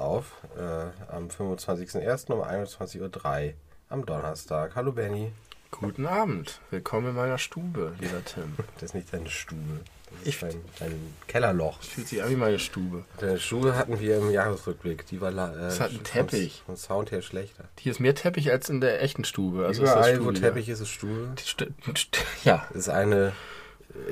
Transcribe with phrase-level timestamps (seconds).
[0.00, 0.36] auf.
[0.56, 2.32] Äh, am 25.01.
[2.32, 3.54] um 21.03 Uhr
[3.88, 4.74] am Donnerstag.
[4.74, 5.32] Hallo Benny.
[5.80, 6.60] Guten Abend.
[6.70, 8.54] Willkommen in meiner Stube, lieber Tim.
[8.74, 9.80] Das ist nicht deine Stube.
[10.10, 11.80] Das ist Ich- dein, dein Kellerloch.
[11.82, 13.04] Fühlt sich an wie meine Stube.
[13.18, 15.06] Deine Stube hatten wir im Jahresrückblick.
[15.06, 16.62] Die war äh, Es hat einen vom- Teppich.
[16.66, 17.64] Vom Sound her schlechter.
[17.78, 19.64] Hier ist mehr Teppich als in der echten Stube.
[19.66, 20.40] Also ist das Überall, wo Studio.
[20.42, 21.32] Teppich ist, ist Stube.
[21.38, 21.66] St
[21.96, 23.32] st ja, Das ist eine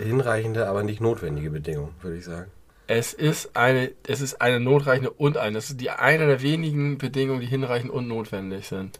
[0.02, 2.50] hinreichende, aber nicht notwendige Bedingung, würde ich sagen.
[2.88, 5.54] es ist eine, es ist eine notreichende und eine.
[5.56, 8.98] Das ist die eine der wenigen Bedingungen, die hinreichend und notwendig sind.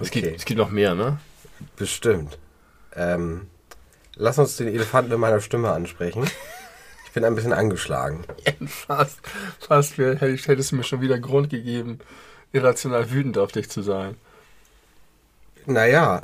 [0.00, 1.18] Es, gibt, es gibt noch mehr, ne?
[1.76, 2.38] Bestimmt.
[2.94, 3.48] Ähm,
[4.16, 6.28] lass uns den Elefanten in meiner Stimme ansprechen.
[7.06, 8.24] Ich bin ein bisschen angeschlagen.
[8.66, 9.18] Fast,
[9.60, 11.98] fast ich- hättest du mir schon wieder Grund gegeben,
[12.52, 14.16] irrational wütend auf dich zu sein.
[15.66, 16.22] Naja,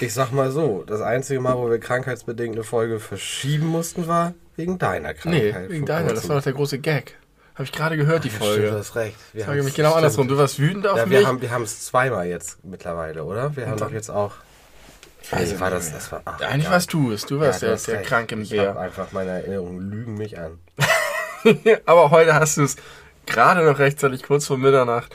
[0.00, 4.34] ich sag mal so, das einzige Mal, wo wir krankheitsbedingt eine Folge verschieben mussten, war
[4.56, 5.14] wegen deiner Nee,
[5.50, 5.70] Krankheit.
[5.70, 6.14] wegen vor deiner.
[6.14, 7.16] Das war doch der große Gag.
[7.54, 8.72] Habe ich gerade gehört, die Ja, Stimmt, du Folge.
[8.78, 9.16] hast recht.
[9.32, 9.98] Wir Ich sage mich genau stimmt.
[10.04, 10.28] andersrum.
[10.28, 11.18] Du warst wütend auf Ja, mich.
[11.20, 13.54] wir haben wir es zweimal jetzt mittlerweile, oder?
[13.56, 14.32] Wir haben doch jetzt auch.
[15.42, 16.72] Ich war das, das war, ach, Eigentlich egal.
[16.72, 17.24] warst du es.
[17.26, 18.78] Du warst Ja, der, der krank im Ich Bär.
[18.78, 20.58] einfach meine Erinnerungen lügen mich an.
[21.86, 22.76] Aber heute hast du es
[23.26, 25.14] gerade noch rechtzeitig kurz vor Mitternacht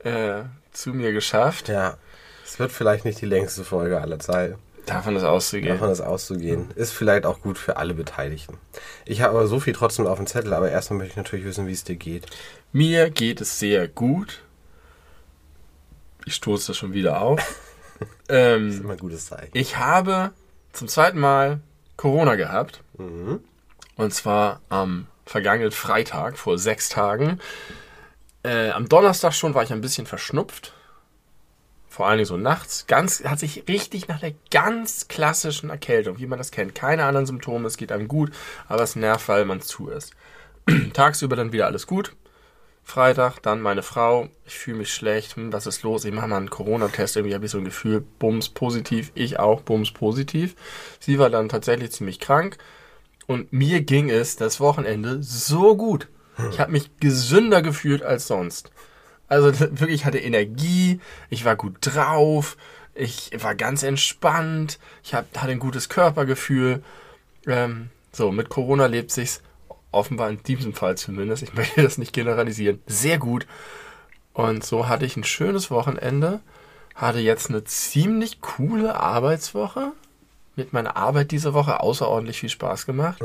[0.00, 1.68] äh, zu mir geschafft.
[1.68, 1.96] Ja,
[2.44, 4.56] es wird vielleicht nicht die längste Folge aller Zeiten.
[4.86, 5.68] Davon ist auszugehen.
[5.74, 6.70] Davon ist auszugehen.
[6.74, 8.58] Ist vielleicht auch gut für alle Beteiligten.
[9.04, 11.66] Ich habe aber so viel trotzdem auf dem Zettel, aber erstmal möchte ich natürlich wissen,
[11.66, 12.26] wie es dir geht.
[12.72, 14.40] Mir geht es sehr gut.
[16.24, 17.40] Ich stoße das schon wieder auf.
[18.00, 19.50] Das ist ähm, immer ein gutes Zeichen.
[19.52, 20.32] ich habe
[20.72, 21.60] zum zweiten Mal
[21.96, 22.82] Corona gehabt.
[22.96, 23.40] Mhm.
[23.96, 27.38] Und zwar am vergangenen Freitag, vor sechs Tagen.
[28.42, 30.72] Äh, am Donnerstag schon war ich ein bisschen verschnupft.
[31.88, 32.86] Vor allen Dingen so nachts.
[32.86, 36.74] Ganz, hat sich richtig nach der ganz klassischen Erkältung, wie man das kennt.
[36.74, 38.32] Keine anderen Symptome, es geht einem gut,
[38.68, 40.14] aber es nervt, weil man zu ist.
[40.94, 42.14] Tagsüber dann wieder alles gut.
[42.82, 46.04] Freitag, dann meine Frau, ich fühle mich schlecht, hm, was ist los?
[46.04, 49.60] Ich mache mal einen Corona-Test, irgendwie habe ich so ein Gefühl, Bums positiv, ich auch,
[49.60, 50.56] Bums positiv.
[50.98, 52.58] Sie war dann tatsächlich ziemlich krank
[53.26, 56.08] und mir ging es das Wochenende so gut.
[56.50, 58.70] Ich habe mich gesünder gefühlt als sonst.
[59.28, 62.56] Also wirklich, ich hatte Energie, ich war gut drauf,
[62.94, 66.82] ich war ganz entspannt, ich hab, hatte ein gutes Körpergefühl.
[67.46, 69.42] Ähm, so, mit Corona lebt sich's
[69.92, 73.46] offenbar in diesem Fall zumindest, ich möchte das nicht generalisieren, sehr gut.
[74.32, 76.40] Und so hatte ich ein schönes Wochenende,
[76.94, 79.92] hatte jetzt eine ziemlich coole Arbeitswoche.
[80.56, 83.22] Mit meiner Arbeit diese Woche außerordentlich viel Spaß gemacht.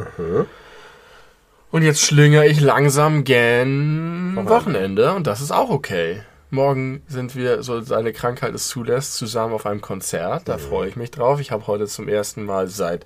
[1.72, 4.50] Und jetzt schlingere ich langsam gen Wochenende.
[4.50, 6.22] Wochenende und das ist auch okay.
[6.52, 10.48] Morgen sind wir, so seine Krankheit es zulässt, zusammen auf einem Konzert.
[10.48, 11.42] Da freue ich mich drauf.
[11.42, 13.04] Ich habe heute zum ersten Mal seit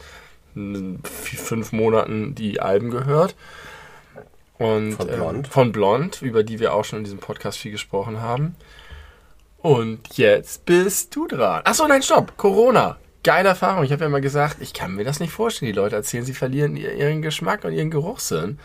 [1.04, 3.36] fünf Monaten die Alben gehört.
[4.58, 5.48] Und, Von ähm, Blond.
[5.48, 8.56] von Blond, über die wir auch schon in diesem Podcast viel gesprochen haben.
[9.58, 11.62] Und jetzt bist du dran.
[11.66, 12.36] Achso, nein, stopp.
[12.38, 12.98] Corona.
[13.24, 13.84] Geile Erfahrung.
[13.84, 15.72] Ich habe ja mal gesagt, ich kann mir das nicht vorstellen.
[15.72, 18.60] Die Leute erzählen, sie verlieren ihr- ihren Geschmack und ihren Geruchssinn.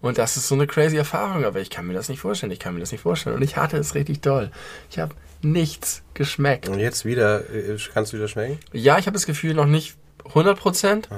[0.00, 2.52] Und das ist so eine crazy Erfahrung, aber ich kann mir das nicht vorstellen.
[2.52, 3.36] Ich kann mir das nicht vorstellen.
[3.36, 4.50] Und ich hatte es richtig doll.
[4.90, 6.68] Ich habe nichts geschmeckt.
[6.68, 8.58] Und jetzt wieder, äh, kannst du wieder schmecken?
[8.72, 9.96] Ja, ich habe das Gefühl noch nicht
[10.28, 11.08] 100 Prozent,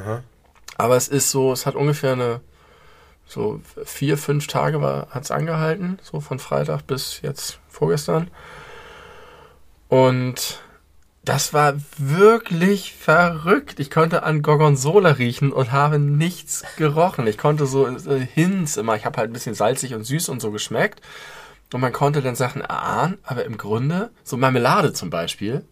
[0.77, 2.41] aber es ist so, es hat ungefähr eine,
[3.27, 8.31] so vier, fünf Tage hat es angehalten, so von Freitag bis jetzt vorgestern.
[9.89, 10.61] Und
[11.25, 13.79] das war wirklich verrückt.
[13.79, 17.27] Ich konnte an Gorgonzola riechen und habe nichts gerochen.
[17.27, 20.41] Ich konnte so äh, Hints immer, ich habe halt ein bisschen salzig und süß und
[20.41, 21.03] so geschmeckt.
[21.73, 25.63] Und man konnte dann Sachen erahnen, aber im Grunde, so Marmelade zum Beispiel,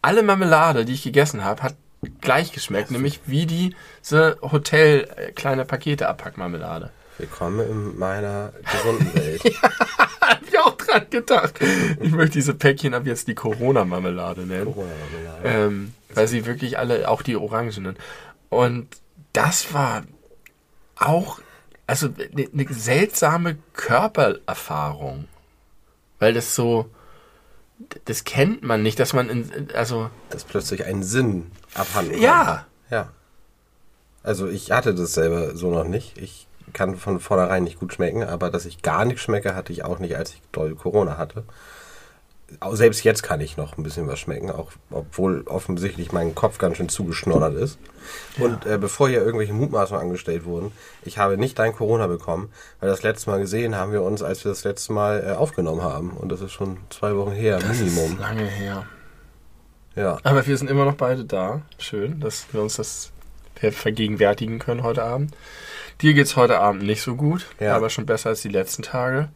[0.00, 1.74] alle Marmelade, die ich gegessen habe, hat
[2.20, 6.90] gleich geschmeckt, nämlich wie diese Hotel äh, kleine Pakete Abpackmarmelade.
[7.18, 9.42] Willkommen in meiner gesunden Welt.
[10.20, 11.60] Hab ich auch dran gedacht.
[12.00, 14.64] Ich möchte diese Päckchen ab jetzt die Corona-Marmelade nennen.
[14.64, 15.48] Corona-Marmelade.
[15.48, 17.96] Ähm, weil sie wirklich alle, auch die Orangenen.
[18.48, 18.88] Und
[19.32, 20.02] das war
[20.96, 21.38] auch,
[21.86, 25.28] also eine ne seltsame Körpererfahrung.
[26.18, 26.90] Weil das so,
[28.06, 32.66] das kennt man nicht, dass man in, also, Dass plötzlich ein Sinn abhanden ja.
[32.90, 33.08] Ja.
[34.22, 36.16] Also ich hatte das selber so noch nicht.
[36.18, 39.84] Ich kann von vornherein nicht gut schmecken, aber dass ich gar nicht schmecke, hatte ich
[39.84, 41.44] auch nicht, als ich doll Corona hatte.
[42.72, 46.76] selbst jetzt kann ich noch ein bisschen was schmecken, auch obwohl offensichtlich mein Kopf ganz
[46.76, 47.78] schön zugeschnoddert ist.
[48.38, 50.72] Und äh, bevor hier irgendwelche Mutmaßungen angestellt wurden,
[51.02, 54.44] ich habe nicht dein Corona bekommen, weil das letzte Mal gesehen haben wir uns, als
[54.44, 56.10] wir das letzte Mal äh, aufgenommen haben.
[56.12, 58.12] Und das ist schon zwei Wochen her, Das Minimum.
[58.12, 58.86] ist lange her.
[59.96, 60.18] Ja.
[60.22, 61.62] Aber wir sind immer noch beide da.
[61.78, 63.10] Schön, dass wir uns das
[63.54, 65.34] ver- vergegenwärtigen können heute Abend.
[66.00, 67.76] Dir geht's heute Abend nicht so gut, Ja.
[67.76, 69.28] aber schon besser als die letzten Tage.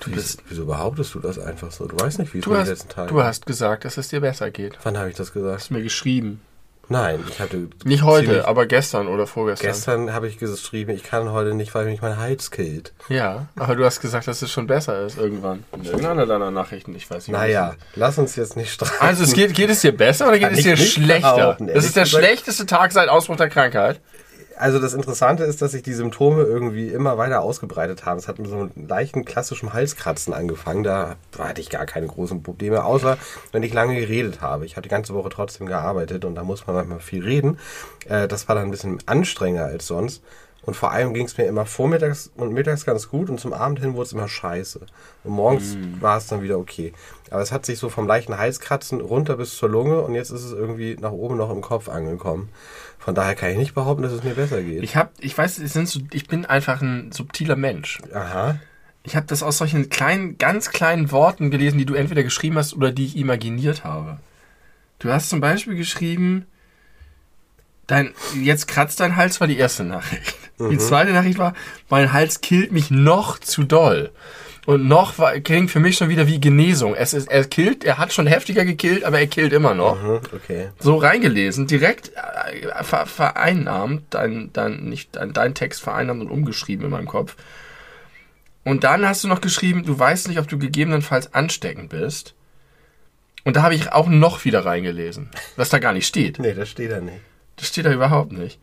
[0.00, 1.86] Du Wieso, bist, wieso behauptest du das einfach so?
[1.86, 4.08] Du weißt nicht, wie es du mir die letzten Tage du hast gesagt, dass es
[4.08, 4.78] dir besser geht.
[4.82, 5.54] Wann habe ich das gesagt?
[5.60, 6.40] Hast mir geschrieben.
[6.92, 7.68] Nein, ich hatte.
[7.84, 9.66] Nicht heute, aber gestern oder vorgestern.
[9.66, 12.92] Gestern habe ich geschrieben, ich kann heute nicht, weil mich mein Hals killt.
[13.08, 15.64] Ja, aber du hast gesagt, dass es schon besser ist irgendwann.
[15.72, 17.36] In irgendeiner deiner Nachrichten, ich weiß nicht.
[17.36, 18.94] Naja, lass uns jetzt nicht streiten.
[19.00, 21.34] Also es geht, geht es dir besser oder geht Kann es dir schlechter?
[21.34, 23.98] behaupten, Das ist der schlechteste Tag seit Ausbruch der Krankheit.
[24.62, 28.18] Also das Interessante ist, dass sich die Symptome irgendwie immer weiter ausgebreitet haben.
[28.18, 30.84] Es hat mit so einem leichten klassischen Halskratzen angefangen.
[30.84, 33.18] Da hatte ich gar keine großen Probleme, außer
[33.50, 34.64] wenn ich lange geredet habe.
[34.64, 37.58] Ich habe die ganze Woche trotzdem gearbeitet und da muss man manchmal viel reden.
[38.08, 40.22] Äh, Das war dann ein bisschen anstrengender als sonst.
[40.64, 43.80] Und vor allem ging es mir immer vormittags und mittags ganz gut und zum Abend
[43.80, 44.78] hin wurde es immer scheiße.
[45.24, 46.92] Und morgens war es dann wieder okay.
[47.32, 50.44] Aber es hat sich so vom leichten Halskratzen runter bis zur Lunge und jetzt ist
[50.44, 52.50] es irgendwie nach oben noch im Kopf angekommen.
[53.04, 54.80] Von daher kann ich nicht behaupten, dass es mir besser geht.
[54.84, 57.98] Ich hab, ich weiß, es sind ich bin einfach ein subtiler Mensch.
[58.14, 58.60] Aha.
[59.02, 62.74] Ich habe das aus solchen kleinen, ganz kleinen Worten gelesen, die du entweder geschrieben hast
[62.74, 64.20] oder die ich imaginiert habe.
[65.00, 66.46] Du hast zum Beispiel geschrieben,
[67.88, 70.36] dein, jetzt kratzt dein Hals war die erste Nachricht.
[70.60, 71.54] Die zweite Nachricht war,
[71.88, 74.12] mein Hals killt mich noch zu doll.
[74.64, 76.94] Und noch war, klingt für mich schon wieder wie Genesung.
[76.94, 80.00] Es ist, er killt, er hat schon heftiger gekillt, aber er killt immer noch.
[80.00, 80.68] Mhm, okay.
[80.78, 86.84] So reingelesen, direkt äh, ver vereinnahmt, dein, dein, nicht, dein, dein Text vereinnahmt und umgeschrieben
[86.84, 87.36] in meinem Kopf.
[88.64, 92.34] Und dann hast du noch geschrieben, du weißt nicht, ob du gegebenenfalls ansteckend bist.
[93.44, 96.38] Und da habe ich auch noch wieder reingelesen, was da gar nicht steht.
[96.38, 97.18] Nee, das steht da nicht.
[97.56, 98.60] Das steht da überhaupt nicht.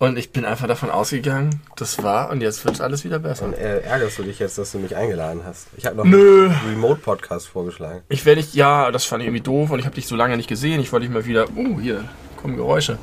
[0.00, 3.46] Und ich bin einfach davon ausgegangen, das war und jetzt wird alles wieder besser.
[3.46, 5.66] Und äh, ärgerst du dich jetzt, dass du mich eingeladen hast?
[5.76, 6.50] Ich habe noch Nö.
[6.50, 8.02] einen Remote-Podcast vorgeschlagen.
[8.08, 10.36] Ich werde dich, ja, das fand ich irgendwie doof und ich habe dich so lange
[10.36, 10.80] nicht gesehen.
[10.80, 12.04] Ich wollte dich mal wieder, uh, hier
[12.36, 12.96] kommen Geräusche.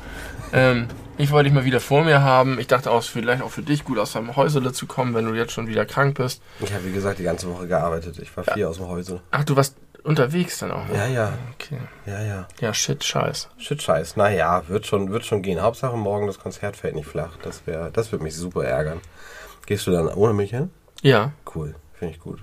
[0.54, 0.86] Ähm,
[1.18, 2.58] ich wollte dich mal wieder vor mir haben.
[2.58, 5.26] Ich dachte auch, es vielleicht auch für dich gut aus deinem Häusele zu kommen, wenn
[5.26, 6.42] du jetzt schon wieder krank bist.
[6.60, 8.18] Ich habe, wie gesagt, die ganze Woche gearbeitet.
[8.20, 9.20] Ich war viel aus dem Häuser.
[9.30, 9.76] Ach, du warst
[10.06, 10.86] unterwegs dann auch.
[10.88, 10.94] ne?
[10.94, 11.32] Ja, ja.
[11.54, 11.78] Okay.
[12.06, 12.48] Ja, ja.
[12.60, 13.48] Ja, shit, scheiß.
[13.58, 14.16] Shit, scheiß.
[14.16, 15.60] Naja, wird schon, wird schon gehen.
[15.60, 17.36] Hauptsache morgen das Konzert fällt nicht flach.
[17.42, 19.00] Das wäre, das würde mich super ärgern.
[19.66, 20.70] Gehst du dann ohne mich hin?
[21.02, 21.74] Ja, Cool.
[21.94, 22.40] Finde ich gut.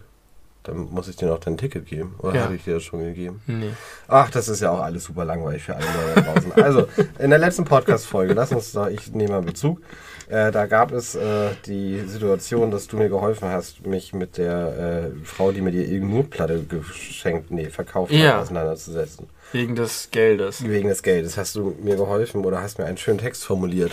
[0.63, 2.15] Dann muss ich dir noch dein Ticket geben.
[2.19, 2.43] Oder Ja.
[2.43, 3.41] hatte ich dir das schon gegeben?
[3.47, 3.73] nee.
[4.07, 6.51] Ach, das ist ja auch alles super langweilig für alle Leute da draußen.
[6.63, 6.87] Also,
[7.19, 9.81] in der letzten Podcast-Folge, lass uns da, ich nehme mal Bezug.
[10.29, 15.11] Äh, da gab es äh, die Situation, dass du mir geholfen hast, mich mit der
[15.13, 18.33] äh, Frau, die mir die Ilgnur-Platte geschenkt, nee, verkauft Ja.
[18.35, 19.27] hat, auseinanderzusetzen.
[19.51, 20.63] Wegen des Geldes.
[20.67, 23.91] Wegen des Geldes hast du mir geholfen oder hast mir einen schönen Text formuliert.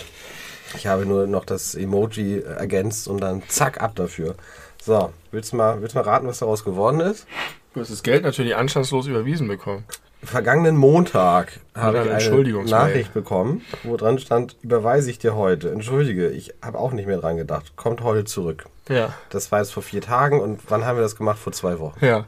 [0.75, 4.35] Ich habe nur noch das Emoji ergänzt und dann zack, ab dafür.
[4.81, 7.27] So, willst du mal, willst du mal raten, was daraus geworden ist?
[7.73, 9.85] Du hast das Geld natürlich anstandslos überwiesen bekommen.
[10.23, 12.63] Vergangenen Montag habe ich eine.
[12.65, 15.71] Nachricht bekommen, wo dran stand, überweise ich dir heute.
[15.71, 17.75] Entschuldige, ich habe auch nicht mehr dran gedacht.
[17.75, 18.65] Kommt heute zurück.
[18.89, 19.13] Ja.
[19.29, 21.39] Das war jetzt vor vier Tagen und wann haben wir das gemacht?
[21.39, 22.05] Vor zwei Wochen.
[22.05, 22.25] Ja.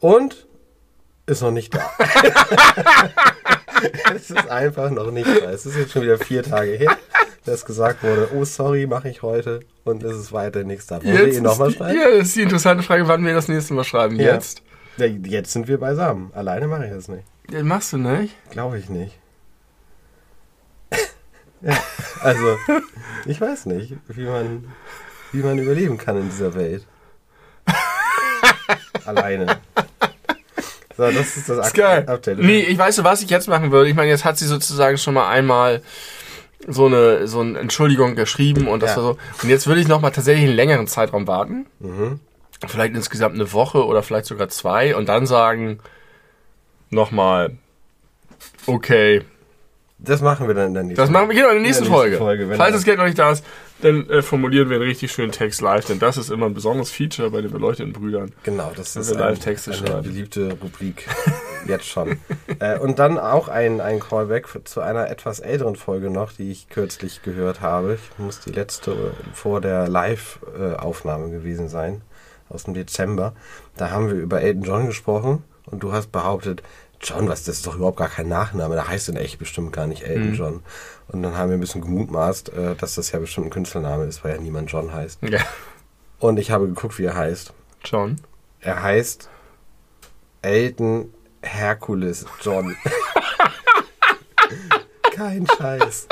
[0.00, 0.46] Und
[1.26, 1.90] ist noch nicht da.
[4.14, 5.50] es ist einfach noch nicht da.
[5.50, 6.96] Es ist jetzt schon wieder vier Tage her,
[7.48, 11.02] dass gesagt wurde, oh sorry, mache ich heute und es ist weiter nichts da.
[11.02, 11.98] Wollen wir ihn nochmal schreiben?
[11.98, 14.16] ja, das ist die interessante Frage, wann wir das nächste Mal schreiben.
[14.16, 14.34] Ja.
[14.34, 14.62] Jetzt.
[14.96, 16.30] Ja, Jetzt sind wir beisammen.
[16.34, 17.24] Alleine mache ich das nicht.
[17.50, 18.34] Ja, machst du nicht?
[18.50, 19.18] Glaube ich nicht.
[21.62, 21.76] ja,
[22.20, 22.56] also,
[23.26, 24.72] ich weiß nicht, wie man,
[25.32, 26.84] wie man überleben kann in dieser Welt.
[29.04, 29.58] Alleine.
[30.96, 32.04] So, das ist das geil.
[32.08, 32.38] Update.
[32.40, 33.88] Nee, ich weiß, was ich jetzt machen würde.
[33.88, 35.80] Ich meine, jetzt hat sie sozusagen schon mal einmal
[36.66, 38.96] so eine, so eine Entschuldigung geschrieben und das Ja.
[38.96, 39.18] war so.
[39.42, 41.66] Und jetzt würde ich noch mal tatsächlich einen längeren Zeitraum warten.
[41.80, 42.20] Mhm.
[42.66, 45.78] Vielleicht insgesamt eine Woche oder vielleicht sogar zwei und dann sagen,
[46.90, 47.56] nochmal,
[48.66, 49.22] okay.
[50.00, 51.90] Das machen wir dann in der nächsten Das machen wir genau in der nächsten, In
[51.90, 52.38] der nächsten Folge.
[52.46, 53.44] Folge, Falls das Geld noch nicht da ist,
[53.82, 56.90] dann äh, formulieren wir einen richtig schönen Text live, denn das ist immer ein besonderes
[56.90, 58.32] Feature bei den beleuchteten Brüdern.
[58.44, 61.06] Genau, das ist eine beliebte Rubrik.
[61.66, 62.18] Jetzt schon.
[62.60, 66.68] äh, und dann auch ein, ein Callback zu einer etwas älteren Folge noch, die ich
[66.68, 67.94] kürzlich gehört habe.
[67.94, 72.02] Ich muss die letzte äh, vor der Live-Aufnahme gewesen sein,
[72.48, 73.34] aus dem Dezember.
[73.76, 76.62] Da haben wir über Elton John gesprochen und du hast behauptet,
[77.00, 79.86] John, was, das ist doch überhaupt gar kein Nachname, da heißt in echt bestimmt gar
[79.86, 80.08] nicht Mhm.
[80.08, 80.62] Elton John.
[81.08, 84.24] Und dann haben wir ein bisschen gemutmaßt, äh, dass das ja bestimmt ein Künstlername ist,
[84.24, 85.22] weil ja niemand John heißt.
[85.22, 85.40] Ja.
[86.18, 87.52] Und ich habe geguckt, wie er heißt.
[87.84, 88.20] John.
[88.60, 89.28] Er heißt
[90.42, 92.76] Elton Herkules John.
[95.14, 96.06] Kein Scheiß.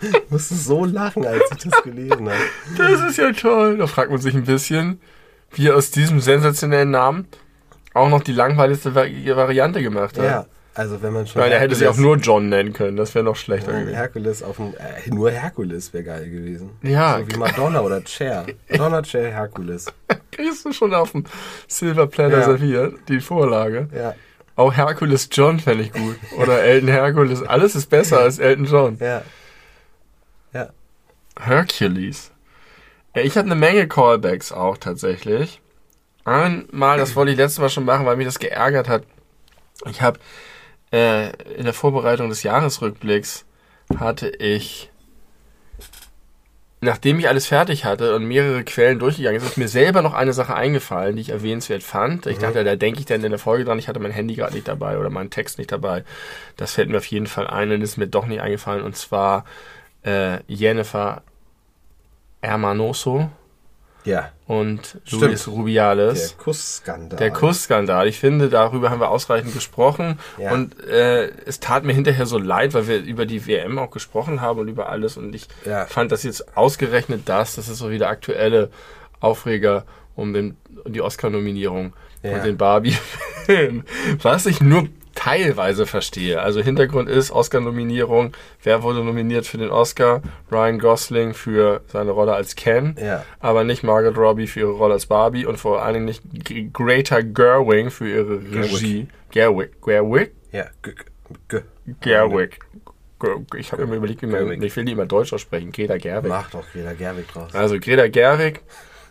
[0.00, 2.40] ich musste so lachen, als ich das gelesen habe.
[2.76, 3.78] Das ist ja toll.
[3.78, 5.00] Da fragt man sich ein bisschen,
[5.52, 7.28] wie er aus diesem sensationellen Namen
[7.94, 10.24] auch noch die langweiligste Vari- Variante gemacht hat.
[10.24, 11.40] Ja, also wenn man schon.
[11.42, 12.96] Weil er hätte sich auch Herkules- nur John nennen können.
[12.96, 13.94] Das wäre noch schlechter gewesen.
[13.94, 14.74] Herkules auf dem.
[14.74, 16.70] Äh, nur Herkules wäre geil gewesen.
[16.82, 17.18] Ja.
[17.18, 18.46] So wie Madonna oder Cher.
[18.70, 19.86] Madonna, Cher, Herkules.
[20.30, 21.24] Kriegst du schon auf dem
[21.68, 22.44] Silver Platter Ja.
[22.44, 23.88] serviert, die Vorlage.
[23.94, 24.14] Ja,
[24.56, 26.16] Auch Hercules John fände ich gut.
[26.38, 27.42] Oder Elton Hercules.
[27.42, 28.96] Alles ist besser als Elton John.
[29.00, 29.22] ja.
[30.54, 30.68] Ja.
[31.40, 32.30] Hercules.
[33.14, 35.60] Ja, ich habe eine Menge Callbacks auch tatsächlich.
[36.24, 39.02] Einmal, das wollte ich letztes Mal schon machen, weil mich das geärgert hat.
[39.90, 40.18] Ich habe
[40.92, 43.44] äh, in der Vorbereitung des Jahresrückblicks
[43.98, 44.90] hatte ich,
[46.80, 50.32] nachdem ich alles fertig hatte und mehrere Quellen durchgegangen sind, ist mir selber noch eine
[50.32, 52.26] Sache eingefallen, die ich erwähnenswert fand.
[52.26, 54.54] Ich dachte, da denke ich dann in der Folge dran, ich hatte mein Handy gerade
[54.54, 56.04] nicht dabei oder meinen Text nicht dabei.
[56.56, 58.82] Das fällt mir auf jeden Fall ein und ist mir doch nicht eingefallen.
[58.82, 59.44] Und zwar
[60.04, 61.22] äh, Jennifer
[62.42, 63.30] Hermanoso
[64.04, 64.30] Ja.
[64.46, 65.22] und Stimmt.
[65.22, 66.36] Luis Der Rubiales.
[66.38, 67.18] Kussskandal.
[67.18, 68.08] Der Kussskandal.
[68.08, 70.18] Ich finde, darüber haben wir ausreichend gesprochen.
[70.38, 70.52] Ja.
[70.52, 74.40] Und äh, es tat mir hinterher so leid, weil wir über die WM auch gesprochen
[74.40, 75.16] haben und über alles.
[75.16, 75.86] Und ich Ja.
[75.86, 77.54] fand das jetzt ausgerechnet das.
[77.54, 78.70] Das ist so wie der aktuelle
[79.20, 79.84] Aufreger
[80.16, 81.92] um, den, um die Oscar-Nominierung
[82.22, 82.34] Ja.
[82.34, 83.84] und den Barbie-Film.
[84.22, 84.88] Was ich nur
[85.24, 86.40] teilweise verstehe.
[86.42, 88.32] Also Hintergrund ist Oscar-Nominierung.
[88.62, 90.22] Wer wurde nominiert für den Oscar?
[90.50, 93.24] Ryan Gosling für seine Rolle als Ken Ja.
[93.40, 97.20] aber nicht Margot Robbie für ihre Rolle als Barbie und vor allen Dingen nicht Greta
[97.20, 99.06] Gerwig für ihre Regie.
[99.30, 99.80] Gerwig.
[99.82, 100.32] Gerwig?
[100.50, 100.66] Ja.
[100.82, 100.92] G
[101.48, 101.60] G
[102.00, 102.58] Gerwig.
[103.20, 104.62] Ger- Ich habe immer überlegt, wie man, Gerwig.
[104.62, 105.70] ich will die immer Deutsch aussprechen.
[105.72, 106.28] Greta Gerwig.
[106.30, 107.54] Macht doch jeder Gerwig draus.
[107.54, 108.60] Also Greta Gerwig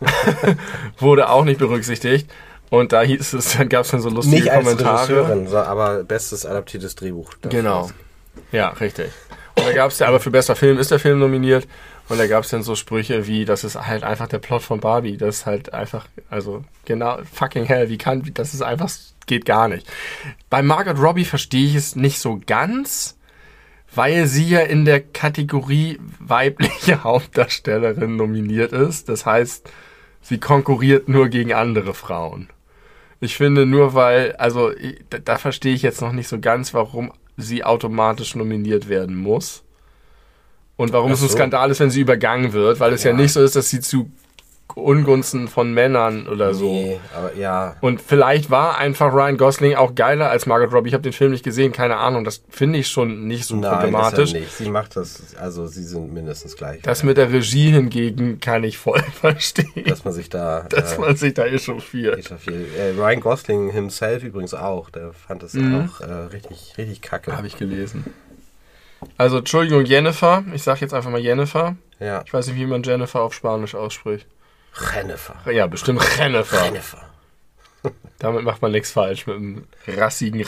[0.98, 2.30] wurde auch nicht berücksichtigt.
[2.72, 5.00] Und da hieß es, dann gab es dann so lustige Nicht als Kommentare.
[5.02, 7.30] Regisseurin, so, aber bestes adaptiertes Drehbuch.
[7.42, 7.90] Genau.
[8.50, 9.10] Ja, richtig.
[9.56, 11.68] Und da gab es ja, aber für bester Film ist der Film nominiert.
[12.08, 14.80] Und da gab es dann so Sprüche wie, das ist halt einfach der Plot von
[14.80, 15.18] Barbie.
[15.18, 18.90] Das ist halt einfach, also genau, fucking hell, wie kann, das ist einfach,
[19.26, 19.86] geht gar nicht.
[20.48, 23.18] Bei Margot Robbie verstehe ich es nicht so ganz,
[23.94, 29.10] weil sie ja in der Kategorie weibliche Hauptdarstellerin nominiert ist.
[29.10, 29.68] Das heißt,
[30.22, 32.48] sie konkurriert nur gegen andere Frauen.
[33.22, 36.74] Ich finde nur, weil, also ich, da, da verstehe ich jetzt noch nicht so ganz,
[36.74, 39.62] warum sie automatisch nominiert werden muss.
[40.76, 41.34] Und warum Ach es ein so.
[41.36, 43.16] Skandal ist, wenn sie übergangen wird, weil es ja, Ja.
[43.16, 44.10] nicht so ist, dass sie zu
[44.74, 46.72] Ungunsten von Männern oder so.
[46.72, 47.76] Nee, aber ja.
[47.80, 50.88] Und vielleicht war einfach Ryan Gosling auch geiler als Margot Robbie.
[50.88, 52.24] Ich habe den Film nicht gesehen, keine Ahnung.
[52.24, 54.30] Das finde ich schon nicht so Nein, problematisch.
[54.30, 54.52] ist er nicht.
[54.52, 56.82] Sie macht das, also sie sind mindestens gleich.
[56.82, 61.00] Das mit der Regie hingegen kann ich voll verstehen, dass man sich da dass äh,
[61.00, 62.18] man sich da echauffiert.
[62.18, 62.76] echauffiert.
[62.78, 64.90] Äh, Ryan Gosling himself übrigens auch.
[64.90, 67.36] Der fand das auch äh, richtig, richtig kacke.
[67.36, 68.04] Habe ich gelesen.
[69.16, 70.44] Also, Entschuldigung, Jennifer.
[70.54, 71.76] Ich sage jetzt einfach mal Jennifer.
[71.98, 72.22] Ja.
[72.24, 74.26] Ich weiß nicht, wie man Jennifer auf Spanisch ausspricht.
[74.80, 75.50] Jennifer.
[75.50, 76.64] Ja, bestimmt Jennifer.
[76.64, 77.02] Jennifer.
[78.18, 80.44] Damit macht man nichts falsch mit einem rassigen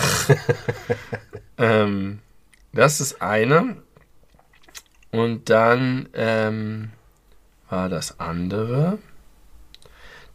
[1.58, 2.20] ähm,
[2.72, 3.76] Das ist eine.
[5.10, 6.90] Und dann ähm,
[7.68, 8.98] war das andere,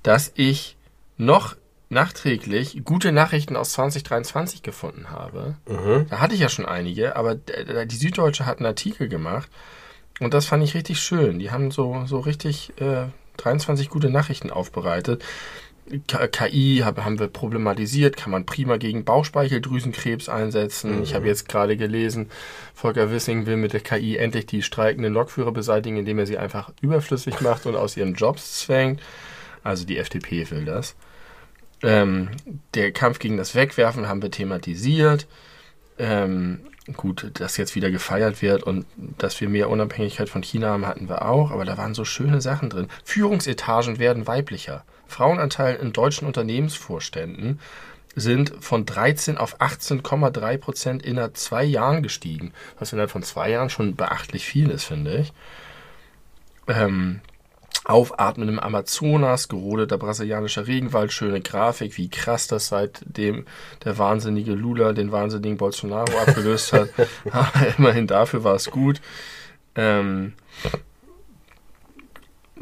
[0.03, 0.77] dass ich
[1.17, 1.55] noch
[1.89, 5.57] nachträglich gute Nachrichten aus 2023 gefunden habe.
[5.67, 6.05] Mhm.
[6.09, 9.49] Da hatte ich ja schon einige, aber die Süddeutsche hat einen Artikel gemacht
[10.19, 11.39] und das fand ich richtig schön.
[11.39, 13.07] Die haben so, so richtig äh,
[13.43, 15.23] 23 gute Nachrichten aufbereitet.
[16.07, 21.01] KI hab, haben wir problematisiert, kann man prima gegen Bauchspeicheldrüsenkrebs einsetzen.
[21.01, 22.29] Ich habe jetzt gerade gelesen,
[22.75, 26.71] Volker Wissing will mit der KI endlich die streikenden Lokführer beseitigen, indem er sie einfach
[26.81, 29.01] überflüssig macht und aus ihren Jobs zwängt.
[29.63, 30.95] Also die FDP will das.
[31.81, 32.29] Ähm,
[32.75, 35.27] der Kampf gegen das Wegwerfen haben wir thematisiert.
[35.99, 36.61] Ähm,
[36.95, 38.85] gut, dass jetzt wieder gefeiert wird und
[39.17, 42.41] dass wir mehr Unabhängigkeit von China haben, hatten wir auch, aber da waren so schöne
[42.41, 42.87] Sachen drin.
[43.03, 44.85] Führungsetagen werden weiblicher.
[45.07, 47.59] Frauenanteil in deutschen Unternehmensvorständen
[48.15, 53.69] sind von 13 auf 18,3 Prozent innerhalb zwei Jahren gestiegen, was innerhalb von zwei Jahren
[53.69, 55.33] schon beachtlich viel ist, finde ich.
[56.67, 57.21] Ähm,
[57.85, 63.45] Aufatmen im Amazonas, gerodeter brasilianischer Regenwald, schöne Grafik, wie krass das seitdem
[63.83, 66.89] der wahnsinnige Lula den wahnsinnigen Bolsonaro abgelöst hat.
[67.31, 69.01] Aber immerhin dafür war es gut.
[69.75, 70.33] Ähm,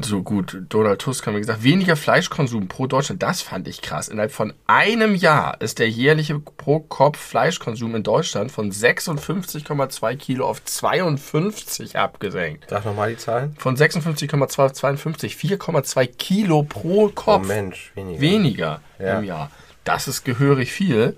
[0.00, 4.08] so gut, Donald Tusk haben wir gesagt, weniger Fleischkonsum pro Deutschland, das fand ich krass.
[4.08, 10.46] Innerhalb von einem Jahr ist der jährliche pro Kopf Fleischkonsum in Deutschland von 56,2 Kilo
[10.48, 12.66] auf 52 abgesenkt.
[12.70, 13.54] Sag nochmal die Zahlen.
[13.58, 18.20] Von 56,2 auf 52, 4,2 Kilo pro Oh Kopf Mensch, weniger.
[18.20, 19.18] weniger Ja.
[19.18, 19.50] im Jahr.
[19.84, 21.16] Das ist gehörig viel.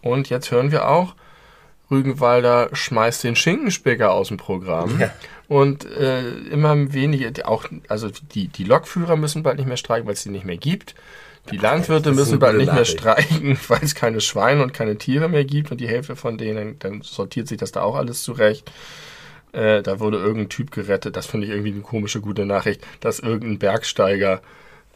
[0.00, 1.14] Und jetzt hören wir auch,
[1.90, 4.98] Rügenwalder schmeißt den Schinkenspicker aus dem Programm.
[4.98, 5.10] Ja.
[5.52, 10.14] Und äh, immer weniger, auch, also die, die Lokführer müssen bald nicht mehr streiken, weil
[10.14, 10.94] es sie nicht mehr gibt.
[11.50, 15.44] Die Landwirte müssen bald nicht mehr streiken, weil es keine Schweine und keine Tiere mehr
[15.44, 18.72] gibt und die Hälfte von denen, dann sortiert sich das da auch alles zurecht.
[19.52, 23.18] Äh, da wurde irgendein Typ gerettet, das finde ich irgendwie eine komische gute Nachricht, dass
[23.18, 24.40] irgendein Bergsteiger,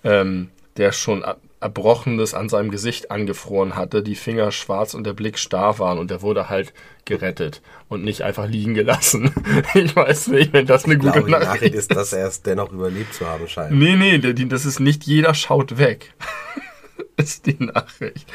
[0.04, 0.48] ähm,
[0.78, 5.38] der schon ab- Erbrochenes an seinem Gesicht angefroren hatte, die Finger schwarz und der Blick
[5.38, 9.32] starr waren und der wurde halt gerettet und nicht einfach liegen gelassen.
[9.74, 12.26] Ich weiß nicht, wenn das eine Ich gute glaube, die Nachricht Nachricht ist, dass er
[12.26, 13.72] es dennoch überlebt zu haben scheint.
[13.72, 16.14] Nee, nee, das ist nicht jeder schaut weg.
[17.16, 18.26] ist die Nachricht.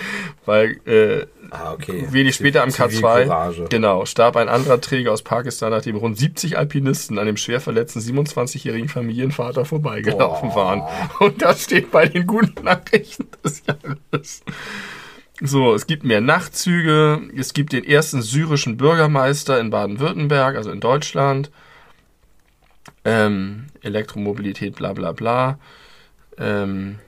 [0.45, 2.07] Weil äh, Ah, okay.
[2.11, 3.65] wenig später am K2 Zivilcourage.
[3.69, 7.99] genau, starb ein anderer Träger aus Pakistan, nachdem rund 70 Alpinisten an dem schwer verletzten
[7.99, 10.55] 27-jährigen Familienvater vorbeigelaufen Boah.
[10.55, 10.83] waren.
[11.19, 14.43] Und das steht bei den guten Nachrichten des Jahres.
[15.41, 20.79] So, es gibt mehr Nachtzüge, es gibt den ersten syrischen Bürgermeister in Baden-Württemberg, also in
[20.79, 21.51] Deutschland.
[23.03, 25.59] Ähm, Elektromobilität, bla bla bla.
[26.37, 26.99] Ähm,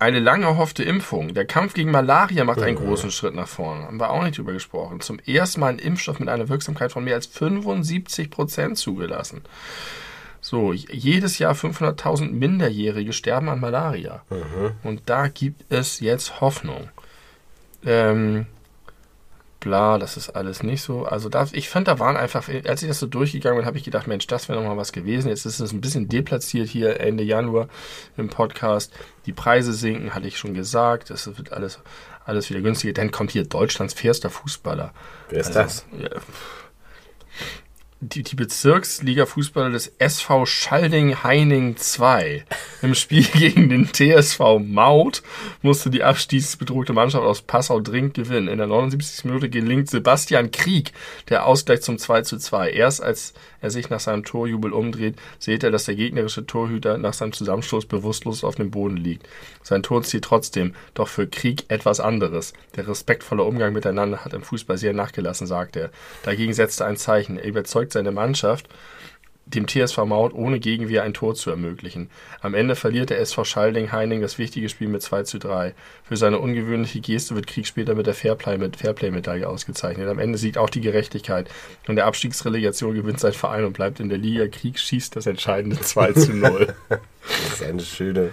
[0.00, 1.34] eine lange erhoffte Impfung.
[1.34, 3.84] Der Kampf gegen Malaria macht einen großen Schritt nach vorne.
[3.84, 5.00] Haben wir auch nicht drüber gesprochen.
[5.00, 9.42] Zum ersten Mal ein Impfstoff mit einer Wirksamkeit von mehr als 75 Prozent zugelassen.
[10.40, 14.22] So, jedes Jahr 500.000 Minderjährige sterben an Malaria.
[14.82, 16.88] Und da gibt es jetzt Hoffnung.
[17.84, 18.46] Ähm,
[19.60, 21.04] bla, das ist alles nicht so.
[21.04, 23.84] Also da, ich fand, da waren einfach, als ich das so durchgegangen bin, habe ich
[23.84, 25.28] gedacht, Mensch, das wäre noch mal was gewesen.
[25.28, 27.68] Jetzt ist es ein bisschen deplatziert hier Ende Januar
[28.16, 28.92] im Podcast.
[29.26, 31.10] Die Preise sinken, hatte ich schon gesagt.
[31.10, 31.78] Es wird alles,
[32.24, 32.94] alles wieder günstiger.
[32.94, 34.92] Dann kommt hier Deutschlands fairster Fußballer.
[35.28, 35.86] Wer ist Also, das?
[36.00, 36.08] Ja,
[38.00, 42.44] die, die Bezirksliga-Fußballer des SV Schalding-Heining 2.
[42.80, 45.22] Im Spiel gegen den TSV Maut
[45.60, 48.48] musste die abstiegsbedrohte Mannschaft aus Passau dringend gewinnen.
[48.48, 49.26] In der 79.
[49.26, 50.92] Minute gelingt Sebastian Krieg
[51.28, 52.70] der Ausgleich zum 2 zu 2.
[52.70, 57.12] Erst als er sich nach seinem Torjubel umdreht, sieht er, dass der gegnerische Torhüter nach
[57.12, 59.28] seinem Zusammenstoß bewusstlos auf dem Boden liegt.
[59.62, 62.54] Sein Tor zieht trotzdem, doch für Krieg etwas anderes.
[62.76, 65.90] Der respektvolle Umgang miteinander hat im Fußball sehr nachgelassen, sagt er.
[66.22, 67.38] Dagegen setzt er ein Zeichen.
[67.38, 68.68] Er überzeugt seine Mannschaft,
[69.54, 72.10] dem TSV Maut ohne Gegenwehr ein Tor zu ermöglichen.
[72.40, 75.74] Am Ende verliert der SV Schalding-Heining das wichtige Spiel mit 2 zu 3.
[76.04, 80.08] Für seine ungewöhnliche Geste wird Krieg später mit der Fairplay-Medaille ausgezeichnet.
[80.08, 81.50] Am Ende siegt auch die Gerechtigkeit.
[81.88, 84.46] Und der Abstiegsrelegation gewinnt sein Verein und bleibt in der Liga.
[84.46, 86.74] Krieg schießt das entscheidende 2 zu 0.
[87.22, 88.30] Das ist eine schöne,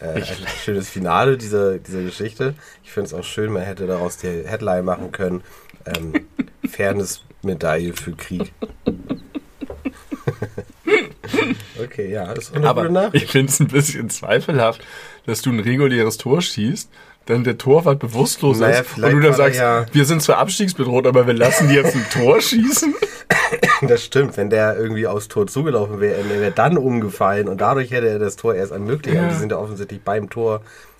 [0.00, 0.24] äh, ein
[0.64, 2.54] schönes Finale dieser, dieser Geschichte.
[2.82, 5.42] Ich finde es auch schön, man hätte daraus die Headline machen können.
[5.84, 6.26] Ähm,
[7.52, 8.52] Fairness-Medaille für Krieg.
[11.82, 13.24] okay, ja, das ist eine Aber gute Nachricht.
[13.24, 14.82] ich finde es ein bisschen zweifelhaft,
[15.26, 16.90] dass du ein reguläres Tor schießt,
[17.26, 21.06] dann der Torwart bewusstlos Naja, ist und du dann sagst, ja- wir sind zwar abstiegsbedroht,
[21.06, 22.94] aber wir lassen die jetzt ein Tor schießen.
[23.82, 27.90] Das stimmt, wenn der irgendwie aufs Tor zugelaufen wäre, er wäre dann umgefallen und dadurch
[27.90, 29.16] hätte er das Tor erst ermöglicht.
[29.16, 29.28] Ja.
[29.28, 30.30] Die sind ja offensichtlich beim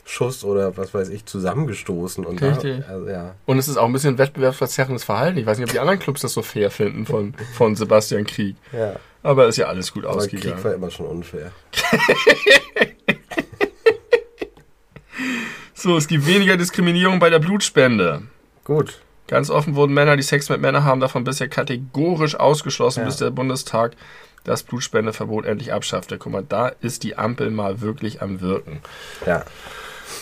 [0.05, 2.25] Torschuss oder was weiß ich zusammengestoßen.
[2.27, 2.85] Und Richtig.
[2.87, 3.35] Da, also, ja.
[3.47, 5.39] Und es ist auch ein bisschen wettbewerbsverzerrendes Verhalten.
[5.39, 8.57] Ich weiß nicht, ob die anderen Clubs das so fair finden von, von Sebastian Krieg.
[8.73, 8.97] ja.
[9.25, 10.65] Aber ist ja alles gut Aber Krieg ausgegangen.
[10.65, 11.53] war immer schon unfair.
[15.75, 18.23] So, es gibt weniger Diskriminierung bei der Blutspende.
[18.65, 19.01] Gut.
[19.27, 23.07] Ganz offen wurden Männer, die Sex mit Männern haben, davon bisher kategorisch ausgeschlossen, Ja.
[23.07, 23.93] bis der Bundestag
[24.45, 26.19] das Blutspendeverbot endlich abschaffte.
[26.19, 28.81] Guck mal, da ist die Ampel mal wirklich am Wirken.
[29.27, 29.45] Ja.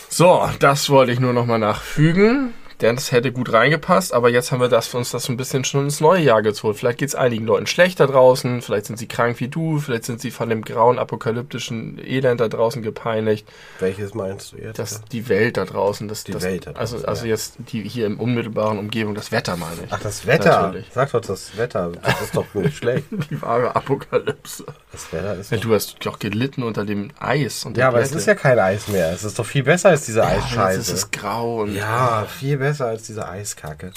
[0.09, 4.51] So, das wollte ich nur noch mal nachfügen, denn es hätte gut reingepasst, aber jetzt
[4.51, 6.73] haben wir das, uns das so ein bisschen schon ins neue Jahr gezogen.
[6.73, 10.05] Vielleicht geht es einigen Leuten schlecht da draußen, vielleicht sind sie krank wie du, vielleicht
[10.05, 13.47] sind sie von dem grauen apokalyptischen Elend da draußen gepeinigt.
[13.79, 14.79] Welches meinst du jetzt?
[14.79, 17.31] Das, die Welt da draußen, das, Die das, Welt da draußen, also, also ja.
[17.31, 19.91] jetzt die hier im unmittelbaren Umgebung, das Wetter meine ich.
[19.91, 20.61] Ach, das Wetter.
[20.63, 20.87] Natürlich.
[20.91, 21.91] Sag doch das Wetter.
[22.01, 23.05] Das ist doch nicht schlecht.
[23.29, 24.65] Die wahre Apokalypse.
[24.91, 25.51] Das Wetter ist.
[25.51, 28.19] Ja, du hast doch gelitten unter dem Eis und ja, aber es Glätte.
[28.19, 29.11] ist ja kein Eis mehr.
[29.11, 30.79] Es ist doch viel besser als diese Ja, Eisscheiße.
[30.79, 33.91] ist es grau und Ja, viel besser als diese Eiskacke.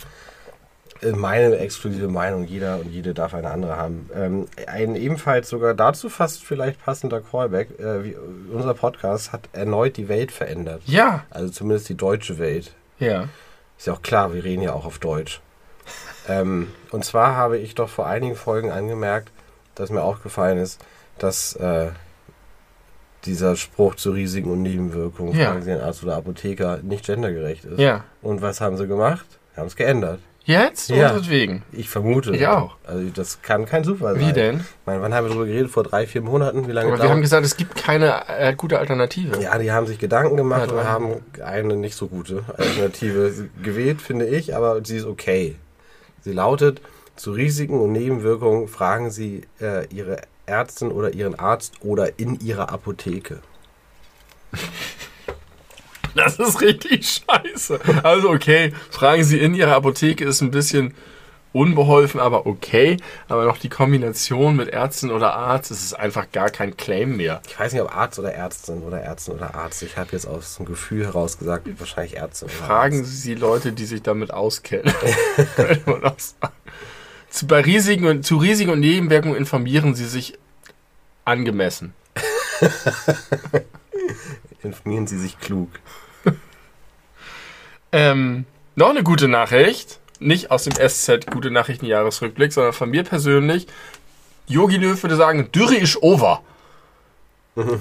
[1.03, 4.09] Äh, Meine exklusive Meinung, jeder und jede darf eine andere haben.
[4.15, 7.79] Ähm, ein ebenfalls sogar dazu fast vielleicht passender Callback.
[7.79, 8.17] Äh, wie,
[8.53, 10.83] unser Podcast hat erneut die Welt verändert.
[10.87, 12.73] ja, Also zumindest die deutsche Welt.
[12.99, 13.29] ja.
[13.77, 15.41] Ist ja auch klar, wir reden ja auch auf Deutsch.
[16.29, 19.31] ähm, und zwar habe ich doch vor einigen Folgen angemerkt,
[19.75, 20.81] dass mir aufgefallen ist,
[21.19, 21.89] dass äh,
[23.27, 25.47] dieser Spruch zu Risiken und Nebenwirkungen, Ja.
[25.51, 27.79] fragen Sie den Arzt oder Apotheker, nicht gendergerecht ist.
[27.79, 28.05] Ja.
[28.23, 29.27] Und was haben sie gemacht?
[29.57, 30.21] Haben es geändert.
[30.47, 30.91] Jetzt?
[30.91, 31.09] Ja.
[31.11, 31.63] Unseretwegen.
[31.73, 32.33] Ich vermute.
[32.37, 32.77] Ich auch.
[32.87, 34.35] Also das kann kein Zufall Wie sein.
[34.35, 34.57] denn?
[34.59, 35.71] Ich meine, wann haben wir darüber geredet?
[35.71, 36.69] Vor drei, vier Monaten?
[36.69, 39.41] Wie lange Aber wir haben gesagt, es gibt keine äh, gute Alternative.
[39.41, 44.03] Ja, die haben sich Gedanken gemacht Ja, und haben eine nicht so gute Alternative gewählt,
[44.03, 45.57] finde ich, aber sie ist okay.
[46.21, 46.83] Sie lautet,
[47.17, 52.71] zu Risiken und Nebenwirkungen fragen Sie äh, Ihre Ärztin oder Ihren Arzt oder in Ihrer
[52.71, 53.41] Apotheke.
[56.15, 57.81] Das ist richtig scheiße.
[58.05, 60.95] Also okay, fragen Sie in Ihrer Apotheke ist ein bisschen
[61.55, 62.99] unbeholfen, aber okay.
[63.29, 67.41] Aber noch die Kombination mit Ärztin oder Arzt, es ist einfach gar kein Claim mehr.
[67.47, 69.83] Ich weiß nicht, ob Arzt oder Ärztin oder Ärztin oder Arzt.
[69.83, 73.23] Ich habe jetzt aus dem Gefühl heraus gesagt, wahrscheinlich Ärztin Fragen Arzt.
[73.23, 74.93] Sie Leute, die sich damit auskennen.
[77.35, 80.39] Zu, bei Risiken und, zu Risiken und Nebenwirkungen informieren Sie sich
[81.25, 81.93] angemessen.
[84.63, 85.69] Informieren Sie sich klug.
[87.91, 88.45] Ähm,
[88.77, 89.99] noch eine gute Nachricht.
[90.21, 93.67] Nicht aus dem SZ Gute Nachrichten Jahresrückblick, sondern von mir persönlich.
[94.47, 96.41] Yogi Löw würde sagen, Dürre ist over.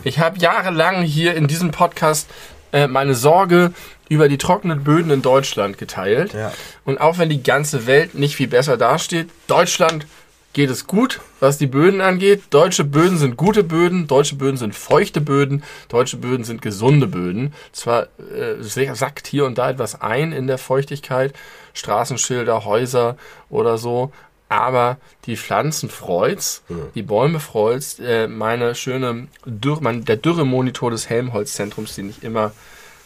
[0.03, 2.27] Ich habe jahrelang hier in diesem Podcast
[2.73, 3.71] äh, meine Sorge
[4.09, 6.33] über die trockenen Böden in Deutschland geteilt.
[6.33, 6.51] Ja.
[6.83, 10.05] Und auch wenn die ganze Welt nicht viel besser dasteht, Deutschland
[10.53, 12.43] geht es gut, was die Böden angeht.
[12.51, 17.53] Deutsche Böden sind gute Böden, deutsche Böden sind feuchte Böden, deutsche Böden sind gesunde Böden.
[17.71, 21.33] Zwar äh, sackt hier und da etwas ein in der Feuchtigkeit,
[21.73, 23.17] Straßenschilder, Häuser
[23.49, 24.11] oder so,
[24.53, 26.63] aber die Pflanzen freut's,
[26.95, 27.99] die Bäume freut's.
[27.99, 32.51] Äh, meine schöne Dürre, mein, der Dürremonitor des Helmholtz-Zentrums, den ich immer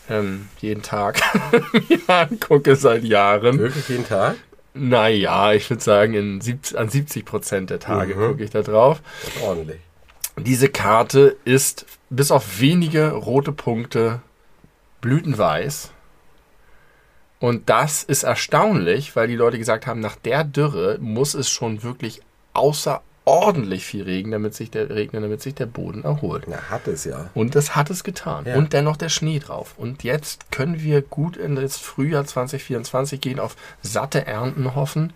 [0.09, 1.19] ähm, jeden Tag
[1.89, 3.59] mir angucke seit Jahren.
[3.59, 4.35] Wirklich jeden Tag?
[4.73, 8.27] Naja, ich würde sagen, in 70, an 70 Prozent der Tage Mhm.
[8.29, 9.01] gucke ich da drauf.
[9.43, 9.79] Ordentlich.
[10.37, 14.21] Diese Karte ist bis auf wenige rote Punkte
[15.01, 15.91] blütenweiß.
[17.39, 21.83] Und das ist erstaunlich, weil die Leute gesagt haben, nach der Dürre muss es schon
[21.83, 22.21] wirklich
[22.53, 26.45] außerordentlich viel regnen, damit sich der, regnen, damit sich der Boden erholt.
[26.47, 27.29] Na, hat es ja.
[27.35, 28.45] Und das hat es getan.
[28.45, 28.55] Ja.
[28.55, 29.75] Und dennoch der Schnee drauf.
[29.77, 35.13] Und jetzt können wir gut in das Frühjahr 2024 gehen, auf satte Ernten hoffen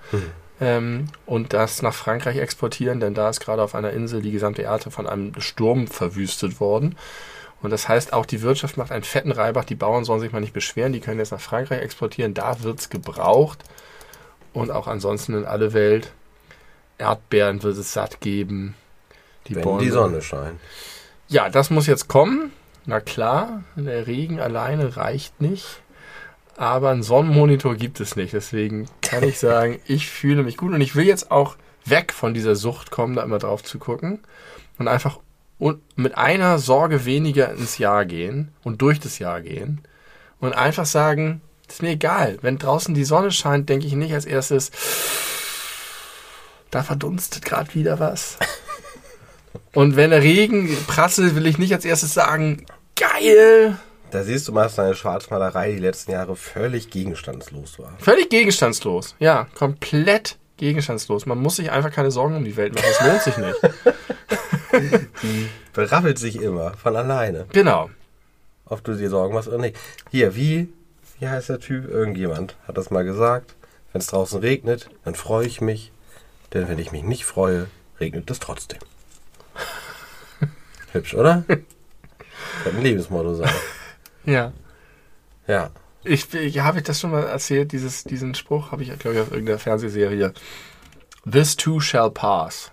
[0.62, 4.62] ähm, und das nach Frankreich exportieren, denn da ist gerade auf einer Insel die gesamte
[4.62, 6.96] Erde von einem Sturm verwüstet worden.
[7.62, 9.66] Und das heißt, auch die Wirtschaft macht einen fetten Reibach.
[9.66, 10.94] Die Bauern sollen sich mal nicht beschweren.
[10.94, 12.34] Die können jetzt nach Frankreich exportieren.
[12.34, 13.64] Da wird's gebraucht.
[14.54, 16.12] Und auch ansonsten in alle Welt.
[16.98, 18.76] Erdbeeren wird es satt geben.
[19.48, 19.84] Die Wenn Bäume.
[19.84, 20.60] die Sonne scheint.
[21.28, 22.52] Ja, das muss jetzt kommen.
[22.86, 25.82] Na klar, der Regen alleine reicht nicht.
[26.58, 28.34] Aber einen Sonnenmonitor gibt es nicht.
[28.34, 30.74] Deswegen kann ich sagen, ich fühle mich gut.
[30.74, 34.20] Und ich will jetzt auch weg von dieser Sucht kommen, da immer drauf zu gucken.
[34.78, 35.20] Und einfach
[35.62, 39.82] un- mit einer Sorge weniger ins Jahr gehen und durch das Jahr gehen.
[40.40, 42.38] Und einfach sagen, ist mir egal.
[42.42, 44.72] Wenn draußen die Sonne scheint, denke ich nicht als erstes,
[46.72, 48.38] da verdunstet gerade wieder was.
[49.74, 52.66] Und wenn der Regen prasselt, will ich nicht als erstes sagen,
[52.98, 53.78] geil.
[54.12, 57.94] Da siehst du mal, dass deine Schwarzmalerei die letzten Jahre völlig gegenstandslos war.
[58.00, 59.16] Völlig gegenstandslos.
[59.20, 61.26] Ja, komplett gegenstandslos.
[61.26, 62.86] Man muss sich einfach keine Sorgen um die Welt machen.
[62.88, 65.10] Das lohnt sich nicht.
[65.74, 67.48] Berappelt sich immer von alleine.
[67.52, 67.90] Genau.
[68.66, 69.76] Ob du dir Sorgen machst oder nicht.
[70.10, 70.72] Hier, wie,
[71.20, 71.90] wie heißt der Typ?
[71.90, 73.56] Irgendjemand hat das mal gesagt.
[73.92, 75.92] Wenn es draußen regnet, dann freue ich mich.
[76.54, 77.68] Denn wenn ich mich nicht freue,
[78.00, 78.80] regnet es trotzdem.
[80.94, 81.44] Hübsch, oder?
[81.48, 83.50] Könnte ein Lebensmotto sein.
[84.26, 84.54] Ja.
[85.48, 85.72] Ja.
[86.04, 89.22] Ich, ich habe ich das schon mal erzählt, dieses, diesen Spruch habe ich, glaube ich,
[89.22, 90.34] auf irgendeiner Fernsehserie.
[91.30, 92.72] This too shall pass.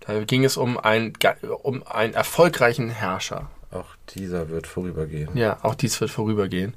[0.00, 1.14] Da ging es um, ein,
[1.62, 3.50] um einen erfolgreichen Herrscher.
[3.72, 5.30] Auch dieser wird vorübergehen.
[5.34, 6.74] Ja, auch dies wird vorübergehen.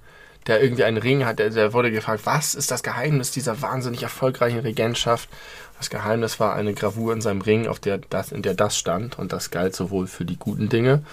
[0.47, 4.03] Der irgendwie einen Ring hat, der, der wurde gefragt, was ist das Geheimnis dieser wahnsinnig
[4.03, 5.29] erfolgreichen Regentschaft?
[5.77, 9.19] Das Geheimnis war eine Gravur in seinem Ring, auf der das, in der das stand.
[9.19, 11.03] Und das galt sowohl für die guten Dinge,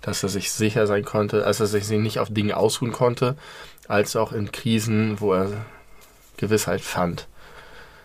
[0.00, 3.36] dass er sich sicher sein konnte, als er sich nicht auf Dinge ausruhen konnte,
[3.90, 5.50] als auch in Krisen, wo er
[6.36, 7.28] Gewissheit fand,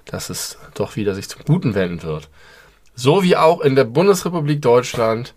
[0.05, 2.29] dass es doch wieder sich zum Guten wenden wird.
[2.95, 5.33] So wie auch in der Bundesrepublik Deutschland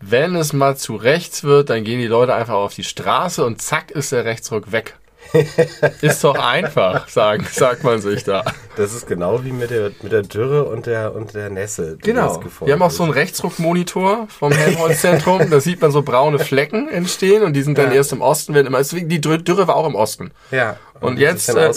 [0.00, 3.60] wenn es mal zu rechts wird, dann gehen die Leute einfach auf die Straße und
[3.60, 4.96] zack ist der Rechtsruck weg.
[6.00, 8.44] ist doch einfach, sagen, sagt man sich da.
[8.76, 11.98] Das ist genau wie mit der, mit der Dürre und der, und der Nässe.
[12.00, 12.40] Genau.
[12.64, 15.50] Wir haben auch so einen Rechtsruckmonitor vom Helmholtz-Zentrum.
[15.50, 17.96] Da sieht man so braune Flecken entstehen und die sind dann Ja.
[17.96, 18.54] erst im Osten.
[18.54, 20.30] Wenn immer, die Dürre war auch im Osten.
[20.50, 20.76] Ja.
[21.00, 21.70] Und hat jetzt äh,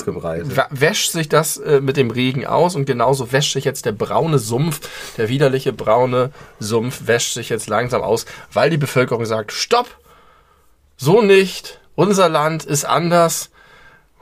[0.69, 4.37] wäscht sich das äh, mit dem Regen aus und genauso wäscht sich jetzt der braune
[4.37, 4.81] Sumpf,
[5.17, 9.87] der widerliche braune Sumpf wäscht sich jetzt langsam aus, weil die Bevölkerung sagt, stopp,
[10.97, 13.51] so nicht, unser Land ist anders.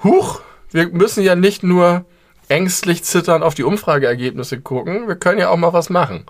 [0.03, 2.05] Huch, wir müssen ja nicht nur
[2.47, 5.07] ängstlich zitternd auf die Umfrageergebnisse gucken.
[5.07, 6.25] Wir können ja auch mal was machen.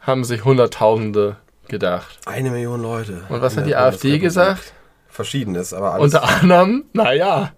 [0.00, 1.36] Haben sich Hunderttausende
[1.68, 2.18] gedacht.
[2.26, 3.24] Eine Million Leute.
[3.28, 4.72] Und was hat die AfD gesagt?
[5.08, 6.14] Verschiedenes, aber alles.
[6.14, 7.52] Unter anderem, naja,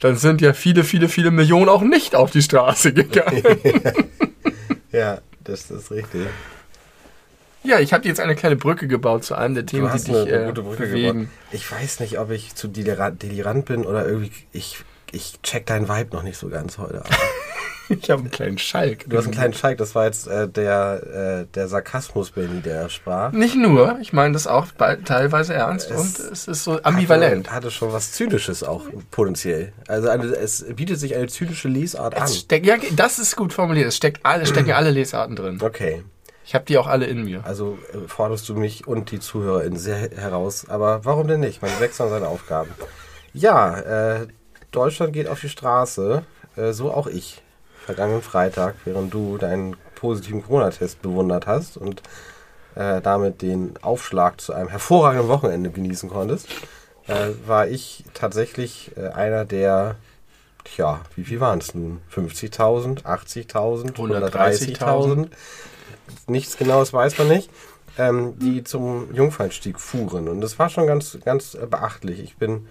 [0.00, 3.42] dann sind ja viele, viele, viele Millionen auch nicht auf die Straße gegangen.
[4.92, 6.26] ja, das ist richtig.
[7.66, 10.08] Ja, ich habe dir jetzt eine kleine Brücke gebaut zu einem der Themen, die dich
[10.08, 11.20] eine, eine äh, gute Brücke bewegen.
[11.20, 11.34] gebaut.
[11.52, 14.32] Ich weiß nicht, ob ich zu delirant, delirant bin oder irgendwie.
[14.52, 14.78] Ich,
[15.12, 17.02] ich check deinen Vibe noch nicht so ganz heute.
[17.88, 19.04] Ich habe einen kleinen Schalk.
[19.08, 22.88] Du hast einen kleinen Schalk, das war jetzt äh, der, äh, der Sarkasmus, Benny, der
[22.88, 23.32] sprach.
[23.32, 24.66] Nicht nur, ich meine das auch
[25.04, 27.46] teilweise ernst Es und es ist so ambivalent.
[27.46, 29.72] Hatte, hatte schon was Zynisches auch potenziell.
[29.86, 32.24] Also eine, es bietet sich eine zynische Lesart an.
[32.24, 33.86] Es steckt, ja, das ist gut formuliert.
[33.86, 35.58] Es steckt alle, stecken alle Lesarten drin.
[35.62, 36.02] Okay,
[36.46, 37.44] Ich habe die auch alle in mir.
[37.44, 40.68] also äh, forderst du mich und die ZuhörerInnen sehr heraus.
[40.68, 41.60] Aber warum denn nicht?
[41.60, 42.70] Man wächst an seine Aufgaben.
[43.32, 44.26] Ja, äh,
[44.70, 46.22] Deutschland geht auf die Straße.
[46.56, 47.42] Äh, so auch ich.
[47.84, 52.02] Vergangenen Freitag, während du deinen positiven Corona-Test bewundert hast und
[52.76, 56.48] äh, damit den Aufschlag zu einem hervorragenden Wochenende genießen konntest,
[57.08, 59.96] äh, war ich tatsächlich äh, einer der,
[60.64, 62.00] tja, wie viel waren es nun?
[62.14, 65.28] 50.000, 80.000, 130.000?
[66.26, 67.50] Nichts Genaues weiß man nicht.
[67.98, 70.28] Ähm, die zum Jungfernstieg fuhren.
[70.28, 72.20] Und das war schon ganz, ganz äh, beachtlich.
[72.20, 72.66] Ich bin,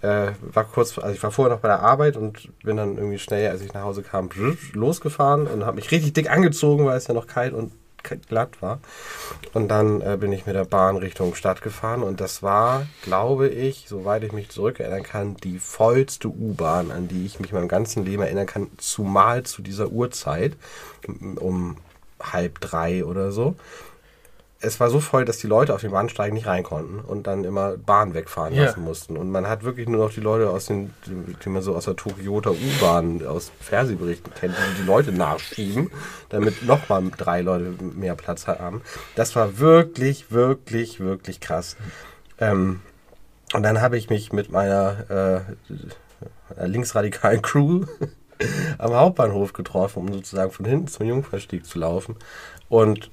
[0.00, 3.18] äh, war kurz, also ich war vorher noch bei der Arbeit und bin dann irgendwie
[3.18, 4.30] schnell, als ich nach Hause kam,
[4.72, 7.72] losgefahren und habe mich richtig dick angezogen, weil es ja noch kalt und
[8.28, 8.78] glatt war.
[9.52, 13.48] Und dann äh, bin ich mit der Bahn Richtung Stadt gefahren und das war, glaube
[13.48, 18.04] ich, soweit ich mich zurückerinnern kann, die vollste U-Bahn, an die ich mich meinem ganzen
[18.04, 20.56] Leben erinnern kann, zumal zu dieser Uhrzeit,
[21.36, 21.76] um
[22.20, 23.56] halb drei oder so.
[24.62, 27.44] Es war so voll, dass die Leute auf den Bahnsteigen nicht rein konnten und dann
[27.44, 28.64] immer Bahn wegfahren Ja.
[28.64, 29.16] lassen mussten.
[29.16, 31.96] Und man hat wirklich nur noch die Leute aus den, die man so aus der
[31.96, 35.90] Tokyota U-Bahn, aus Fernsehberichten kennt, die die Leute nachschieben,
[36.28, 38.82] damit nochmal drei Leute mehr Platz haben.
[39.14, 41.76] Das war wirklich, wirklich, wirklich krass.
[42.38, 42.82] Ähm,
[43.54, 45.42] und dann habe ich mich mit meiner
[46.58, 47.86] äh, linksradikalen Crew
[48.78, 52.16] am Hauptbahnhof getroffen, um sozusagen von hinten zum Jungfernstieg zu laufen.
[52.68, 53.10] Und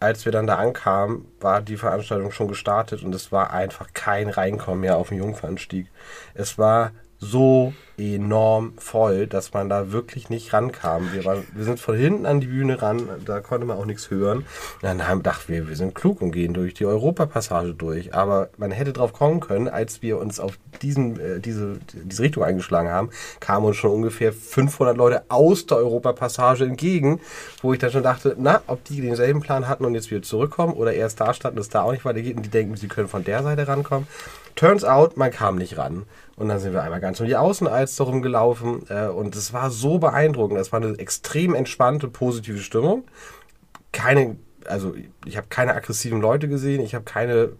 [0.00, 4.28] als wir dann da ankamen, war die Veranstaltung schon gestartet und es war einfach kein
[4.28, 5.88] Reinkommen mehr auf den Jungfernstieg.
[6.34, 11.12] Es war so enorm voll, dass man da wirklich nicht rankam.
[11.12, 14.10] Wir, waren, wir sind von hinten an die Bühne ran, da konnte man auch nichts
[14.10, 14.44] hören.
[14.82, 18.14] Dann haben dachten wir, wir sind klug und gehen durch die Europapassage durch.
[18.14, 22.42] Aber man hätte drauf kommen können, als wir uns auf diesen, äh, diese, diese Richtung
[22.42, 27.20] eingeschlagen haben, kamen uns schon ungefähr 500 Leute aus der Europapassage entgegen,
[27.62, 30.74] wo ich dann schon dachte, na, ob die denselben Plan hatten und jetzt wieder zurückkommen
[30.74, 33.24] oder erst da standen, es da auch nicht weitergeht und die denken, sie können von
[33.24, 34.08] der Seite rankommen.
[34.56, 36.04] Turns out, man kam nicht ran.
[36.36, 37.36] Und dann sind wir einmal ganz um die
[37.84, 40.58] Außenalster rumgelaufen äh, und es war so beeindruckend.
[40.58, 43.04] Es war eine extrem entspannte, positive Stimmung.
[43.92, 44.94] Keine, also
[45.24, 47.52] ich habe keine aggressiven Leute gesehen, ich habe keine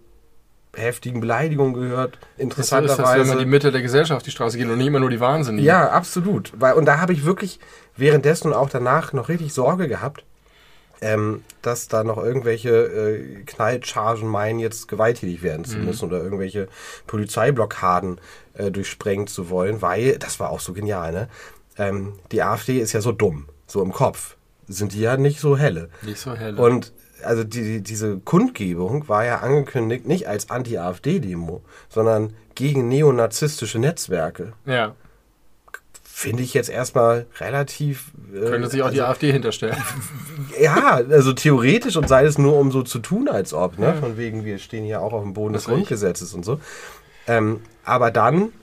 [0.75, 2.15] heftigen Beleidigungen gehört.
[2.15, 3.25] Ist das, wenn Interessanterweise.
[3.25, 5.65] man die Mitte der Gesellschaft die Straße geht und nicht immer nur die Wahnsinnigen.
[5.65, 6.51] Ja, absolut.
[6.57, 7.59] Weil, und da habe ich wirklich
[7.95, 10.25] währenddessen und auch danach noch richtig Sorge gehabt,
[11.01, 16.67] ähm, dass da noch irgendwelche äh, Knallchargen meinen, jetzt gewalttätig werden zu müssen oder irgendwelche
[17.07, 18.19] Polizeiblockaden
[18.53, 21.29] äh, durchsprengen zu wollen, weil, das war auch so genial, ne?
[21.77, 24.37] Ähm, die AfD ist ja so dumm, so im Kopf.
[24.67, 25.89] Sind die ja nicht so helle.
[26.01, 26.55] Nicht so hell.
[26.55, 34.53] Und also die, diese Kundgebung war ja angekündigt nicht als Anti-AfD-Demo, sondern gegen neonazistische Netzwerke.
[34.65, 34.95] ja,
[36.17, 38.13] Finde ich jetzt erstmal relativ.
[38.33, 39.75] äh, könnte sich auch die also, AfD hinterstellen.
[40.57, 43.95] Ja, also theoretisch und sei es nur, um so zu tun, als ob, ne?
[43.95, 45.79] Von wegen, wir stehen hier auch auf dem Boden des Das recht.
[45.79, 46.61] Grundgesetzes und so.
[47.27, 48.53] Ähm, aber dann,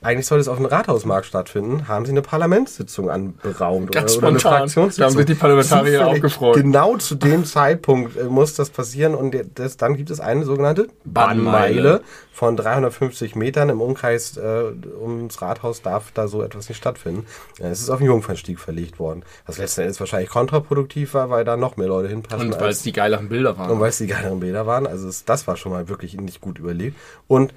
[0.00, 3.90] eigentlich sollte es auf dem Rathausmarkt stattfinden, haben sie eine Parlamentssitzung anberaumt.
[3.90, 4.58] Ganz oder, oder eine spontan.
[4.60, 5.02] Fraktionssitzung.
[5.02, 6.54] Da haben sich die Parlamentarier auch gefreut.
[6.56, 10.88] Genau zu dem Zeitpunkt äh, muss das passieren und das, dann gibt es eine sogenannte
[11.04, 12.02] Bannmeile.
[12.32, 14.66] Von 350 Metern im Umkreis äh,
[15.02, 17.26] ums Rathaus darf da so etwas nicht stattfinden.
[17.58, 21.44] Äh, es ist auf den Jungfernstieg verlegt worden, was letzten Endes wahrscheinlich kontraproduktiv war, weil
[21.44, 22.52] da noch mehr Leute hinpassen.
[22.52, 23.72] Und weil es die geileren Bilder waren.
[23.72, 24.86] und weil es die geileren Bilder waren.
[24.86, 26.96] Also es, das war schon mal wirklich nicht gut überlegt.
[27.26, 27.52] Und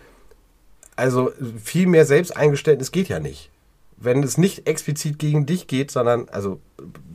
[0.96, 1.32] also
[1.64, 3.50] viel mehr Selbsteingeständnis geht ja nicht.
[3.98, 6.60] Wenn es nicht explizit gegen dich geht, sondern, also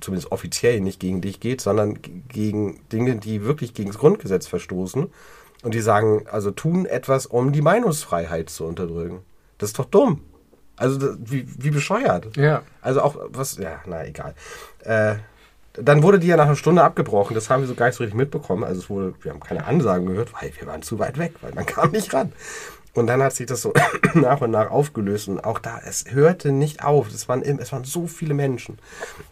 [0.01, 5.09] zumindest offiziell nicht gegen dich geht, sondern gegen Dinge, die wirklich gegen das Grundgesetz verstoßen
[5.63, 9.21] und die sagen, also tun etwas, um die Meinungsfreiheit zu unterdrücken.
[9.59, 10.23] Das ist doch dumm.
[10.77, 12.37] Also wie, wie bescheuert.
[12.37, 12.63] Ja.
[12.83, 14.35] Also auch was, ja, na egal.
[14.85, 15.17] Äh,
[15.73, 17.35] dann wurde die ja nach einer Stunde abgebrochen.
[17.35, 18.65] Das haben wir so gar nicht so richtig mitbekommen.
[18.65, 21.55] Also es wurde, wir haben keine Ansagen gehört, weil wir waren zu weit weg, weil
[21.55, 22.33] man kam nicht ran.
[22.97, 23.73] Und dann hat sich das so
[24.15, 25.29] nach und nach aufgelöst.
[25.29, 27.09] Und auch da, es hörte nicht auf.
[27.13, 28.79] Es waren, es waren so viele Menschen.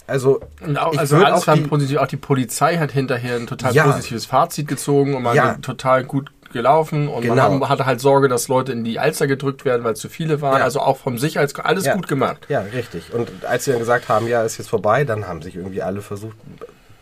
[0.06, 0.40] Also,
[0.76, 1.98] auch, also alles auch die, positiv.
[1.98, 6.04] Auch die Polizei hat hinterher ein total ja, positives Fazit gezogen und man ja, total
[6.04, 7.58] gut gelaufen und genau.
[7.58, 10.58] man hatte halt Sorge, dass Leute in die Alster gedrückt werden, weil zu viele waren.
[10.58, 10.64] Ja.
[10.64, 12.46] Also auch vom Sicherheits alles gut gemacht.
[12.48, 13.12] Ja, richtig.
[13.12, 16.00] Und als sie dann gesagt haben, ja, ist jetzt vorbei, dann haben sich irgendwie alle
[16.00, 16.36] versucht,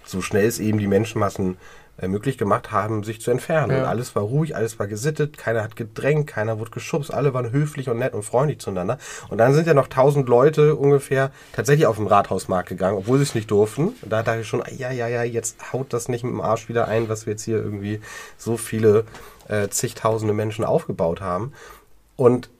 [0.04, 1.58] so schnell es eben die Menschenmassen
[2.00, 3.72] möglich gemacht haben, sich zu entfernen.
[3.72, 3.82] Ja.
[3.82, 7.52] Und alles war ruhig, alles war gesittet, keiner hat gedrängt, keiner wurde geschubst, alle waren
[7.52, 8.98] höflich und nett und freundlich zueinander.
[9.28, 13.24] Und dann sind ja noch tausend Leute ungefähr tatsächlich auf den Rathausmarkt gegangen, obwohl sie
[13.24, 13.94] es nicht durften.
[14.02, 16.88] Da dachte ich schon, ja, ja, ja, jetzt haut das nicht mit dem Arsch wieder
[16.88, 18.00] ein, was wir jetzt hier irgendwie
[18.36, 19.04] so viele
[19.48, 21.52] äh, zigtausende Menschen aufgebaut haben.
[22.16, 22.50] Und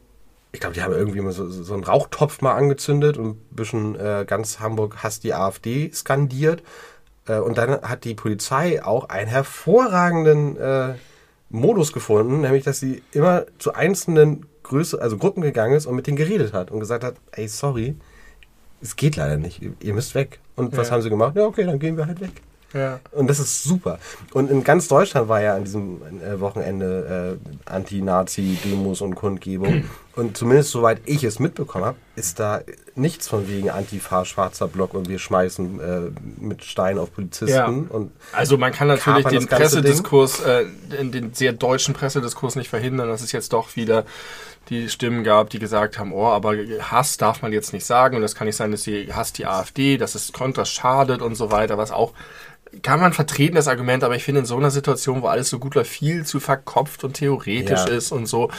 [0.52, 3.96] ich glaube, die haben irgendwie mal so, so einen Rauchtopf mal angezündet und ein bisschen
[3.96, 6.62] äh, ganz Hamburg hasst die AfD skandiert.
[7.26, 10.94] Äh, und dann hat die Polizei auch einen hervorragenden äh,
[11.50, 16.06] Modus gefunden, nämlich dass sie immer zu einzelnen Größe, also Gruppen gegangen ist und mit
[16.06, 17.96] denen geredet hat und gesagt hat, ey, sorry,
[18.80, 20.40] es geht leider nicht, ihr müsst weg.
[20.56, 21.36] Und was haben sie gemacht?
[21.36, 22.32] Ja, okay, dann gehen wir halt weg.
[22.72, 23.00] Ja.
[23.12, 23.98] Und das ist super.
[24.32, 29.84] Und in ganz Deutschland war ja an diesem äh, Wochenende äh, Anti-Nazi-Demos und Kundgebung.
[30.14, 32.60] Und zumindest soweit ich es mitbekommen habe, ist da
[32.94, 36.00] nichts von wegen Antifa, schwarzer Block und wir schmeißen äh,
[36.38, 37.54] mit Steinen auf Polizisten.
[37.54, 37.66] Ja.
[37.66, 40.66] Und also man kann natürlich den Pressediskurs, äh,
[41.02, 44.04] den sehr deutschen Pressediskurs nicht verhindern, dass es jetzt doch wieder
[44.68, 48.22] die Stimmen gab, die gesagt haben, oh, aber Hass darf man jetzt nicht sagen und
[48.22, 51.50] das kann nicht sein, dass sie hasst die AfD, dass es Kontras schadet und so
[51.50, 52.12] weiter, was auch
[52.80, 55.58] kann man vertreten, das Argument, aber ich finde in so einer Situation, wo alles so
[55.58, 57.92] gut läuft, viel zu verkopft und theoretisch ja.
[57.92, 58.50] ist und so.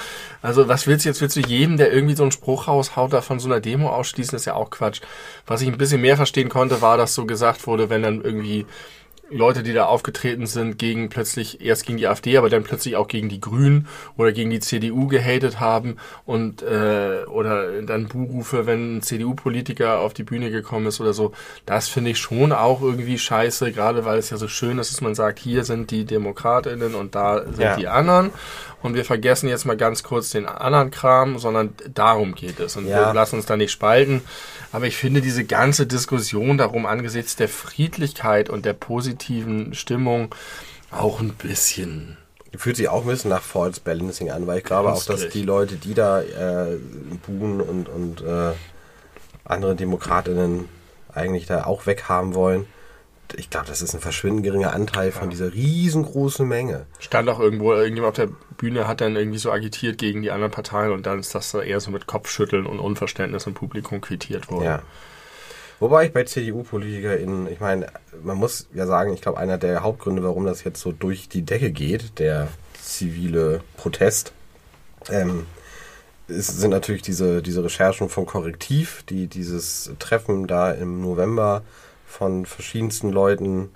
[0.41, 1.21] Also was willst du jetzt?
[1.21, 4.31] Willst du jedem, der irgendwie so einen Spruch raushaut, da von so einer Demo ausschließen?
[4.31, 5.01] Das ist ja auch Quatsch.
[5.47, 8.67] Was ich ein bisschen mehr verstehen konnte, war, dass so gesagt wurde, wenn dann irgendwie
[9.33, 13.07] Leute, die da aufgetreten sind, gegen plötzlich erst gegen die AfD, aber dann plötzlich auch
[13.07, 18.97] gegen die Grünen oder gegen die CDU gehatet haben und äh, oder dann Buhrufe, wenn
[18.97, 21.33] ein CDU-Politiker auf die Bühne gekommen ist oder so.
[21.65, 25.01] Das finde ich schon auch irgendwie scheiße, gerade weil es ja so schön ist, dass
[25.01, 27.75] man sagt, hier sind die DemokratInnen und da sind ja.
[27.75, 28.31] die anderen.
[28.83, 32.75] Und wir vergessen jetzt mal ganz kurz den anderen Kram, sondern darum geht es.
[32.75, 33.07] Und ja.
[33.07, 34.21] wir lassen uns da nicht spalten.
[34.73, 40.33] Aber ich finde diese ganze Diskussion darum angesichts der Friedlichkeit und der positiven Stimmung
[40.91, 42.17] auch ein bisschen
[42.55, 45.41] fühlt sich auch ein bisschen nach False Balancing an, weil ich glaube auch, dass die
[45.41, 46.77] Leute, die da äh,
[47.25, 48.51] buhen und, und äh,
[49.45, 50.69] andere Demokratinnen
[51.13, 52.65] eigentlich da auch weghaben wollen,
[53.35, 56.85] ich glaube, das ist ein verschwindend geringer Anteil von dieser riesengroßen Menge.
[56.99, 60.51] Stand auch irgendwo, irgendjemand auf der Bühne hat dann irgendwie so agitiert gegen die anderen
[60.51, 64.65] Parteien und dann ist das eher so mit Kopfschütteln und Unverständnis im Publikum quittiert worden.
[64.65, 64.81] Ja.
[65.79, 67.87] Wobei ich bei CDU-PolitikerInnen, ich meine,
[68.21, 71.41] man muss ja sagen, ich glaube, einer der Hauptgründe, warum das jetzt so durch die
[71.41, 72.47] Decke geht, der
[72.81, 74.31] zivile Protest,
[75.09, 75.45] ähm,
[76.27, 81.63] ist, sind natürlich diese, diese Recherchen von Korrektiv, die dieses Treffen da im November
[82.13, 83.69] von verschiedensten Leuten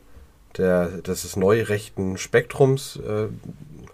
[0.57, 3.27] der, des neurechten Spektrums äh,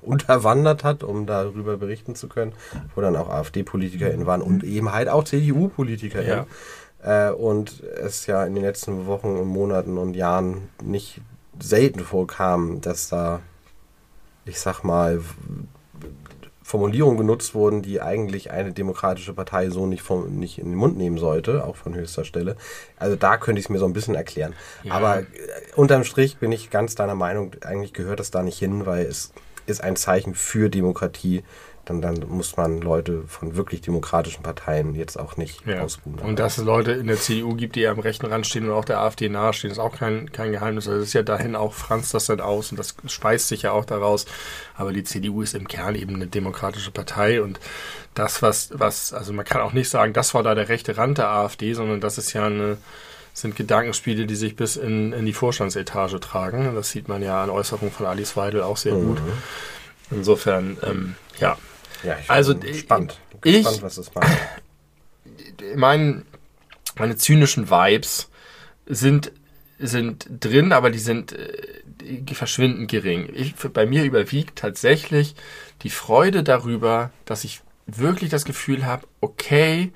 [0.01, 2.51] unterwandert hat, um darüber berichten zu können,
[2.93, 6.45] wo dann auch AfD-PolitikerInnen waren und eben halt auch CDU-PolitikerInnen.
[7.03, 7.29] Ja.
[7.29, 11.21] Äh, und es ja in den letzten Wochen und Monaten und Jahren nicht
[11.59, 13.39] selten vorkam, dass da,
[14.45, 15.21] ich sag mal,
[16.63, 20.97] Formulierungen genutzt wurden, die eigentlich eine demokratische Partei so nicht, vom, nicht in den Mund
[20.97, 22.55] nehmen sollte, auch von höchster Stelle.
[22.97, 24.53] Also da könnte ich es mir so ein bisschen erklären.
[24.83, 24.93] Ja.
[24.93, 25.25] Aber äh,
[25.75, 29.33] unterm Strich bin ich ganz deiner Meinung, eigentlich gehört das da nicht hin, weil es
[29.65, 31.43] ist ein Zeichen für Demokratie,
[31.85, 35.81] dann, dann muss man Leute von wirklich demokratischen Parteien jetzt auch nicht ja.
[35.81, 36.19] ausbuhen.
[36.19, 38.85] Und dass es Leute in der CDU gibt, die am rechten Rand stehen und auch
[38.85, 40.87] der AfD nahestehen, ist auch kein, kein Geheimnis.
[40.87, 43.71] Also das ist ja dahin auch franzt das dann aus und das speist sich ja
[43.71, 44.25] auch daraus.
[44.75, 47.59] Aber die CDU ist im Kern eben eine demokratische Partei und
[48.13, 51.17] das, was, was, also man kann auch nicht sagen, das war da der rechte Rand
[51.17, 52.77] der AfD, sondern das ist ja eine,
[53.33, 56.75] sind Gedankenspiele, die sich bis in, in die Vorstandsetage tragen.
[56.75, 59.07] Das sieht man ja an Äußerungen von Alice Weidel auch sehr mhm.
[59.07, 59.21] gut.
[60.11, 61.57] Insofern, ähm, ja,
[62.03, 63.19] ja, ich also gespannt.
[63.43, 64.29] Ich, gespannt, was das macht.
[65.75, 66.25] Mein,
[66.97, 68.29] meine zynischen Vibes
[68.85, 69.31] sind,
[69.79, 71.35] sind drin, aber die sind
[72.01, 73.29] die äh, verschwindend gering.
[73.33, 75.35] Ich, bei mir überwiegt tatsächlich
[75.83, 79.91] die Freude darüber, dass ich wirklich das Gefühl habe, okay,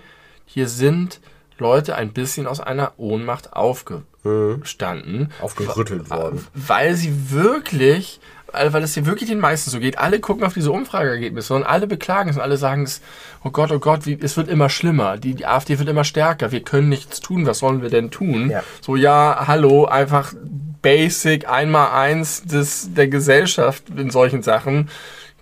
[0.46, 1.20] hier sind
[1.58, 5.19] Leute ein bisschen aus einer Ohnmacht aufgestanden.
[5.19, 5.29] Mhm.
[5.42, 6.46] Aufgerüttelt worden.
[6.54, 8.19] Weil sie wirklich
[8.52, 9.98] weil es hier wirklich den meisten so geht.
[9.98, 13.02] Alle gucken auf diese Umfrageergebnisse und alle beklagen es und alle sagen es,
[13.43, 15.17] oh Gott, oh Gott, wie, es wird immer schlimmer.
[15.17, 16.52] Die, die AfD wird immer stärker.
[16.52, 17.45] Wir können nichts tun.
[17.45, 18.50] Was sollen wir denn tun?
[18.50, 18.63] Ja.
[18.81, 20.33] So, ja, hallo, einfach
[20.81, 24.89] basic, einmal eins des, der Gesellschaft in solchen Sachen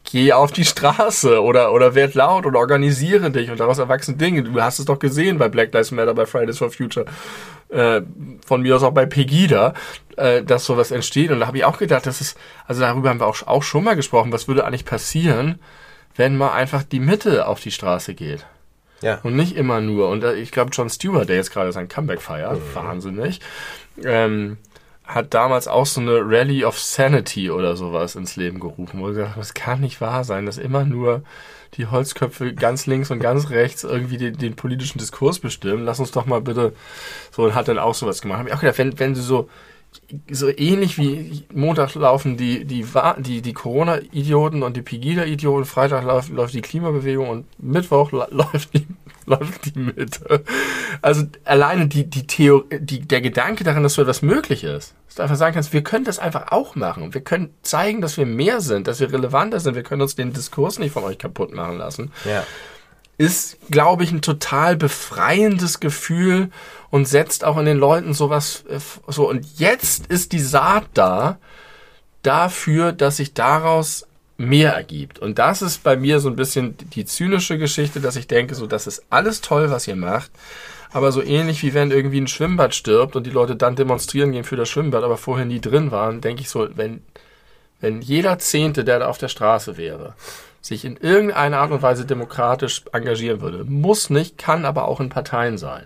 [0.05, 4.43] geh auf die Straße oder, oder werd laut oder organisiere dich und daraus erwachsen Dinge.
[4.43, 7.05] Du hast es doch gesehen bei Black Lives Matter, bei Fridays for Future,
[7.69, 8.01] äh,
[8.45, 9.73] von mir aus auch bei Pegida,
[10.17, 11.31] äh, dass sowas entsteht.
[11.31, 12.37] Und da habe ich auch gedacht, das ist,
[12.67, 15.59] also darüber haben wir auch, auch schon mal gesprochen, was würde eigentlich passieren,
[16.15, 18.45] wenn mal einfach die Mitte auf die Straße geht.
[19.01, 19.19] Ja.
[19.23, 20.09] Und nicht immer nur.
[20.09, 22.75] Und äh, ich glaube, John Stewart, der jetzt gerade sein Comeback feiert, mhm.
[22.75, 23.41] wahnsinnig,
[24.03, 24.57] ähm,
[25.03, 29.13] hat damals auch so eine Rally of Sanity oder sowas ins Leben gerufen, wo er
[29.13, 31.23] gesagt das kann nicht wahr sein, dass immer nur
[31.73, 35.83] die Holzköpfe ganz links und ganz rechts irgendwie den, den politischen Diskurs bestimmen.
[35.83, 36.73] Lass uns doch mal bitte
[37.31, 38.39] so und hat dann auch sowas gemacht.
[38.39, 39.49] Hab ich auch gedacht, wenn, wenn du so
[40.29, 42.85] so ähnlich wie Montag laufen die, die,
[43.19, 48.85] die, die Corona-Idioten und die Pegida-Idioten, Freitag läuft, läuft die Klimabewegung und Mittwoch läuft die,
[49.39, 50.43] läuft die Mitte.
[51.01, 55.15] Also alleine die, die Theorie, die, der Gedanke daran, dass so etwas möglich ist, dass
[55.15, 57.13] du einfach sagen kannst, wir können das einfach auch machen.
[57.13, 59.75] Wir können zeigen, dass wir mehr sind, dass wir relevanter sind.
[59.75, 62.11] Wir können uns den Diskurs nicht von euch kaputt machen lassen.
[62.25, 62.43] Ja
[63.17, 66.49] ist, glaube ich, ein total befreiendes Gefühl
[66.89, 69.29] und setzt auch in den Leuten sowas äh, so.
[69.29, 71.37] Und jetzt ist die Saat da
[72.23, 74.07] dafür, dass sich daraus
[74.37, 75.19] mehr ergibt.
[75.19, 78.67] Und das ist bei mir so ein bisschen die zynische Geschichte, dass ich denke, so,
[78.67, 80.31] das ist alles toll, was ihr macht.
[80.91, 84.43] Aber so ähnlich wie wenn irgendwie ein Schwimmbad stirbt und die Leute dann demonstrieren gehen
[84.43, 87.01] für das Schwimmbad, aber vorher nie drin waren, denke ich so, wenn,
[87.81, 90.15] wenn jeder Zehnte, der da auf der Straße wäre,
[90.61, 95.09] sich in irgendeiner Art und Weise demokratisch engagieren würde, muss nicht, kann aber auch in
[95.09, 95.85] Parteien sein,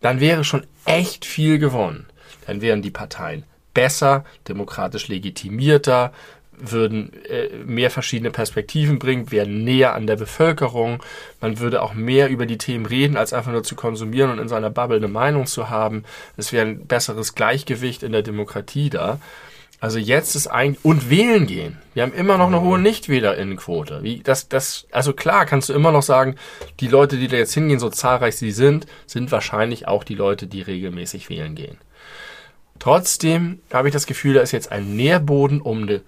[0.00, 2.06] dann wäre schon echt viel gewonnen.
[2.46, 3.44] Dann wären die Parteien
[3.74, 6.12] besser, demokratisch legitimierter,
[6.58, 11.02] würden äh, mehr verschiedene Perspektiven bringen, wären näher an der Bevölkerung.
[11.40, 14.48] Man würde auch mehr über die Themen reden, als einfach nur zu konsumieren und in
[14.48, 16.04] seiner Bubble eine Meinung zu haben.
[16.36, 19.18] Es wäre ein besseres Gleichgewicht in der Demokratie da.
[19.80, 21.76] Also jetzt ist eigentlich, und wählen gehen.
[21.92, 24.02] Wir haben immer noch eine hohe Nichtwählerinnenquote.
[24.02, 26.36] Wie, das, das, also klar kannst du immer noch sagen,
[26.80, 30.46] die Leute, die da jetzt hingehen, so zahlreich sie sind, sind wahrscheinlich auch die Leute,
[30.46, 31.76] die regelmäßig wählen gehen.
[32.78, 36.00] Trotzdem habe ich das Gefühl, da ist jetzt ein Nährboden, um eine,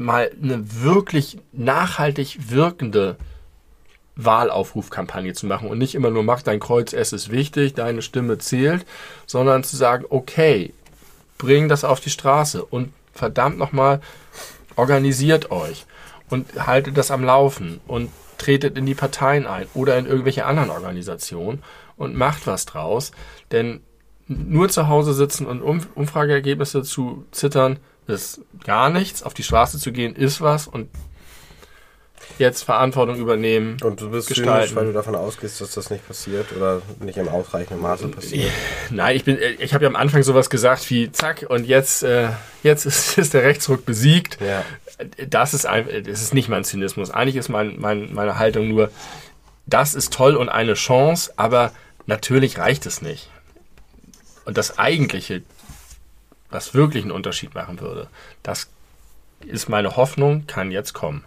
[0.00, 3.16] mal eine wirklich nachhaltig wirkende
[4.16, 8.38] Wahlaufrufkampagne zu machen und nicht immer nur mach dein Kreuz, es ist wichtig, deine Stimme
[8.38, 8.84] zählt,
[9.26, 10.72] sondern zu sagen, okay,
[11.38, 14.00] bring das auf die Straße und verdammt nochmal,
[14.76, 15.86] organisiert euch
[16.28, 20.70] und haltet das am Laufen und tretet in die Parteien ein oder in irgendwelche anderen
[20.70, 21.62] Organisationen
[21.96, 23.12] und macht was draus.
[23.52, 23.80] Denn
[24.26, 29.22] nur zu Hause sitzen und Umfrageergebnisse zu zittern, ist gar nichts.
[29.22, 30.88] Auf die Straße zu gehen, ist was und
[32.38, 33.76] jetzt Verantwortung übernehmen.
[33.82, 34.68] Und du bist gestalten.
[34.68, 38.50] zynisch, weil du davon ausgehst, dass das nicht passiert oder nicht im ausreichenden Maße passiert.
[38.90, 42.30] Nein, ich bin, ich habe ja am Anfang sowas gesagt wie zack und jetzt, äh,
[42.62, 44.38] jetzt ist, ist der Rechtsruck besiegt.
[44.40, 44.64] Ja.
[45.28, 47.10] Das ist ein, das ist nicht mein Zynismus.
[47.10, 48.90] Eigentlich ist mein, mein, meine Haltung nur,
[49.66, 51.72] das ist toll und eine Chance, aber
[52.06, 53.30] natürlich reicht es nicht.
[54.44, 55.42] Und das eigentliche,
[56.50, 58.08] was wirklich einen Unterschied machen würde,
[58.42, 58.68] das
[59.40, 61.24] ist meine Hoffnung, kann jetzt kommen.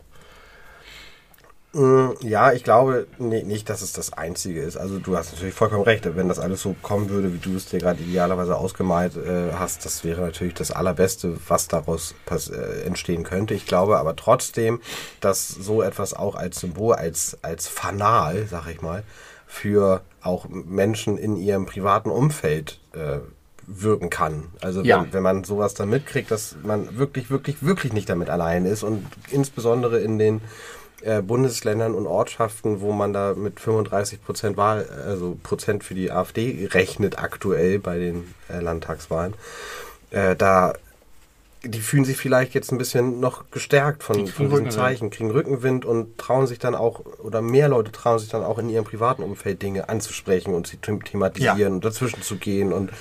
[1.75, 4.77] Äh, ja, ich glaube nee, nicht, dass es das Einzige ist.
[4.77, 6.07] Also du hast natürlich vollkommen recht.
[6.15, 9.83] Wenn das alles so kommen würde, wie du es dir gerade idealerweise ausgemalt äh, hast,
[9.83, 13.55] das wäre natürlich das Allerbeste, was daraus äh, entstehen könnte.
[13.55, 14.81] Ich glaube aber trotzdem,
[15.19, 19.03] dass so etwas auch als Symbol, als, als Fanal, sag ich mal,
[19.47, 23.19] für auch Menschen in ihrem privaten Umfeld äh,
[23.67, 24.45] wirken kann.
[24.61, 25.05] Also wenn, ja.
[25.11, 29.05] wenn man sowas dann mitkriegt, dass man wirklich, wirklich, wirklich nicht damit allein ist und
[29.29, 30.41] insbesondere in den
[31.01, 36.11] äh, Bundesländern und Ortschaften, wo man da mit 35 Prozent Wahl, also Prozent für die
[36.11, 39.33] AfD rechnet aktuell bei den äh, Landtagswahlen,
[40.11, 40.73] äh, da
[41.65, 45.85] die fühlen sich vielleicht jetzt ein bisschen noch gestärkt von, von diesen Zeichen, kriegen Rückenwind
[45.85, 49.23] und trauen sich dann auch, oder mehr Leute trauen sich dann auch in ihrem privaten
[49.23, 51.67] Umfeld Dinge anzusprechen und sie thematisieren ja.
[51.67, 52.91] und dazwischen zu gehen und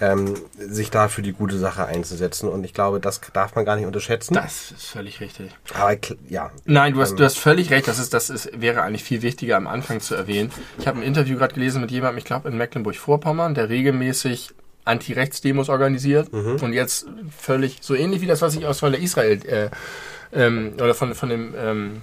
[0.00, 2.48] ähm, sich da für die gute Sache einzusetzen.
[2.48, 4.32] Und ich glaube, das darf man gar nicht unterschätzen.
[4.32, 5.50] Das ist völlig richtig.
[5.74, 5.96] Aber
[6.28, 6.50] ja.
[6.64, 7.86] Nein, du hast, ähm, du hast völlig recht.
[7.86, 10.50] Das ist, das ist, wäre eigentlich viel wichtiger am Anfang zu erwähnen.
[10.78, 14.54] Ich habe ein Interview gerade gelesen mit jemandem, ich glaube in Mecklenburg-Vorpommern, der regelmäßig
[14.86, 16.56] Anti-Rechts-Demos organisiert mhm.
[16.62, 17.06] und jetzt
[17.36, 19.70] völlig so ähnlich wie das, was ich aus von der Israel äh,
[20.32, 22.02] ähm, oder von, von dem ähm,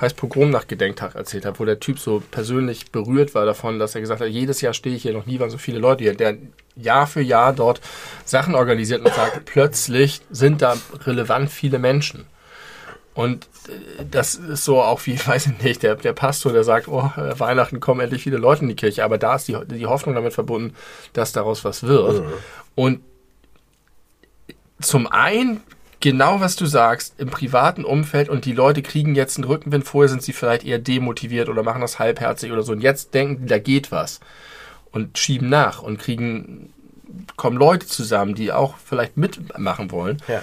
[0.00, 4.20] heißt Pogromnacht-Gedenktag erzählt habe, wo der Typ so persönlich berührt war davon, dass er gesagt
[4.20, 6.36] hat, jedes Jahr stehe ich hier, noch nie waren so viele Leute hier, der
[6.76, 7.80] Jahr für Jahr dort
[8.24, 12.26] Sachen organisiert und sagt, plötzlich sind da relevant viele Menschen.
[13.18, 16.86] Und äh, das ist so auch wie, weiß ich nicht, der, der Pastor, der sagt,
[16.86, 20.14] oh, Weihnachten kommen endlich viele Leute in die Kirche, aber da ist die, die Hoffnung
[20.14, 20.76] damit verbunden,
[21.14, 22.24] dass daraus was wird.
[22.24, 22.32] Mhm.
[22.76, 23.00] Und
[24.80, 25.62] zum einen
[25.98, 30.08] genau was du sagst, im privaten Umfeld und die Leute kriegen jetzt einen Rückenwind, vorher
[30.08, 33.58] sind sie vielleicht eher demotiviert oder machen das halbherzig oder so und jetzt denken, da
[33.58, 34.20] geht was
[34.92, 36.72] und schieben nach und kriegen,
[37.34, 40.22] kommen Leute zusammen, die auch vielleicht mitmachen wollen.
[40.28, 40.40] Ja.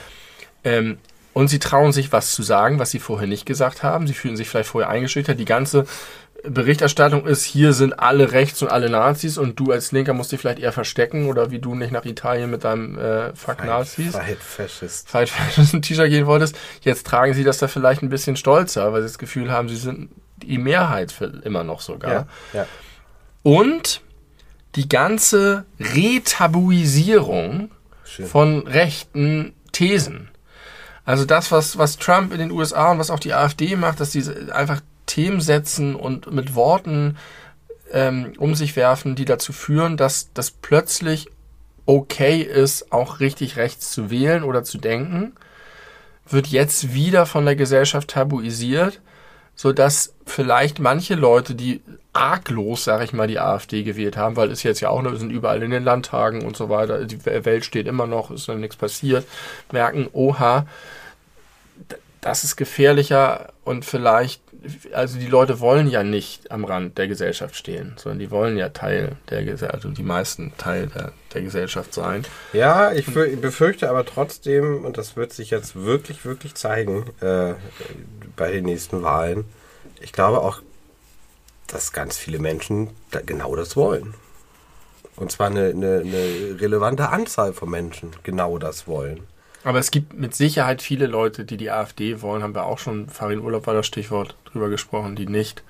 [0.65, 0.97] Ähm,
[1.35, 4.07] und sie trauen sich was zu sagen, was sie vorher nicht gesagt haben.
[4.07, 5.37] Sie fühlen sich vielleicht vorher eingeschüchtert.
[5.37, 5.85] Die ganze
[6.43, 10.39] Berichterstattung ist, hier sind alle rechts und alle Nazis und du als Linker musst dich
[10.39, 14.13] vielleicht eher verstecken oder wie du nicht nach Italien mit deinem äh, Fuck Nazis.
[14.13, 15.09] Fight Fascist.
[15.09, 16.55] Fight Fascist T-Shirt gehen wolltest.
[16.79, 19.75] Jetzt tragen sie das da vielleicht ein bisschen stolzer, weil sie das Gefühl haben, sie
[19.75, 22.11] sind die Mehrheit für immer noch sogar.
[22.13, 22.67] Ja, ja.
[23.43, 23.99] Und
[24.75, 27.71] die ganze Retabuisierung
[28.05, 28.25] Schön.
[28.25, 30.29] von rechten Thesen.
[31.05, 34.11] Also das, was, was Trump in den USA und was auch die AfD macht, dass
[34.11, 37.17] die einfach Themen setzen und mit Worten
[37.91, 41.27] ähm, um sich werfen, die dazu führen, dass das plötzlich
[41.85, 45.33] okay ist, auch richtig rechts zu wählen oder zu denken,
[46.27, 49.01] wird jetzt wieder von der Gesellschaft tabuisiert,
[49.55, 51.81] so dass vielleicht manche Leute, die
[52.13, 55.31] arglos, sage ich mal, die AfD gewählt haben, weil es jetzt ja auch noch, sind
[55.31, 58.75] überall in den Landtagen und so weiter, die Welt steht immer noch, ist noch nichts
[58.75, 59.25] passiert,
[59.71, 60.65] merken, oha,
[62.21, 64.41] das ist gefährlicher und vielleicht,
[64.93, 68.69] also die Leute wollen ja nicht am Rand der Gesellschaft stehen, sondern die wollen ja
[68.69, 72.25] Teil der Gesellschaft, also die meisten Teil der, der Gesellschaft sein.
[72.53, 77.53] Ja, ich fü- befürchte aber trotzdem, und das wird sich jetzt wirklich, wirklich zeigen äh,
[78.35, 79.45] bei den nächsten Wahlen,
[80.01, 80.61] ich glaube auch,
[81.67, 84.13] dass ganz viele Menschen da genau das wollen.
[85.15, 89.21] Und zwar eine, eine, eine relevante Anzahl von Menschen genau das wollen.
[89.65, 93.09] Aber es gibt mit Sicherheit viele Leute, die die AfD wollen, haben wir auch schon,
[93.09, 95.63] Farin Urlaub war das Stichwort, drüber gesprochen, die nicht,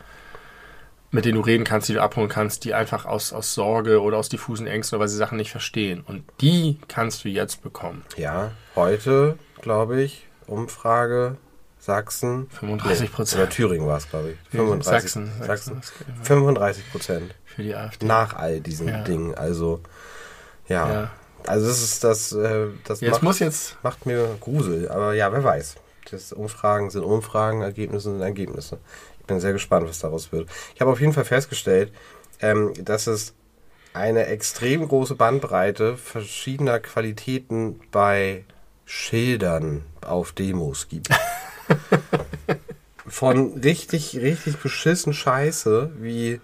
[1.11, 4.17] mit denen du reden kannst, die du abholen kannst, die einfach aus, aus Sorge oder
[4.17, 6.03] aus diffusen Ängsten oder weil sie Sachen nicht verstehen.
[6.05, 8.03] Und die kannst du jetzt bekommen.
[8.17, 11.37] Ja, heute, glaube ich, Umfrage
[11.79, 12.49] Sachsen.
[12.49, 13.41] 35 Prozent.
[13.43, 14.37] Oder Thüringen war es, glaube ich.
[14.51, 15.75] Nee, 35, Sachsen, Sachsen.
[15.75, 16.05] Sachsen.
[16.23, 17.35] 35 Prozent.
[17.45, 18.05] Für die AfD.
[18.05, 19.03] Nach all diesen Ja.
[19.03, 19.35] Dingen.
[19.35, 19.81] Also,
[20.67, 20.91] ja.
[20.91, 21.11] Ja.
[21.47, 24.89] Also, das ist das, äh, das Jetzt macht, muss jetzt, macht mir Grusel.
[24.89, 25.75] Aber ja, wer weiß.
[26.11, 28.77] Das Umfragen sind Umfragen, Ergebnisse sind Ergebnisse.
[29.19, 30.49] Ich bin sehr gespannt, was daraus wird.
[30.75, 31.91] Ich habe auf jeden Fall festgestellt,
[32.41, 33.33] ähm, dass es
[33.93, 38.43] eine extrem große Bandbreite verschiedener Qualitäten bei
[38.85, 41.09] Schildern auf Demos gibt.
[43.07, 46.41] Von richtig, richtig beschissen Scheiße, wie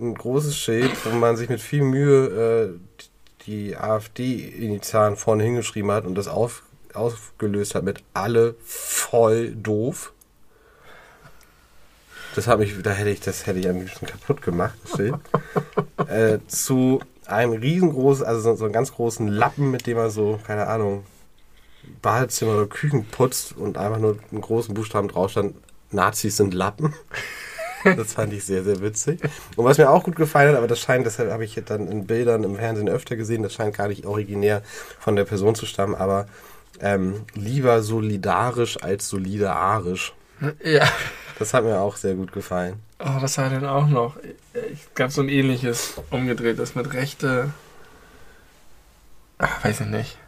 [0.00, 3.00] ein großes Schild, wo man sich mit viel Mühe äh,
[3.48, 10.12] die AfD-Initialen vorne hingeschrieben hat und das auf, aufgelöst hat mit alle voll doof.
[12.34, 14.78] Das hat mich, da hätte ich, das hätte ich am liebsten kaputt gemacht,
[16.08, 20.38] äh, zu einem riesengroßen, also so, so einen ganz großen Lappen, mit dem man so,
[20.46, 21.04] keine Ahnung,
[22.02, 25.56] Badezimmer oder Küchen putzt und einfach nur einen großen Buchstaben drauf stand,
[25.90, 26.94] Nazis sind Lappen.
[27.84, 29.20] Das fand ich sehr, sehr witzig.
[29.56, 32.06] Und was mir auch gut gefallen hat, aber das scheint, deshalb habe ich dann in
[32.06, 34.62] Bildern im Fernsehen öfter gesehen, das scheint gar nicht originär
[34.98, 36.26] von der Person zu stammen, aber
[36.80, 40.12] ähm, lieber solidarisch als solidarisch.
[40.62, 40.88] ja.
[41.38, 42.82] Das hat mir auch sehr gut gefallen.
[42.98, 44.16] Oh, was war denn auch noch?
[44.72, 47.50] Ich gab so ein ähnliches umgedrehtes mit Rechte.
[49.38, 50.18] Ach, weiß ich nicht.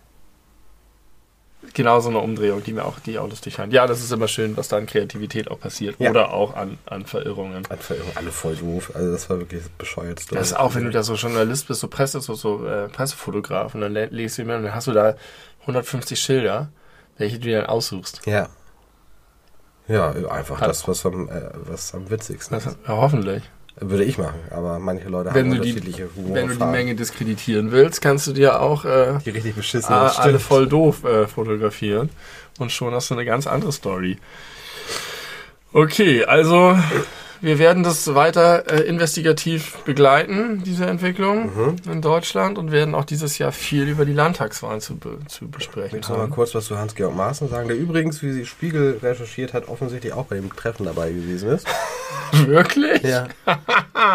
[1.73, 3.73] Genau so eine Umdrehung, die mir auch, die auch lustig fand.
[3.73, 5.97] Ja, das ist immer schön, was da an Kreativität auch passiert.
[6.01, 6.11] Ja.
[6.11, 7.65] Oder auch an, an Verirrungen.
[7.71, 8.91] Einfach alle voll doof.
[8.95, 10.35] Also das war wirklich das bescheuertste.
[10.35, 13.75] Das ist auch, wenn du da so Journalist bist, so Presse, so, so äh, Pressefotograf
[13.75, 15.15] und dann le- legst du immer und dann hast du da
[15.61, 16.71] 150 Schilder,
[17.19, 18.23] welche du dir dann aussuchst.
[18.27, 18.49] Ja.
[19.89, 22.67] Ja, einfach Hat- das, was am, äh, was am witzigsten ist.
[22.67, 23.43] ja, hoffentlich.
[23.77, 26.65] Würde ich machen, aber manche Leute Wenn haben du, die, unterschiedliche wenn du die.
[26.65, 31.05] Menge diskreditieren willst, kannst du dir auch äh, Die richtig beschissene a- alle voll doof
[31.05, 32.11] äh, fotografieren.
[32.59, 34.19] Und schon hast du eine ganz andere Story.
[35.73, 36.77] Okay, also
[37.41, 41.77] wir werden das weiter äh, investigativ begleiten, diese Entwicklung Mhm.
[41.91, 45.93] in Deutschland und werden auch dieses Jahr viel über die Landtagswahlen zu, be zu besprechen
[45.93, 48.99] Willst du noch mal kurz was zu Hans-Georg Maaßen sagen, der übrigens, wie sie Spiegel
[49.03, 51.67] recherchiert hat, offensichtlich auch bei dem Treffen dabei gewesen ist.
[52.47, 53.03] Wirklich?
[53.03, 53.27] Ja.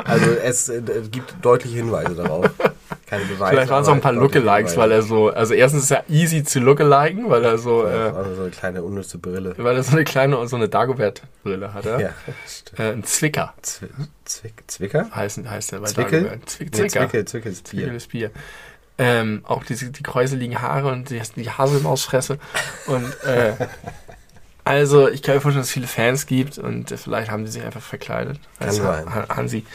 [0.05, 2.45] also es, äh, es gibt deutliche Hinweise darauf.
[3.07, 3.51] Keine Beweise.
[3.51, 6.43] Vielleicht waren es auch ein paar Lookalikes, weil er so, also erstens ist er easy
[6.43, 7.97] zu lookaliken, weil er so, Hinweise.
[8.09, 9.53] äh, also so eine kleine unnütze Brille.
[9.57, 11.99] weil er so eine kleine, so eine Dagobert-Brille hat, er.
[12.01, 12.09] Ja,
[12.47, 12.79] stimmt.
[12.79, 13.87] Äh, ein Zwicker Zwi
[14.25, 15.09] Zwick Zwicker?
[15.13, 16.23] heißt, heißt er bei Zwickel?
[16.23, 16.49] Dagobert.
[16.49, 16.99] Zwick, Nee, Zwicker.
[17.01, 17.79] Zwickel, Zwickel ist Bier.
[17.81, 18.31] Zwickel ist Bier.
[18.97, 22.39] Ähm, auch diese, die kräuseligen Haare und die, die Haselmausfresse.
[22.87, 23.53] Und äh,
[24.63, 27.51] also ich kann mir vorstellen, dass es viele Fans gibt und äh, vielleicht haben sie
[27.53, 28.39] sich einfach verkleidet.
[28.57, 29.13] Kann als sein.
[29.13, 29.65] Han- Hansi.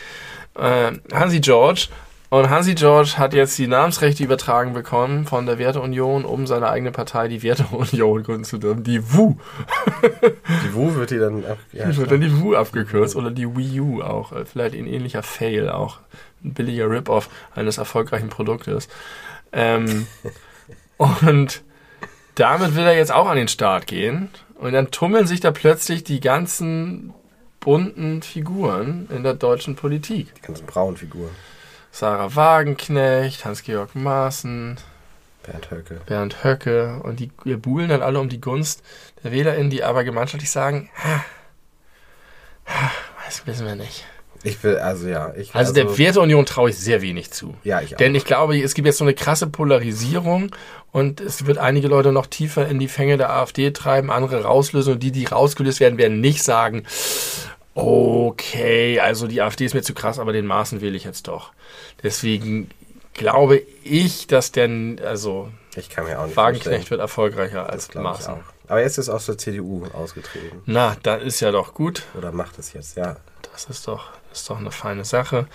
[0.59, 1.89] Äh, Hansi George.
[2.31, 6.93] Und Hansi George hat jetzt die Namensrechte übertragen bekommen von der Werteunion, um seine eigene
[6.93, 8.85] Partei, die Werteunion, gründen zu dürfen.
[8.85, 9.37] Die WU.
[10.65, 11.43] Die Wu wird die dann.
[11.73, 14.31] Ja, Die wird dann die WU abgekürzt oder die Wii U auch.
[14.31, 15.99] Äh, Vielleicht ein ähnlicher Fail auch.
[16.45, 18.89] Ein billiger Rip-Off eines erfolgreichen Produktes.
[19.53, 20.07] Ähm,
[20.99, 21.63] und
[22.37, 24.29] damit will er jetzt auch an den Start gehen.
[24.55, 27.13] Und dann tummeln sich da plötzlich die ganzen
[27.59, 30.33] bunten Figuren in der deutschen Politik.
[30.37, 31.31] die ganzen braunen Figuren.
[31.93, 34.79] Sarah Wagenknecht, Hans-Georg Maaßen,
[35.43, 36.01] Bernd Höcke.
[36.07, 38.83] Bernd Höcke und die wir buhlen dann alle um die Gunst
[39.25, 41.25] der WählerInnen, die aber gemeinschaftlich sagen, ha,
[42.67, 42.91] ha,
[43.27, 44.05] das wissen wir nicht.
[44.43, 47.55] Ich will, also ja, ich Also, der Werteunion traue ich sehr wenig zu.
[47.63, 47.99] Ja, ich auch.
[47.99, 50.55] Denn ich glaube, es gibt jetzt so eine krasse Polarisierung
[50.93, 54.95] und es wird einige Leute noch tiefer in die Fänge der AfD treiben, andere rauslösen
[54.95, 56.85] und die, die rausgelöst werden, werden nicht sagen,
[57.81, 61.53] okay, also die AfD ist mir zu krass, aber den Maßen wähle ich jetzt doch.
[62.03, 62.71] Deswegen
[63.15, 64.69] glaube ich, dass der,
[65.05, 66.91] also ich kann mir auch nicht Wagenknecht vorstellen.
[66.91, 68.39] wird erfolgreicher als auch.
[68.69, 70.63] Aber jetzt ist aus der CDU ausgetreten.
[70.67, 72.05] Na, da ist ja doch gut.
[72.17, 73.17] Oder macht es jetzt, ja.
[73.53, 75.49] Das ist doch, ist doch eine feine Sache.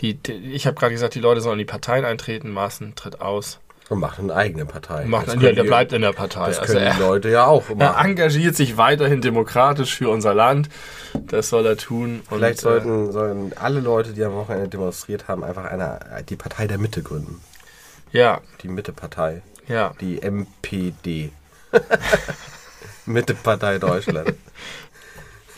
[0.00, 2.50] Die, die, ich habe gerade gesagt, die Leute sollen in die Parteien eintreten.
[2.50, 3.60] Maaßen tritt aus.
[3.88, 5.04] Und macht eine eigene Partei.
[5.04, 6.48] Macht, Das ja, der die- bleibt in der Partei.
[6.48, 8.04] Das Also können die er, Leute ja auch er machen.
[8.10, 10.68] engagiert sich weiterhin demokratisch für unser Land.
[11.14, 12.22] Das soll er tun.
[12.28, 16.78] Vielleicht äh, sollten, alle Leute, die am Wochenende demonstriert haben, einfach eine, die Partei der
[16.78, 17.40] Mitte gründen.
[18.10, 19.42] ja, Die Mitte-Partei.
[19.68, 19.92] ja.
[20.00, 21.30] Die MPD.
[23.06, 24.34] Mitte-Partei Deutschland.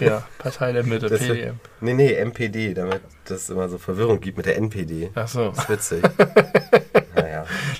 [0.00, 1.58] Ja, Partei der Mitte, Das PDM.
[1.80, 5.10] nee, nee, MPD, damit das immer so Verwirrung gibt mit der NPD.
[5.16, 5.48] Ach so.
[5.48, 6.02] Das ist witzig.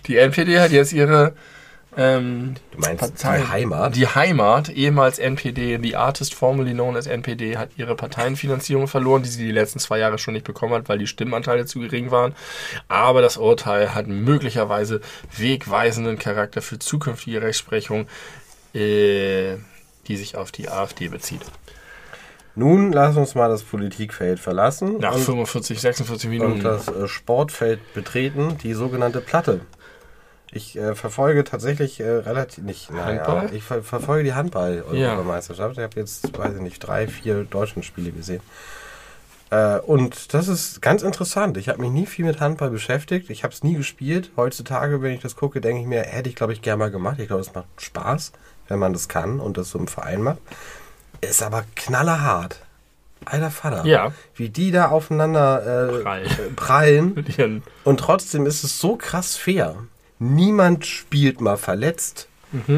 [0.09, 1.35] Die NPD hat jetzt ihre
[1.97, 3.97] ähm, Du meinst Partei- die Heimat?
[3.97, 9.29] Die Heimat, ehemals NPD, The Artist formerly known as NPD, hat ihre Parteienfinanzierung verloren, die
[9.29, 12.35] sie die letzten zwei Jahre schon nicht bekommen hat, weil die Stimmenanteile zu gering waren.
[12.89, 15.01] Aber das Urteil hat möglicherweise
[15.37, 18.07] wegweisenden Charakter für zukünftige Rechtsprechung,
[18.75, 19.57] äh,
[20.07, 21.43] die sich auf die AfD bezieht.
[22.55, 26.53] Nun lass uns mal das Politikfeld verlassen Nach und, 45, 46 Minuten.
[26.53, 29.61] und das äh, Sportfeld betreten, die sogenannte Platte.
[30.53, 32.91] Ich äh, verfolge tatsächlich äh, relativ nicht.
[32.91, 33.51] Naja, Handball?
[33.55, 34.37] ich ver verfolge die Ja.
[34.37, 35.77] Handball-Europameisterschaft.
[35.77, 38.41] Ich habe jetzt, weiß ich nicht, drei, vier deutschen Spiele gesehen.
[39.51, 41.57] Äh, und das ist ganz interessant.
[41.57, 43.31] Ich habe mich nie viel mit Handball beschäftigt.
[43.31, 44.31] Ich habe es nie gespielt.
[44.37, 47.19] Heutzutage, wenn ich das gucke, denke ich mir, hätte ich, glaube ich, gerne mal gemacht.
[47.19, 48.33] Ich glaube, es macht Spaß,
[48.69, 50.39] wenn man das kann und das so im Verein macht.
[51.21, 52.61] Ist aber knallerhart.
[53.25, 53.85] Alter Vater.
[53.85, 54.13] Ja.
[54.35, 56.23] Wie die da aufeinander äh, Prall.
[56.57, 57.27] prallen.
[57.37, 59.75] Ihren Und trotzdem ist es so krass fair.
[60.19, 62.29] Niemand spielt mal verletzt.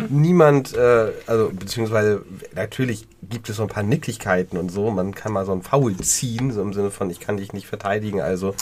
[0.09, 2.24] Niemand, äh, also beziehungsweise
[2.55, 4.91] natürlich gibt es so ein paar Nicklichkeiten und so.
[4.91, 7.68] Man kann mal so einen Foul ziehen, so im Sinne von, ich kann dich nicht
[7.68, 8.55] verteidigen, also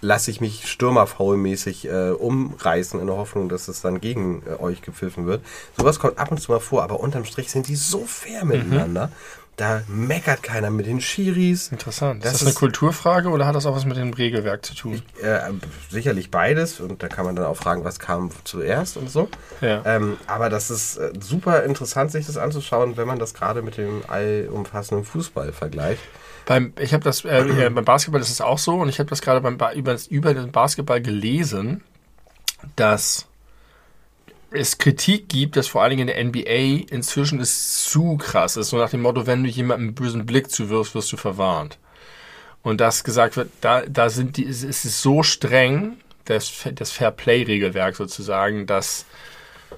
[0.00, 4.82] lasse ich mich stürmerfaulmäßig äh, umreißen in der Hoffnung, dass es dann gegen äh, euch
[4.82, 5.42] gepfiffen wird.
[5.76, 9.10] Sowas kommt ab und zu mal vor, aber unterm Strich sind die so fair miteinander.
[9.56, 11.68] Da meckert keiner mit den Schiris.
[11.70, 12.24] Interessant.
[12.24, 14.74] Das ist das eine ist- Kulturfrage oder hat das auch was mit dem Regelwerk zu
[14.74, 15.02] tun?
[15.22, 15.38] Äh,
[15.90, 19.28] sicherlich beides und da kann man dann auch fragen, was kam zuerst und so.
[19.60, 19.82] Ja.
[19.84, 23.76] Ähm, aber das ist äh, super interessant, sich das anzuschauen, wenn man das gerade mit
[23.76, 26.02] dem allumfassenden Fußball vergleicht.
[26.46, 29.22] Beim, ich habe das äh, beim Basketball ist es auch so und ich habe das
[29.22, 31.80] gerade beim ba über, über den Basketball gelesen,
[32.76, 33.26] dass
[34.54, 38.70] es Kritik gibt, dass vor allen Dingen in der NBA inzwischen es zu krass ist.
[38.70, 41.78] So nach dem Motto, wenn du jemandem einen bösen Blick zuwirfst, wirst du verwarnt.
[42.62, 47.10] Und das gesagt wird, da, da sind die, es ist so streng, das, das Fair
[47.10, 49.04] Play-Regelwerk sozusagen, dass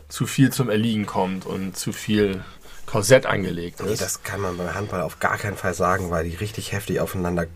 [0.08, 2.44] zu viel zum Erliegen kommt und zu viel
[2.86, 4.02] Korsett angelegt Nee, ist.
[4.02, 7.46] das kann man beim Handball auf gar keinen Fall sagen, weil die richtig heftig aufeinander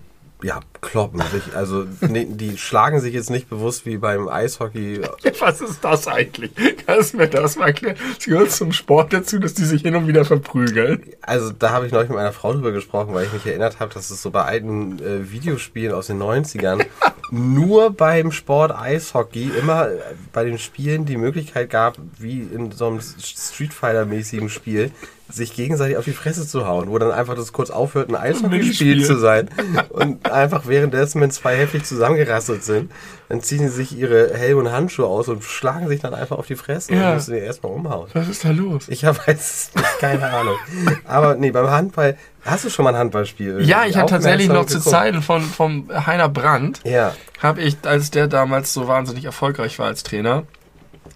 [0.42, 1.22] ja, kloppen.
[1.32, 5.00] Sich, also nee, die schlagen sich jetzt nicht bewusst wie beim Eishockey.
[5.40, 6.52] Was ist das eigentlich?
[6.86, 7.96] Kannst du mir das mal erklären?
[8.18, 11.02] Es gehört zum Sport dazu, dass die sich hin und wieder verprügeln.
[11.22, 13.92] Also da habe ich neulich mit meiner Frau drüber gesprochen, weil ich mich erinnert habe,
[13.94, 16.84] dass es so bei alten äh, Videospielen aus den 90ern
[17.30, 19.98] nur beim Sport Eishockey immer äh,
[20.32, 24.90] bei den Spielen die Möglichkeit gab, wie in so einem Street Fighter-mäßigen Spiel,
[25.32, 29.04] sich gegenseitig auf die Fresse zu hauen, wo dann einfach das kurz aufhört, ein Eishockeyspiel
[29.04, 29.48] zu sein.
[29.90, 32.90] Und einfach währenddessen, wenn zwei heftig zusammengerasselt sind,
[33.28, 36.46] dann ziehen sie sich ihre Helme und Handschuhe aus und schlagen sich dann einfach auf
[36.46, 37.10] die Fresse Ja.
[37.10, 38.08] und müssen die erstmal umhauen.
[38.14, 38.88] Was ist da los?
[38.88, 40.56] Ich habe jetzt keine Ahnung.
[41.04, 43.60] Aber nee, beim Handball, hast du schon mal ein Handballspiel?
[43.60, 45.02] Ja, ich habe tatsächlich noch aufmerksam zu geguckt?
[45.02, 49.86] Zeiten von, von Heiner Brandt, Ja, habe ich, als der damals so wahnsinnig erfolgreich war
[49.86, 50.44] als Trainer,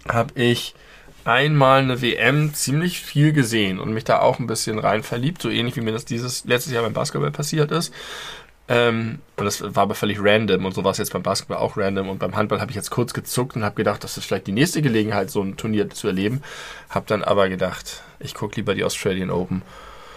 [0.07, 0.75] habe ich
[1.23, 5.49] einmal eine WM ziemlich viel gesehen und mich da auch ein bisschen rein verliebt, so
[5.49, 7.91] ähnlich wie mir das dieses letztes Jahr beim Basketball passiert ist.
[8.67, 11.77] Ähm, und das war aber völlig random und so war es jetzt beim Basketball auch
[11.77, 12.09] random.
[12.09, 14.51] Und beim Handball habe ich jetzt kurz gezuckt und habe gedacht, das ist vielleicht die
[14.51, 16.41] nächste Gelegenheit, so ein Turnier zu erleben.
[16.89, 19.61] Habe dann aber gedacht, ich gucke lieber die Australian Open.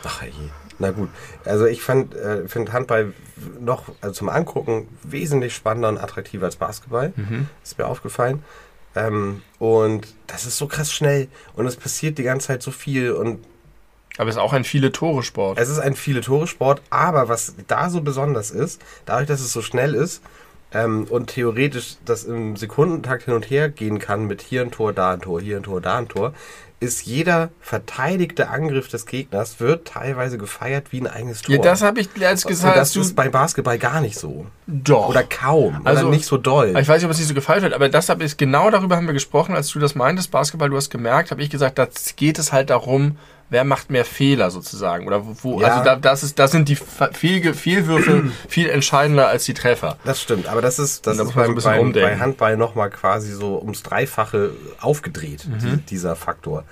[0.05, 0.31] Ach je.
[0.79, 1.11] Na gut.
[1.45, 3.13] Also ich fand, äh, finde Handball
[3.61, 7.13] noch also zum Angucken wesentlich spannender und attraktiver als Basketball.
[7.63, 8.45] Ist mir aufgefallen.
[8.95, 13.13] Ähm, und das ist so krass schnell und es passiert die ganze Zeit so viel
[13.13, 13.45] und
[14.19, 15.59] Aber es ist auch ein viele Tore Sport.
[15.59, 19.53] es ist ein viele Tore Sport, aber was da so besonders ist, dadurch, dass es
[19.53, 20.23] so schnell ist
[20.73, 24.93] ähm, und theoretisch das im Sekundentakt hin und her gehen kann mit hier ein Tor,
[24.93, 26.35] da ein Tor, hier ein Tor, da ein Tor,
[26.81, 31.57] ist jeder verteidigte Angriff des Gegners wird teilweise gefeiert wie ein eigenes Tor.
[31.57, 32.77] Ja, das habe ich als und gesagt.
[32.77, 34.47] das du, ist beim Basketball gar nicht so.
[34.67, 35.09] doch.
[35.09, 35.81] Oder kaum.
[35.85, 36.69] Also- oder nicht so doll.
[36.79, 38.97] Ich weiß nicht, ob es nicht so gefallen wird, aber das habe ich genau darüber
[38.97, 41.89] haben wir gesprochen, als du das meintest, Basketball, du hast gemerkt, habe ich gesagt, da
[42.15, 43.17] geht es halt darum,
[43.51, 45.69] wer macht mehr Fehler sozusagen oder wo, wo Ja.
[45.69, 49.97] also da, das ist das sind die Fehl, Fehlwürfe viel entscheidender als die Treffer.
[50.05, 52.11] Das stimmt, aber das ist, das Da ist muss man so ein bisschen umdenken.
[52.11, 55.59] bei Handball nochmal quasi so ums Dreifache aufgedreht, Mhm.
[55.61, 56.65] die, dieser Faktor.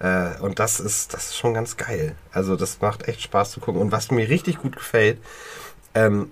[0.00, 2.16] Äh, und das ist, das ist schon ganz geil.
[2.32, 3.80] Also das macht echt Spaß zu gucken.
[3.80, 5.18] Und was mir richtig gut gefällt,
[5.94, 6.30] ähm,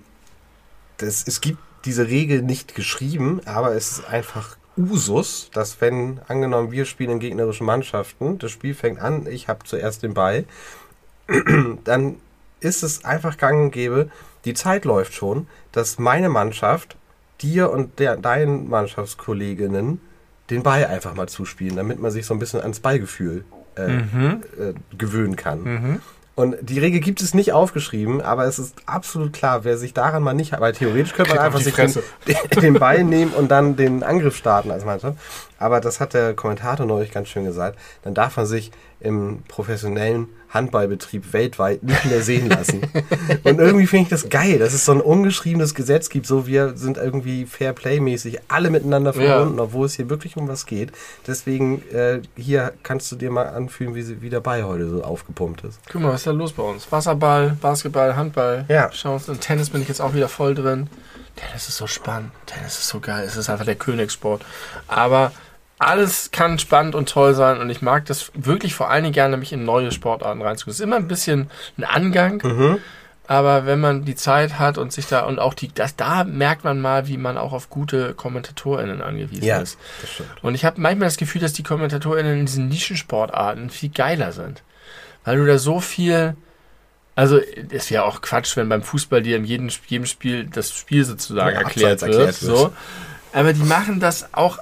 [0.97, 6.71] das, es gibt diese Regel nicht geschrieben, aber es ist einfach Usus, dass wenn, angenommen,
[6.71, 10.45] wir spielen in gegnerischen Mannschaften, das Spiel fängt an, ich habe zuerst den Ball,
[11.83, 12.17] dann
[12.59, 14.09] ist es einfach gang und gäbe,
[14.45, 16.97] die Zeit läuft schon, dass meine Mannschaft
[17.41, 20.01] dir und der, deinen Mannschaftskolleginnen
[20.49, 23.45] den Ball einfach mal zuspielen, damit man sich so ein bisschen ans Ballgefühl
[23.75, 24.43] äh, Mhm.
[24.59, 26.01] äh, gewöhnen kann.
[26.35, 30.23] Und die Regel gibt es nicht aufgeschrieben, aber es ist absolut klar, wer sich daran
[30.23, 31.93] mal nicht, weil theoretisch könnte man einfach sich den,
[32.61, 35.17] den Ball nehmen und dann den Angriff starten als Mannschaft.
[35.59, 37.77] Aber das hat der Kommentator neulich ganz schön gesagt.
[38.01, 38.71] Dann darf man sich
[39.03, 42.81] im professionellen Handballbetrieb weltweit nicht mehr sehen lassen.
[43.43, 46.77] und irgendwie finde ich das geil, dass es so ein ungeschriebenes Gesetz gibt, so wir
[46.77, 49.37] sind irgendwie Fair-Play-mäßig alle miteinander Ja.
[49.37, 50.91] verbunden, obwohl es hier wirklich um was geht.
[51.25, 55.03] Deswegen, äh, hier kannst du dir mal anfühlen, wie, sie, wie der Ball heute so
[55.03, 55.79] aufgepumpt ist.
[55.91, 56.91] Guck mal, was ist da los bei uns?
[56.91, 58.65] Wasserball, Basketball, Handball.
[58.69, 58.91] Ja.
[58.91, 60.87] Schauen uns, in Tennis bin ich jetzt auch wieder voll drin.
[61.35, 62.31] Tennis ist so spannend.
[62.45, 63.25] Tennis ist so geil.
[63.25, 64.45] Es ist einfach der Königssport.
[64.87, 65.31] Aber
[65.79, 69.37] alles kann spannend und toll sein und ich mag das wirklich vor allen Dingen gerne,
[69.37, 70.71] mich in neue Sportarten reinzugucken.
[70.71, 72.77] Es ist immer ein bisschen ein Angang, Mhm.
[73.27, 76.63] aber wenn man die Zeit hat und sich da und auch die, das, da merkt
[76.63, 79.77] man mal, wie man auch auf gute KommentatorInnen angewiesen Ja, ist.
[80.01, 80.29] das stimmt.
[80.41, 84.61] Und ich habe manchmal das Gefühl, dass die KommentatorInnen in diesen Nischensportarten viel geiler sind.
[85.25, 86.35] Weil du da so viel.
[87.15, 91.05] Also, ist ja auch Quatsch, wenn beim Fußball dir in jedem, jedem Spiel das Spiel
[91.05, 92.57] sozusagen Ja, erklärt, wird, erklärt wird.
[92.57, 92.73] So.
[93.33, 94.57] Aber die machen das auch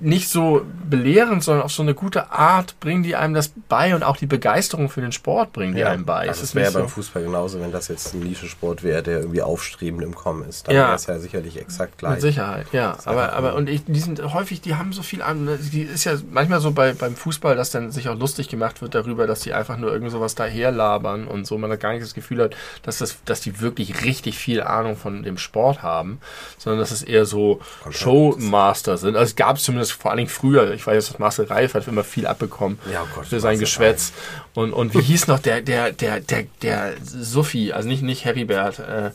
[0.00, 4.02] nicht so belehrend, sondern auf so eine gute Art bringen die einem das bei und
[4.02, 6.28] auch die Begeisterung für den Sport bringen die einem bei.
[6.28, 9.20] Also das wäre ja beim so, Fußball genauso, wenn das jetzt ein Nischensport wäre, der
[9.20, 10.68] irgendwie aufstrebend im Kommen ist.
[10.68, 10.86] Dann Ja.
[10.86, 12.20] wäre es ja sicherlich exakt Mit gleich.
[12.20, 12.96] Sicherheit, ja.
[13.04, 15.44] Aber, aber und ich, die sind häufig, die haben so viel an.
[15.44, 18.82] ne, Die ist ja manchmal so bei, beim Fußball, dass dann sich auch lustig gemacht
[18.82, 21.58] wird darüber, dass die einfach nur irgend sowas daherlabern und so.
[21.58, 24.96] Man hat gar nicht das Gefühl hat, dass, das, dass die wirklich richtig viel Ahnung
[24.96, 26.20] von dem Sport haben,
[26.58, 27.60] sondern dass es eher so
[27.90, 29.16] Showmaster sind.
[29.16, 30.72] Also es gab es zumindest vor allen Dingen früher.
[30.72, 33.60] Ich weiß, dass Marcel Reif hat immer viel abbekommen Ja, oh Gott, für sein Marcel
[33.60, 34.12] Geschwätz.
[34.54, 38.78] Und, und wie hieß noch der, der, der, der, der Suffi, also nicht, nicht Heribert,
[38.80, 39.10] äh,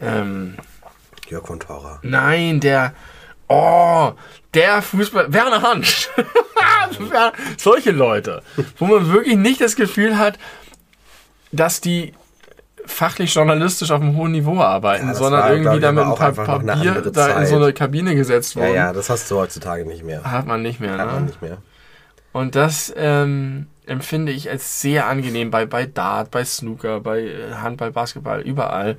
[0.00, 0.56] ähm,
[1.28, 2.00] Jörg von Tora.
[2.02, 2.92] Nein, der.
[3.48, 4.12] Oh,
[4.52, 5.32] der Fußball.
[5.32, 6.08] Werner Hansch.
[7.56, 8.42] Solche Leute.
[8.78, 10.38] Wo man wirklich nicht das Gefühl hat,
[11.52, 12.12] dass die
[12.86, 16.38] fachlich journalistisch auf einem hohen Niveau arbeiten, Ja, sondern war, irgendwie da mit ein paar,
[16.60, 18.74] andere da in so eine Kabine gesetzt Ja, worden.
[18.74, 20.22] ja, das hast du heutzutage nicht mehr.
[20.24, 21.26] Hat man nicht mehr, Hat man ne?
[21.26, 21.58] nicht mehr.
[22.32, 27.52] Und das ähm, empfinde ich als sehr angenehm bei, bei Dart, bei Snooker, bei äh,
[27.62, 28.96] Handball, Basketball, überall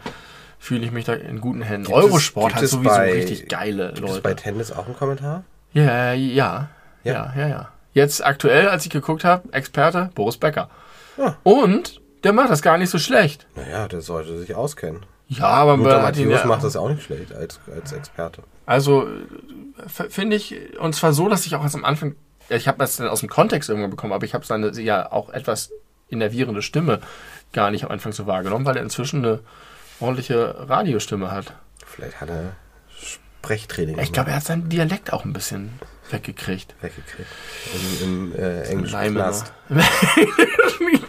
[0.58, 1.86] fühle ich mich da in guten Händen.
[1.88, 4.22] Gibt es- Eurosport gibt hat es sowieso bei- richtig geile Gibt es Leute.
[4.22, 5.44] bei Tennis auch einen Kommentar?
[5.74, 6.70] Ja, ja, Ja?
[7.04, 7.70] ja, ja, ja.
[7.94, 10.70] Jetzt aktuell, als ich geguckt habe, Experte Boris Becker.
[11.18, 11.36] Ja.
[11.44, 13.48] Und der macht das gar nicht so schlecht.
[13.56, 15.06] Naja, der sollte sich auskennen.
[15.28, 18.44] Ja, aber ihn Matthäus ja, macht das auch nicht schlecht als, als Experte.
[18.66, 19.08] also
[19.88, 22.16] finde ich, und zwar so, dass ich auch erst am Anfang,
[22.50, 25.12] ja, ich habe das dann aus dem Kontext irgendwann bekommen, aber ich habe seine ja
[25.12, 25.72] auch etwas
[26.10, 27.02] innervierende Stimme
[27.54, 29.40] gar nicht am Anfang so wahrgenommen, weil er inzwischen eine
[30.00, 31.54] ordentliche Radiostimme hat.
[31.86, 32.56] Vielleicht hat er
[33.46, 35.74] Sprechtraining Ich glaube, er hat seinen Dialekt auch ein bisschen
[36.12, 36.76] weggekriegt.
[36.82, 37.30] weggekriegt.
[38.02, 39.84] Im, im äh, englischen Knast noch.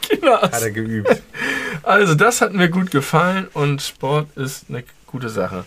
[0.09, 0.55] Knast.
[0.55, 1.23] hat er geübt.
[1.83, 5.65] Also, das hat mir gut gefallen und Sport ist eine gute Sache.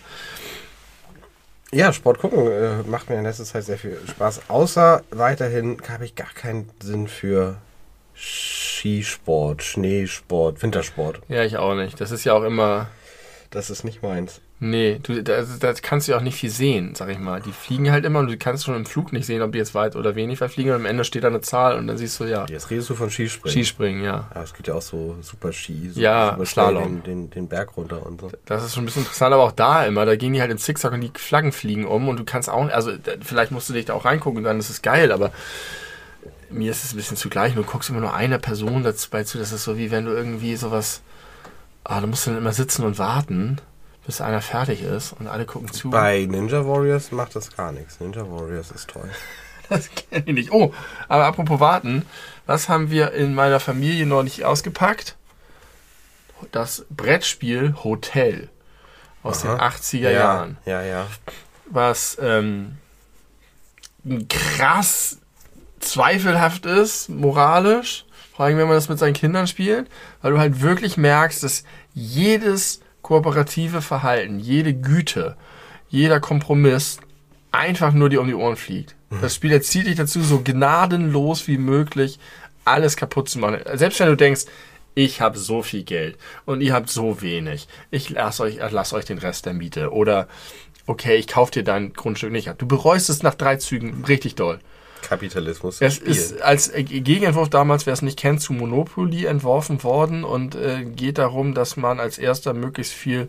[1.72, 4.42] Ja, Sport gucken äh, macht mir in letzter Zeit sehr viel Spaß.
[4.48, 7.56] Außer weiterhin habe ich gar keinen Sinn für
[8.14, 11.20] Skisport, Schneesport, Wintersport.
[11.28, 12.00] Ja, ich auch nicht.
[12.00, 12.88] Das ist ja auch immer.
[13.50, 14.40] Das ist nicht meins.
[14.62, 17.40] Nee, du, da, da kannst du ja auch nicht viel sehen, sag ich mal.
[17.40, 19.74] Die fliegen halt immer und du kannst schon im Flug nicht sehen, ob die jetzt
[19.74, 20.68] weit oder wenig weit fliegen.
[20.68, 22.44] Und am Ende steht da eine Zahl und dann siehst du, ja.
[22.46, 23.52] Jetzt redest du von Skispringen.
[23.54, 24.28] Skispringen, ja.
[24.34, 26.84] Ja, es gibt ja auch so Super Ski, so Ja, super Slalom.
[26.84, 28.30] Den, den, den Berg runter und so.
[28.44, 30.58] Das ist schon ein bisschen interessant, aber auch da immer, da gehen die halt in
[30.58, 33.72] Zickzack und die Flaggen fliegen um und du kannst auch, also da- vielleicht musst du
[33.72, 35.32] dich da auch reingucken und dann ist es geil, aber
[36.50, 37.54] mir ist es ein bisschen zugleich.
[37.54, 39.08] Du guckst immer nur einer Person dazu
[39.38, 41.00] das ist so wie wenn du irgendwie sowas,
[41.84, 43.56] ah, du musst dann immer sitzen und warten,
[44.06, 45.90] bis einer fertig ist und alle gucken zu.
[45.90, 48.00] Bei Ninja Warriors macht das gar nichts.
[48.00, 49.10] Ninja Warriors ist toll.
[49.68, 50.50] Das kenne ich nicht.
[50.50, 50.74] Oh,
[51.06, 52.04] aber apropos warten,
[52.44, 55.16] was haben wir in meiner Familie noch nicht ausgepackt?
[56.50, 58.48] Das Brettspiel Hotel
[59.22, 60.56] aus den 80er Jahren.
[60.66, 61.06] Ja, ja.
[61.66, 62.78] was ähm,
[64.28, 65.18] krass
[65.78, 69.88] zweifelhaft ist, moralisch, vor allem wenn man das mit seinen Kindern spielt,
[70.22, 72.80] weil du halt wirklich merkst, dass jedes
[73.10, 75.36] kooperative Verhalten, jede Güte,
[75.88, 77.00] jeder Kompromiss
[77.50, 78.94] einfach nur dir um die Ohren fliegt.
[79.20, 82.20] Das Spiel erzieht dich dazu, so gnadenlos wie möglich
[82.64, 83.58] alles kaputt zu machen.
[83.74, 84.42] Selbst wenn du denkst,
[84.94, 89.06] ich habe so viel Geld und ihr habt so wenig, ich lasse euch, lass euch
[89.06, 89.92] den Rest der Miete.
[89.92, 90.28] Oder,
[90.86, 92.60] okay, ich kaufe dir dein Grundstück nicht ab.
[92.60, 94.60] Du bereust es nach drei Zügen richtig doll.
[95.02, 95.80] Kapitalismus.
[95.80, 96.08] Es Spiel.
[96.08, 100.84] ist als äh, Gegenentwurf damals, wer es nicht kennt, zu Monopoly entworfen worden und äh,
[100.84, 103.28] geht darum, dass man als erster möglichst viel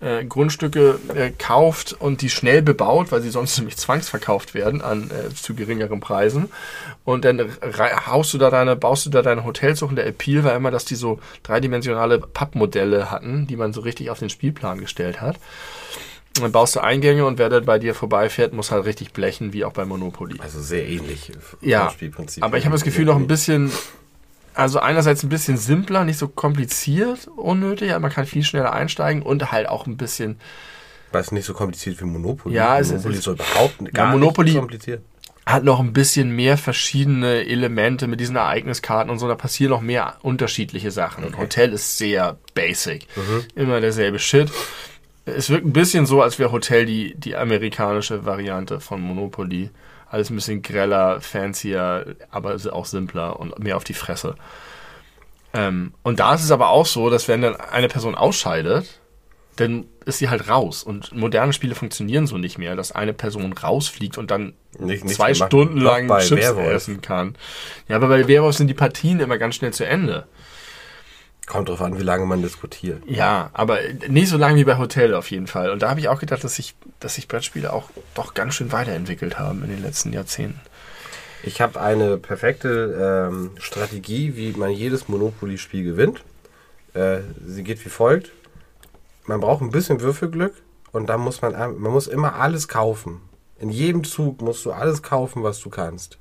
[0.00, 5.10] äh, Grundstücke äh, kauft und die schnell bebaut, weil sie sonst nämlich zwangsverkauft werden an
[5.10, 6.50] äh, zu geringeren Preisen.
[7.04, 7.50] Und dann
[8.06, 9.88] haust du da deine, baust du da deine Hotels hoch.
[9.88, 14.10] Und der Appeal war immer, dass die so dreidimensionale Pappmodelle hatten, die man so richtig
[14.10, 15.36] auf den Spielplan gestellt hat.
[16.36, 19.52] Und dann baust du Eingänge und wer dann bei dir vorbeifährt, muss halt richtig blechen,
[19.52, 20.36] wie auch bei Monopoly.
[20.40, 21.30] Also sehr ähnlich.
[21.60, 22.42] Ja, Spielprinzip.
[22.42, 23.70] aber ich habe das Gefühl noch ein bisschen,
[24.54, 29.22] also einerseits ein bisschen simpler, nicht so kompliziert, unnötig, aber man kann viel schneller einsteigen
[29.22, 30.38] und halt auch ein bisschen,
[31.12, 32.54] Weil es nicht so kompliziert wie Monopoly.
[32.54, 35.02] Ja, es ist- Monopoly ist so überhaupt gar Monopoly- nicht kompliziert.
[35.44, 39.82] hat noch ein bisschen mehr verschiedene Elemente mit diesen Ereigniskarten und so, da passieren noch
[39.82, 41.24] mehr unterschiedliche Sachen.
[41.24, 43.06] Und Hotel ist sehr basic.
[43.54, 44.50] Immer derselbe Shit.
[45.24, 49.70] Es wirkt ein bisschen so, als wäre Hotel die, die amerikanische Variante von Monopoly.
[50.10, 54.34] Alles ein bisschen greller, fancier, aber auch simpler und mehr auf die Fresse.
[55.54, 58.98] Ähm, und da ist es aber auch so, dass wenn dann eine Person ausscheidet,
[59.56, 60.82] dann ist sie halt raus.
[60.82, 65.14] Und moderne Spiele funktionieren so nicht mehr, dass eine Person rausfliegt und dann Nicht- nicht
[65.16, 65.48] zwei gemacht.
[65.50, 66.72] Stunden lang Chips Werwolf.
[66.74, 67.36] essen kann.
[67.88, 70.26] Ja, aber bei Werwolf sind die Partien immer ganz schnell zu Ende.
[71.46, 73.02] Kommt drauf an, wie lange man diskutiert.
[73.06, 73.78] Ja, aber
[74.08, 75.70] nicht so lange wie bei Hotel auf jeden Fall.
[75.70, 78.70] Und da habe ich auch gedacht, dass sich, dass sich Brettspiele auch doch ganz schön
[78.72, 80.60] weiterentwickelt haben in den letzten Jahrzehnten.
[81.42, 86.22] Ich habe eine perfekte ähm, Strategie, wie man jedes Monopoly-Spiel gewinnt.
[86.94, 88.30] Äh, sie geht wie folgt.
[89.26, 90.54] Man braucht ein bisschen Würfelglück
[90.92, 93.20] und dann muss man, ein- man muss immer alles kaufen.
[93.58, 96.18] In jedem Zug musst du alles kaufen, was du kannst.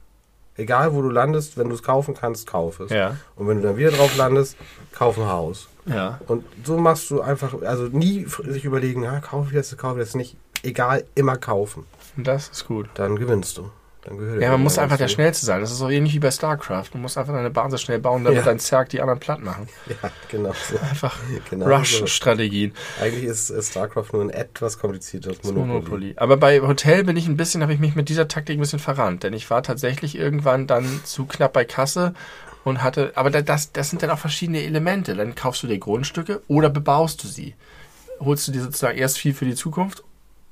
[0.61, 2.91] Egal wo du landest, wenn du es kaufen kannst, kauf es.
[2.91, 3.17] Ja.
[3.35, 4.55] Und wenn du dann wieder drauf landest,
[4.93, 5.67] kauf ein Haus.
[5.87, 6.19] Ja.
[6.27, 10.05] Und so machst du einfach, also nie sich überlegen, ja, kaufe ich das, kaufe ich
[10.05, 10.37] das nicht.
[10.61, 11.85] Egal, immer kaufen.
[12.15, 12.89] Das ist gut.
[12.93, 13.71] Dann gewinnst du.
[14.03, 15.07] Dann gehört Ja, man muss einfach der.
[15.07, 15.61] Schnellste sein.
[15.61, 16.85] Das ist so ähnlich wie bei StarCraft.
[16.93, 18.45] Du musst einfach deine Basis schnell bauen, damit Ja.
[18.45, 19.67] dein Zerg die anderen platt machen.
[20.01, 20.77] Ja, genau so.
[20.79, 21.19] Einfach
[21.51, 21.71] Genau so.
[21.75, 22.73] Rush-Strategien.
[22.99, 25.67] Eigentlich ist StarCraft nur ein etwas komplizierteres Monopoly.
[25.67, 26.13] Monopoly.
[26.17, 28.79] Aber bei Hotel bin ich ein bisschen, habe ich mich mit dieser Taktik ein bisschen
[28.79, 32.13] verrannt, denn ich war tatsächlich irgendwann dann zu knapp bei Kasse
[32.63, 35.15] und hatte, aber da- das, das sind dann auch verschiedene Elemente.
[35.15, 37.53] Dann kaufst du dir Grundstücke oder bebaust du sie.
[38.19, 40.03] Holst du dir sozusagen erst viel für die Zukunft,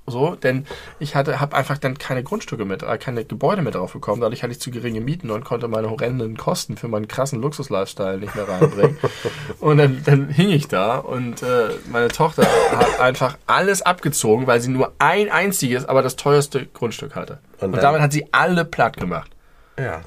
[0.09, 0.65] so, denn
[0.99, 4.43] ich hatte, habe einfach dann keine Grundstücke mit, äh, keine Gebäude mehr drauf bekommen, dadurch
[4.43, 8.35] hatte ich zu geringe Mieten und konnte meine horrenden Kosten für meinen krassen Luxus-Lifestyle nicht
[8.35, 8.97] mehr reinbringen.
[9.59, 14.61] und dann, dann hing ich da und äh, meine Tochter hat einfach alles abgezogen, weil
[14.61, 17.39] sie nur ein einziges, aber das teuerste Grundstück hatte.
[17.59, 19.31] Und Und, damit hat sie alle platt gemacht.
[19.77, 20.01] Ja,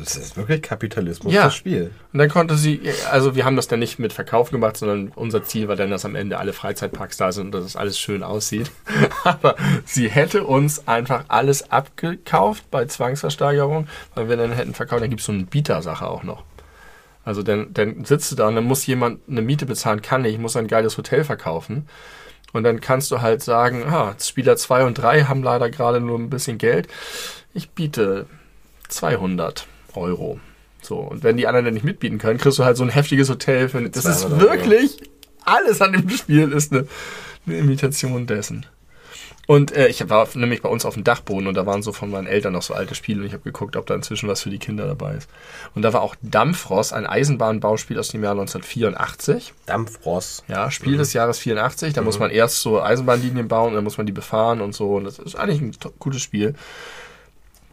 [0.00, 1.44] das ist wirklich Kapitalismus, Ja.
[1.44, 1.90] das Spiel.
[2.12, 5.44] Und dann konnte sie, also wir haben das dann nicht mit Verkauf gemacht, sondern unser
[5.44, 8.22] Ziel war dann, dass am Ende alle Freizeitparks da sind und dass es alles schön
[8.22, 8.70] aussieht.
[9.24, 15.10] Aber sie hätte uns einfach alles abgekauft bei Zwangsversteigerung, weil wir dann hätten verkauft, dann
[15.10, 16.44] gibt es so eine Bietersache auch noch.
[17.24, 20.38] Also dann, dann sitzt du da und dann muss jemand eine Miete bezahlen, kann nicht,
[20.38, 21.88] muss ein geiles Hotel verkaufen.
[22.52, 26.18] Und dann kannst du halt sagen, ah, Spieler 2 und 3 haben leider gerade nur
[26.18, 26.86] ein bisschen Geld.
[27.52, 28.26] Ich biete
[28.88, 30.40] 200 Euro.
[30.82, 33.28] So, und wenn die anderen dann nicht mitbieten können, kriegst du halt so ein heftiges
[33.28, 33.68] Hotel.
[33.68, 34.52] Für, das ist 200 Euro.
[34.52, 34.98] wirklich,
[35.44, 36.86] alles an dem Spiel ist eine,
[37.46, 38.66] eine Imitation dessen.
[39.46, 42.10] Und äh, ich war nämlich bei uns auf dem Dachboden und da waren so von
[42.10, 44.50] meinen Eltern noch so alte Spiele und ich habe geguckt, ob da inzwischen was für
[44.50, 45.30] die Kinder dabei ist.
[45.74, 49.54] Und da war auch Dampfross, ein Eisenbahnbauspiel aus dem Jahr 1984.
[49.66, 50.42] Dampfross.
[50.48, 51.92] Ja, Spiel des Jahres 84.
[51.92, 54.96] Da muss man erst so Eisenbahnlinien bauen und dann muss man die befahren und so.
[54.96, 56.54] Und das ist eigentlich ein gutes Spiel.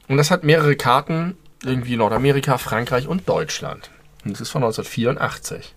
[0.07, 3.89] Und das hat mehrere Karten, irgendwie Nordamerika, Frankreich und Deutschland.
[4.25, 5.75] Und das ist von 1984.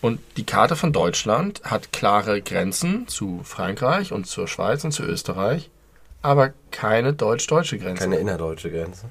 [0.00, 5.02] Und die Karte von Deutschland hat klare Grenzen zu Frankreich und zur Schweiz und zu
[5.02, 5.70] Österreich,
[6.20, 8.02] aber keine deutsch-deutsche Grenze.
[8.02, 9.06] Keine innerdeutsche Grenze.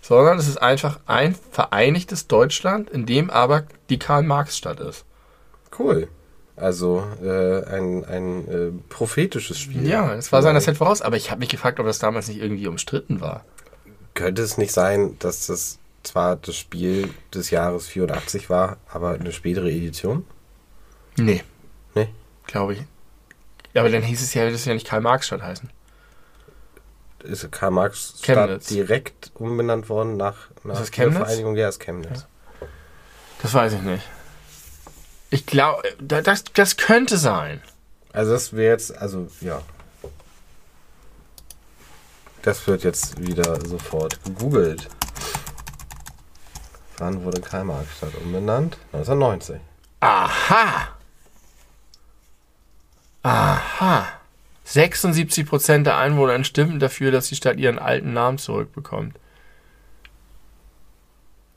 [0.00, 5.04] Sondern es ist einfach ein vereinigtes Deutschland, in dem aber die Karl-Marx-Stadt ist.
[5.78, 6.08] Cool.
[6.56, 9.86] Also äh, ein, ein äh, prophetisches Spiel.
[9.86, 12.40] Ja, es war seiner Zeit voraus, aber ich habe mich gefragt, ob das damals nicht
[12.40, 13.44] irgendwie umstritten war.
[14.18, 19.30] Könnte es nicht sein, dass das zwar das Spiel des Jahres 84 war, aber eine
[19.30, 20.26] spätere Edition?
[21.16, 21.44] Nee.
[21.94, 22.08] Nee.
[22.44, 22.80] Glaube ich.
[23.74, 25.70] Ja, aber dann hieß es ja, das ja nicht Karl-Marx-Stadt heißen.
[27.22, 28.66] Ist Karl Marx Chemnitz.
[28.66, 31.18] Stadt direkt umbenannt worden nach, nach das Chemnitz?
[31.18, 31.54] der Vereinigung?
[31.56, 32.26] Ja, ist Chemnitz.
[33.40, 34.02] Das weiß ich nicht.
[35.30, 37.62] Ich glaube, das, das könnte sein.
[38.12, 39.62] Also das wäre jetzt, also ja.
[42.42, 44.88] Das wird jetzt wieder sofort gegoogelt.
[46.98, 48.76] Wann wurde Karl Marx Stadt umbenannt?
[48.92, 49.60] 1990.
[50.00, 50.88] Aha.
[53.22, 54.08] Aha.
[54.66, 59.16] 76% der Einwohner stimmen dafür, dass die Stadt ihren alten Namen zurückbekommt.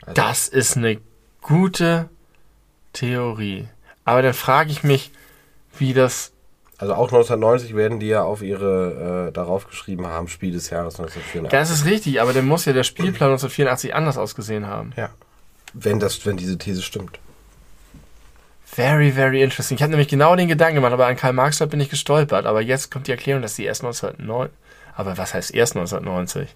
[0.02, 1.00] Also, Das ist eine
[1.42, 2.10] gute
[2.94, 3.68] Theorie.
[4.06, 5.12] Aber dann frage ich mich,
[5.78, 6.32] wie das.
[6.82, 10.96] Also auch 1990 werden die ja auf ihre äh, darauf geschrieben haben, Spiel des Jahres
[11.00, 11.52] 1984.
[11.52, 14.92] Das ist richtig, aber dann muss ja der Spielplan 1984 anders ausgesehen haben.
[14.98, 15.10] ja.
[15.74, 17.18] Wenn das, wenn diese These stimmt.
[18.66, 19.78] Very, very interesting.
[19.78, 22.46] Ich habe nämlich genau den Gedanken gemacht, aber an Karl Marx bin ich gestolpert.
[22.46, 24.50] Aber jetzt kommt die Erklärung, dass die erst 1909.
[24.96, 26.54] Aber was heißt erst 1990?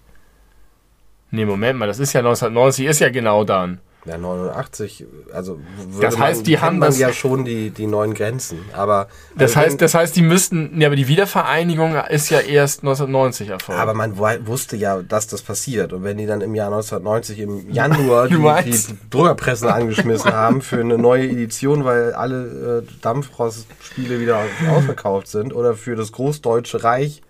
[1.30, 3.80] Nee, Moment mal, das ist ja 1990, ist ja genau dann.
[4.06, 5.58] Ja, 89, also
[6.00, 8.58] Das heißt, die kennt haben man das- ja schon die, die neuen Grenzen.
[8.72, 12.82] Aber Das also heißt, das heißt, die müssten, ja, aber die Wiedervereinigung ist ja erst
[12.84, 13.80] 1990 erfolgt.
[13.80, 15.92] Aber man wusste ja, dass das passiert.
[15.92, 18.28] Und wenn die dann im Jahr 1990 im Januar
[18.62, 18.78] die, die
[19.10, 24.40] Druckerpressen angeschmissen haben für eine neue Edition, weil alle äh, Dampfrost-Spiele wieder
[24.70, 27.22] ausverkauft sind, oder für das Großdeutsche Reich,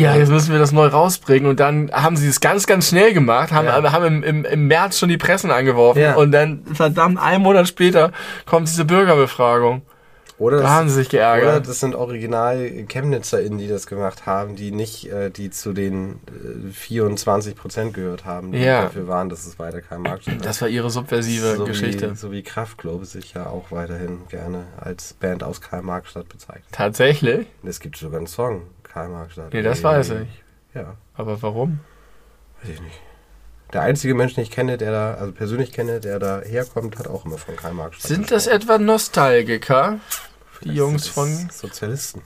[0.00, 3.12] ja, jetzt müssen wir das neu rausbringen und dann haben sie es ganz, ganz schnell
[3.14, 3.92] gemacht, haben, Ja.
[3.92, 6.14] haben im, im, im März schon die Pressen angeworfen Ja.
[6.16, 8.12] und dann, verdammt, einen Monat später
[8.46, 9.82] kommt diese Bürgerbefragung.
[10.38, 11.66] oder, Da haben sie sich oder geärgert.
[11.66, 16.20] das sind original ChemnitzerInnen, die das gemacht haben, die nicht, äh, die zu den
[16.68, 18.82] äh, 24 Prozent gehört haben, die Ja.
[18.82, 20.44] dafür waren, dass es weiter kein Markt ist.
[20.44, 22.10] Das war ihre subversive so Geschichte.
[22.12, 26.66] Wie, so wie Kraftklub sich ja auch weiterhin gerne als Band aus Karl-Marx-Stadt bezeichnet.
[26.70, 27.46] Tatsächlich?
[27.64, 28.60] Es gibt sogar einen Song,
[28.96, 29.52] Karl-Marx-Stadt.
[29.52, 30.28] Nee, das weiß ich.
[30.74, 31.80] Ja, Aber warum?
[32.62, 32.98] weiß ich nicht.
[33.74, 37.06] Der einzige Mensch, den ich kenne, der da, also persönlich kenne, der da herkommt, hat
[37.06, 38.62] auch immer von Karl-Marx-Stadt Sind das gesprochen.
[38.62, 39.98] etwa Nostalgiker?
[40.64, 41.28] Die Jungs Das von.
[41.28, 42.22] ist Sozialisten.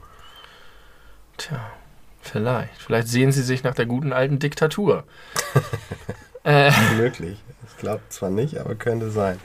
[1.39, 1.59] Tja,
[2.23, 2.81] vielleicht.
[2.81, 5.03] Vielleicht sehen sie sich nach der guten alten Diktatur.
[6.45, 7.43] äh, Möglich.
[7.68, 9.41] Ich glaube zwar nicht, aber könnte sein.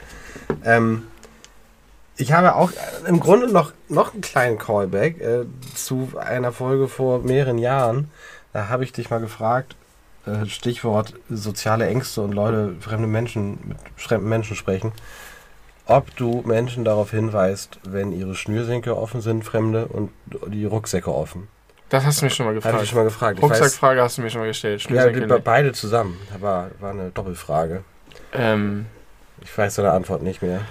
[0.64, 1.08] Ähm,
[2.16, 5.44] ich habe auch äh, im Grunde noch, noch einen kleinen Callback äh,
[5.74, 8.10] zu einer Folge vor mehreren Jahren.
[8.52, 9.76] Da habe ich dich mal gefragt,
[10.26, 14.92] äh, Stichwort soziale Ängste und Leute, fremde Menschen mit fremden Menschen sprechen,
[15.86, 20.10] ob du Menschen darauf hinweist, wenn ihre Schnürsenkel offen sind, Fremde, und
[20.48, 21.46] die Rucksäcke offen.
[21.90, 22.88] das hast du mich schon mal Habe ich gefragt.
[22.88, 23.38] schon mal gefragt.
[23.38, 24.82] Ich weiß- Rucksackfrage hast du mir schon mal gestellt.
[24.90, 25.44] ja, nicht.
[25.44, 26.18] beide zusammen.
[26.32, 27.84] Da war, war eine Doppelfrage.
[28.32, 28.86] ähm,
[29.42, 30.62] Ich weiß deine Antwort nicht mehr.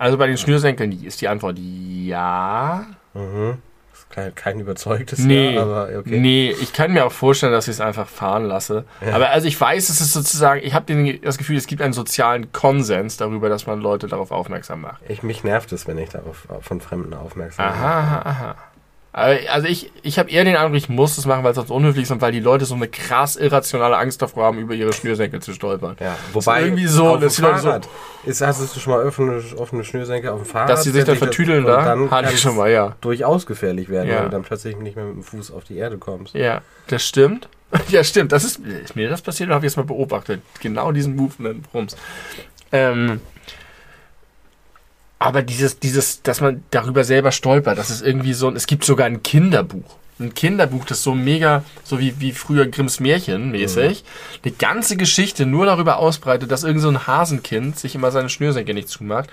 [0.00, 2.86] Also bei den Schnürsenkeln ist die Antwort ja.
[3.12, 3.58] Mhm.
[3.92, 6.18] Ist kein, kein überzeugtes Nee, Ja, aber okay.
[6.18, 8.86] nee, ich kann mir auch vorstellen, dass ich es einfach fahren lasse.
[9.04, 9.14] Ja.
[9.14, 12.50] Aber also ich weiß, es ist sozusagen, ich habe das Gefühl, es gibt einen sozialen
[12.50, 15.02] Konsens darüber, dass man Leute darauf aufmerksam macht.
[15.06, 17.74] Ich, mich nervt es, wenn ich darauf von Fremden aufmerksam bin.
[17.82, 18.56] Aha, aha,
[19.12, 22.04] Also ich, ich habe eher den Eindruck, ich muss das machen, weil es sonst unhöflich
[22.04, 25.42] ist und weil die Leute so eine krass irrationale Angst davor haben, über ihre Schnürsenkel
[25.42, 25.96] zu stolpern.
[25.98, 27.88] Ja, wobei irgendwie so, auf dem dass die Leute so- Fahrrad
[28.24, 30.70] ist, hast du schon mal offene, offene Schnürsenkel auf dem Fahrrad?
[30.70, 32.94] Dass sie sich dann vertüdeln da, und dann hatte kann ich schon es mal, ja.
[33.00, 34.18] durchaus gefährlich werden, Ja.
[34.18, 36.34] weil du dann plötzlich nicht mehr mit dem Fuß auf die Erde kommst.
[36.34, 37.48] Ja, das stimmt.
[37.88, 38.32] Ja, stimmt.
[38.32, 40.40] Das ist, ist mir das passiert oder habe ich es mal beobachtet?
[40.60, 41.96] Genau diesen Movement Rums.
[42.72, 43.20] Ähm,
[45.20, 49.06] aber dieses, dieses, dass man darüber selber stolpert, das ist irgendwie so, es gibt sogar
[49.06, 49.98] ein Kinderbuch.
[50.18, 54.04] Ein Kinderbuch, das so mega, so wie, wie früher Grimms Märchen mäßig,
[54.42, 58.74] eine ganze Geschichte nur darüber ausbreitet, dass irgend so ein Hasenkind sich immer seine Schnürsenkel
[58.74, 59.30] nicht zumacht.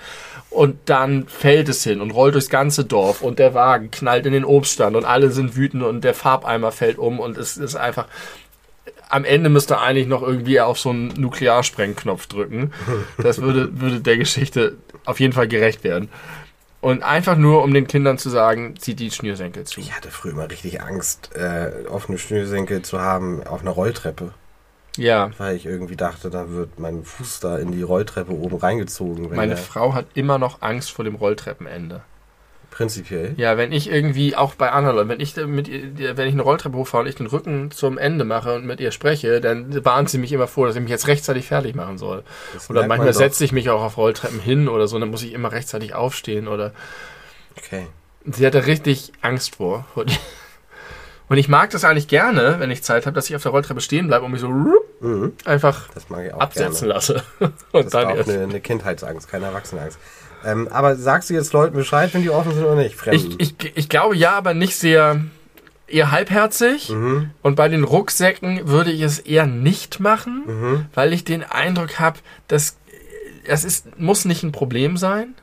[0.50, 4.32] Und dann fällt es hin und rollt durchs ganze Dorf und der Wagen knallt in
[4.32, 8.06] den Obststand und alle sind wütend und der Farbeimer fällt um und es ist einfach,
[9.08, 12.72] am Ende müsste er eigentlich noch irgendwie auf so einen Nuklearsprengknopf drücken.
[13.22, 16.08] Das würde, würde der Geschichte auf jeden Fall gerecht werden.
[16.80, 19.80] Und einfach nur, um den Kindern zu sagen, zieht die Schnürsenkel zu.
[19.80, 24.32] Ich hatte früher immer richtig Angst, äh, offene Schnürsenkel zu haben auf einer Rolltreppe.
[24.96, 25.30] Ja.
[25.38, 29.34] Weil ich irgendwie dachte, da wird mein Fuß da in die Rolltreppe oben reingezogen.
[29.34, 32.02] Meine Frau hat immer noch Angst vor dem Rolltreppenende.
[32.78, 33.34] Prinzipiell.
[33.36, 36.42] Ja, wenn ich irgendwie, auch bei anderen Leuten, wenn ich mit ihr, wenn ich eine
[36.42, 40.08] Rolltreppe hochfahre und ich den Rücken zum Ende mache und mit ihr spreche, dann warnt
[40.10, 42.22] sie mich immer vor, dass ich mich jetzt rechtzeitig fertig machen soll.
[42.54, 43.18] Das Oder man manchmal doch.
[43.18, 46.46] setze ich mich auch auf Rolltreppen hin oder so, dann muss ich immer rechtzeitig aufstehen
[46.46, 46.72] oder
[47.58, 47.88] Okay.
[48.24, 49.84] sie hat da richtig Angst vor.
[49.96, 53.80] Und ich mag das eigentlich gerne, wenn ich Zeit habe, dass ich auf der Rolltreppe
[53.80, 54.48] stehen bleibe und mich so
[55.00, 55.32] Mhm.
[55.44, 56.06] einfach Das
[56.38, 56.94] absetzen gerne.
[56.94, 57.22] lasse.
[57.40, 59.98] Das Und ist dann auch eine, eine Kindheitsangst, keine Erwachsenenangst.
[60.44, 62.94] Ähm, aber sagst du jetzt Leuten Bescheid, wenn die offen sind oder nicht?
[62.94, 63.36] Fremden.
[63.38, 65.20] Ich, ich, ich glaube ja, aber nicht sehr
[65.86, 66.90] eher halbherzig.
[66.90, 67.30] Mhm.
[67.42, 70.86] Und bei den Rucksäcken würde ich es eher nicht machen, Mhm.
[70.94, 72.76] weil ich den Eindruck habe, dass
[73.46, 75.34] es ist, muss nicht ein Problem sein.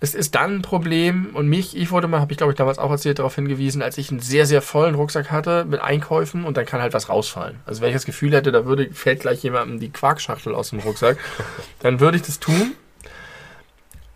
[0.00, 2.78] Es ist dann ein Problem und mich, ich wurde mal, habe ich glaube ich damals
[2.78, 6.56] auch erzählt, darauf hingewiesen, als ich einen sehr, sehr vollen Rucksack hatte mit Einkäufen und
[6.56, 7.60] dann kann halt was rausfallen.
[7.66, 10.80] Also wenn ich das Gefühl hätte, da würde, fällt gleich jemandem die Quarkschachtel aus dem
[10.80, 11.18] Rucksack,
[11.80, 12.72] dann würde ich das tun.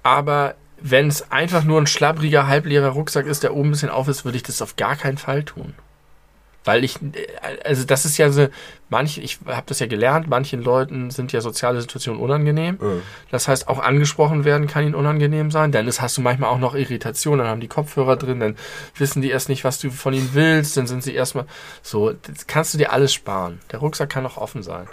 [0.07, 4.07] Aber wenn es einfach nur ein schlabbriger, halbleerer Rucksack ist, der oben ein bisschen auf
[4.07, 5.75] ist, würde ich das auf gar keinen Fall tun.
[6.65, 7.01] Weil ich,
[7.65, 8.47] also das ist ja so,
[8.89, 12.79] manche, ich habe das ja gelernt, manchen Leuten sind ja soziale Situationen unangenehm.
[12.81, 13.03] Mhm.
[13.33, 15.73] Das heißt, auch angesprochen werden kann ihnen unangenehm sein.
[15.73, 18.57] Dann ist, hast du manchmal auch noch Irritation, dann haben die Kopfhörer drin, dann
[18.97, 21.47] wissen die erst nicht, was du von ihnen willst, dann sind sie erstmal
[21.83, 23.59] so, das kannst du dir alles sparen.
[23.73, 24.87] Der Rucksack kann auch offen sein.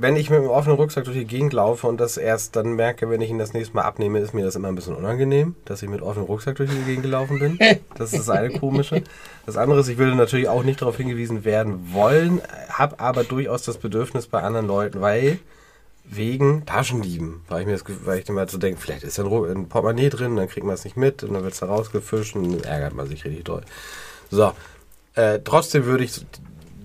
[0.00, 3.10] Wenn ich mit einem offenen Rucksack durch die Gegend laufe und das erst dann merke,
[3.10, 5.82] wenn ich ihn das nächste Mal abnehme, ist mir das immer ein bisschen unangenehm, dass
[5.82, 7.58] ich mit offenem Rucksack durch die Gegend gelaufen bin.
[7.96, 9.02] Das ist das eine komische.
[9.44, 13.62] Das andere ist, ich würde natürlich auch nicht darauf hingewiesen werden wollen, habe aber durchaus
[13.64, 15.40] das Bedürfnis bei anderen Leuten, weil
[16.04, 19.68] wegen Taschendieben, weil ich mir das, weil ich immer so denke, vielleicht ist Ru- ein
[19.68, 22.52] Portemonnaie drin, dann kriegt man es nicht mit und dann wird es da rausgefischt und
[22.52, 23.62] dann ärgert man sich richtig doll.
[24.30, 24.52] So,
[25.14, 26.12] äh, trotzdem würde ich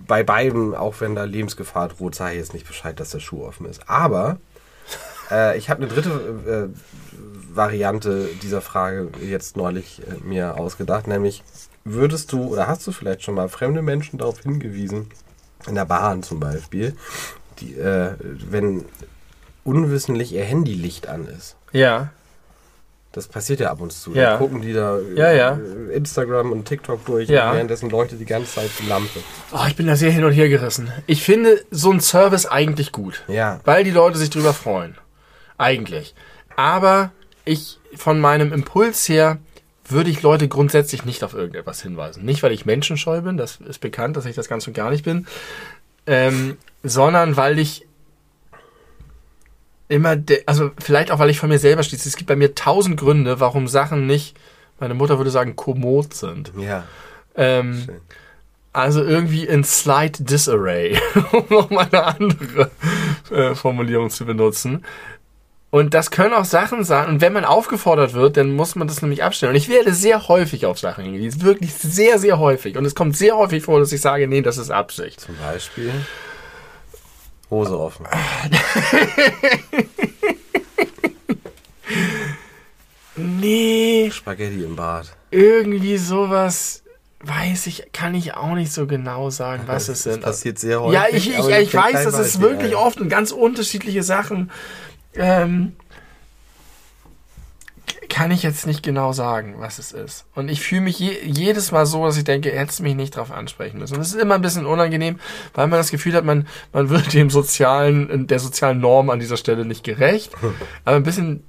[0.06, 3.44] bei beiden, auch wenn da Lebensgefahr droht, sage ich jetzt nicht Bescheid, dass der Schuh
[3.44, 3.88] offen ist.
[3.88, 4.38] Aber
[5.30, 11.42] äh, ich habe eine dritte äh, Variante dieser Frage jetzt neulich äh, mir ausgedacht, nämlich
[11.84, 15.10] würdest du oder hast du vielleicht schon mal fremde Menschen darauf hingewiesen,
[15.66, 16.96] in der Bahn zum Beispiel,
[17.60, 18.84] die, äh, wenn
[19.64, 21.56] unwissentlich ihr Handylicht an ist.
[21.72, 22.10] Ja.
[23.14, 24.12] Das passiert ja ab und zu.
[24.12, 24.30] Ja.
[24.30, 25.58] Dann gucken die da äh, Ja, ja.
[25.92, 27.48] Instagram und TikTok durch Ja.
[27.50, 29.20] und währenddessen leuchtet die ganze Zeit die Lampe.
[29.52, 30.90] Oh, ich bin da sehr hin und her gerissen.
[31.06, 33.22] Ich finde so ein Service eigentlich gut.
[33.28, 33.60] Ja.
[33.64, 34.96] Weil die Leute sich drüber freuen.
[35.58, 36.14] Eigentlich.
[36.56, 37.12] Aber
[37.44, 39.38] ich von meinem Impuls her
[39.88, 42.24] würde ich Leute grundsätzlich nicht auf irgendetwas hinweisen.
[42.24, 45.04] Nicht, weil ich menschenscheu bin, das ist bekannt, dass ich das ganz und gar nicht
[45.04, 45.26] bin,
[46.06, 47.86] ähm, sondern weil ich
[49.88, 50.16] immer,
[50.46, 52.08] also vielleicht auch, weil ich von mir selber schließe.
[52.08, 54.36] Es gibt bei mir tausend Gründe, warum Sachen nicht,
[54.80, 56.52] meine Mutter würde sagen, kommod sind.
[56.58, 56.84] Ja.
[57.36, 57.86] Ähm,
[58.72, 60.98] also irgendwie in slight disarray,
[61.32, 62.70] um nochmal eine andere
[63.30, 64.84] äh, Formulierung zu benutzen.
[65.70, 67.08] Und das können auch Sachen sein.
[67.08, 69.50] Und wenn man aufgefordert wird, dann muss man das nämlich abstellen.
[69.50, 71.42] Und ich werde sehr häufig auf Sachen hingewiesen.
[71.42, 72.76] Wirklich sehr, sehr häufig.
[72.76, 75.20] Und es kommt sehr häufig vor, dass ich sage, nee, das ist Absicht.
[75.20, 75.90] Zum Beispiel
[77.54, 78.06] Hose offen.
[83.16, 85.12] Nee, Spaghetti im Bad.
[85.30, 86.82] irgendwie sowas
[87.20, 90.22] weiß ich, kann ich auch nicht so genau sagen, was es Das sind.
[90.22, 90.94] passiert sehr häufig.
[90.94, 92.82] Ja, ich, ich, ich fällt weiß, das ist wirklich ein.
[92.82, 94.50] oft und ganz unterschiedliche Sachen.
[95.14, 95.74] Ähm,
[98.14, 100.24] kann ich jetzt nicht genau sagen, was es ist.
[100.36, 103.16] Und ich fühle mich je, jedes Mal so, dass ich denke, hättest du mich nicht
[103.16, 103.96] drauf ansprechen müssen.
[103.96, 105.18] Und es ist immer ein bisschen unangenehm,
[105.52, 109.36] weil man das Gefühl hat, man, man wird dem sozialen, der sozialen Norm an dieser
[109.36, 110.30] Stelle nicht gerecht.
[110.84, 111.42] Aber ein bisschen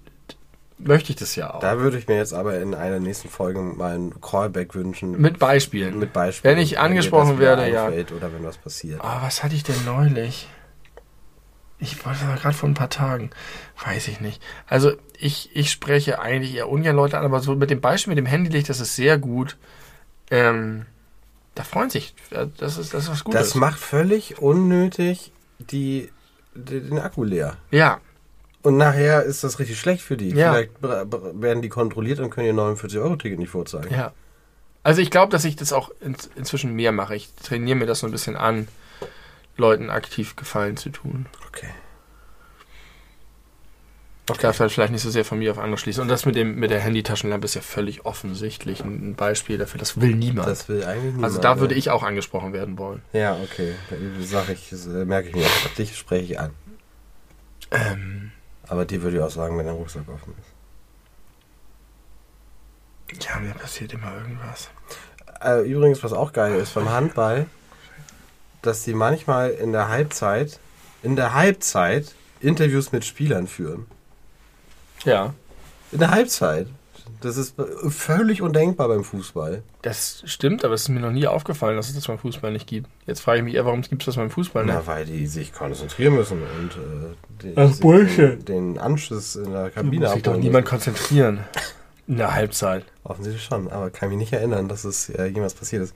[0.79, 1.59] möchte ich das ja auch.
[1.59, 5.21] Da würde ich mir jetzt aber in einer nächsten Folge mal einen Callback wünschen.
[5.21, 5.99] Mit Beispielen.
[5.99, 6.55] mit Beispielen.
[6.55, 7.87] Wenn ich angesprochen wieder werde, ja.
[7.89, 9.01] Oder wenn was passiert.
[9.01, 10.47] Ah, was hatte ich denn neulich?
[11.79, 13.31] Ich wollte das gerade vor ein paar Tagen.
[13.85, 14.41] Weiß ich nicht.
[14.67, 18.17] Also ich, ich spreche eigentlich eher ungern Leute an, aber so mit dem Beispiel mit
[18.17, 19.57] dem Handylicht, das ist sehr gut.
[20.31, 20.85] Ähm,
[21.53, 22.15] da freuen sich.
[22.31, 23.39] äh, Das ist, das ist was Gutes.
[23.41, 26.09] Das macht völlig unnötig die,
[26.53, 27.57] die, den Akku leer.
[27.71, 27.99] ja,
[28.63, 30.29] Und nachher ist das richtig schlecht für die.
[30.29, 30.53] Ja.
[30.53, 33.93] Vielleicht werden die kontrolliert und können ihr 49-Euro-Ticket nicht vorzeigen.
[33.93, 34.13] ja.
[34.83, 37.15] Also ich glaube, dass ich das auch in, inzwischen mehr mache.
[37.15, 38.67] Ich trainiere mir das so ein bisschen an,
[39.57, 41.27] Leuten aktiv Gefallen zu tun.
[41.47, 41.69] Okay.
[44.31, 46.01] Ich darf halt vielleicht nicht so sehr von mir auf andere schließen.
[46.01, 49.77] Und das mit, dem, mit der Handytaschenlampe ist ja völlig offensichtlich ein Beispiel dafür.
[49.77, 50.47] Das will niemand.
[50.47, 51.25] Das will eigentlich niemand.
[51.25, 53.03] also da würde ich auch angesprochen werden wollen.
[53.13, 53.75] Ja, okay.
[54.21, 55.45] Sag ich, äh, merke ich mir.
[55.77, 56.51] Dich spreche ich an.
[57.69, 58.31] Ähm,
[58.67, 60.33] Aber die würde ich auch sagen, wenn der Rucksack offen
[63.11, 63.25] ist.
[63.27, 64.69] ja, mir passiert immer irgendwas.
[65.43, 67.45] Äh, übrigens, was auch geil ist beim Handball,
[68.65, 70.59] dass die manchmal in der Halbzeit,
[71.03, 73.85] in der Halbzeit Interviews mit Spielern führen.
[75.03, 75.33] Ja.
[75.91, 76.67] In der Halbzeit.
[77.21, 77.55] Das ist
[77.89, 79.63] völlig undenkbar beim Fußball.
[79.81, 82.67] Das stimmt, aber es ist mir noch nie aufgefallen, dass es das beim Fußball nicht
[82.67, 82.87] gibt.
[83.07, 84.75] Jetzt frage ich mich eher, warum gibt es das beim Fußball nicht?
[84.75, 88.47] Na, weil die sich konzentrieren müssen und äh, die, Ach, sich Bullshit.
[88.47, 90.69] Den, den Anschluss in der Da Kabine muss sich doch abholen niemand müssen.
[90.71, 91.39] konzentrieren.
[92.07, 92.85] In der Halbzeit.
[93.03, 95.95] Offensichtlich schon, aber kann mich nicht erinnern, dass es äh, jemals passiert ist.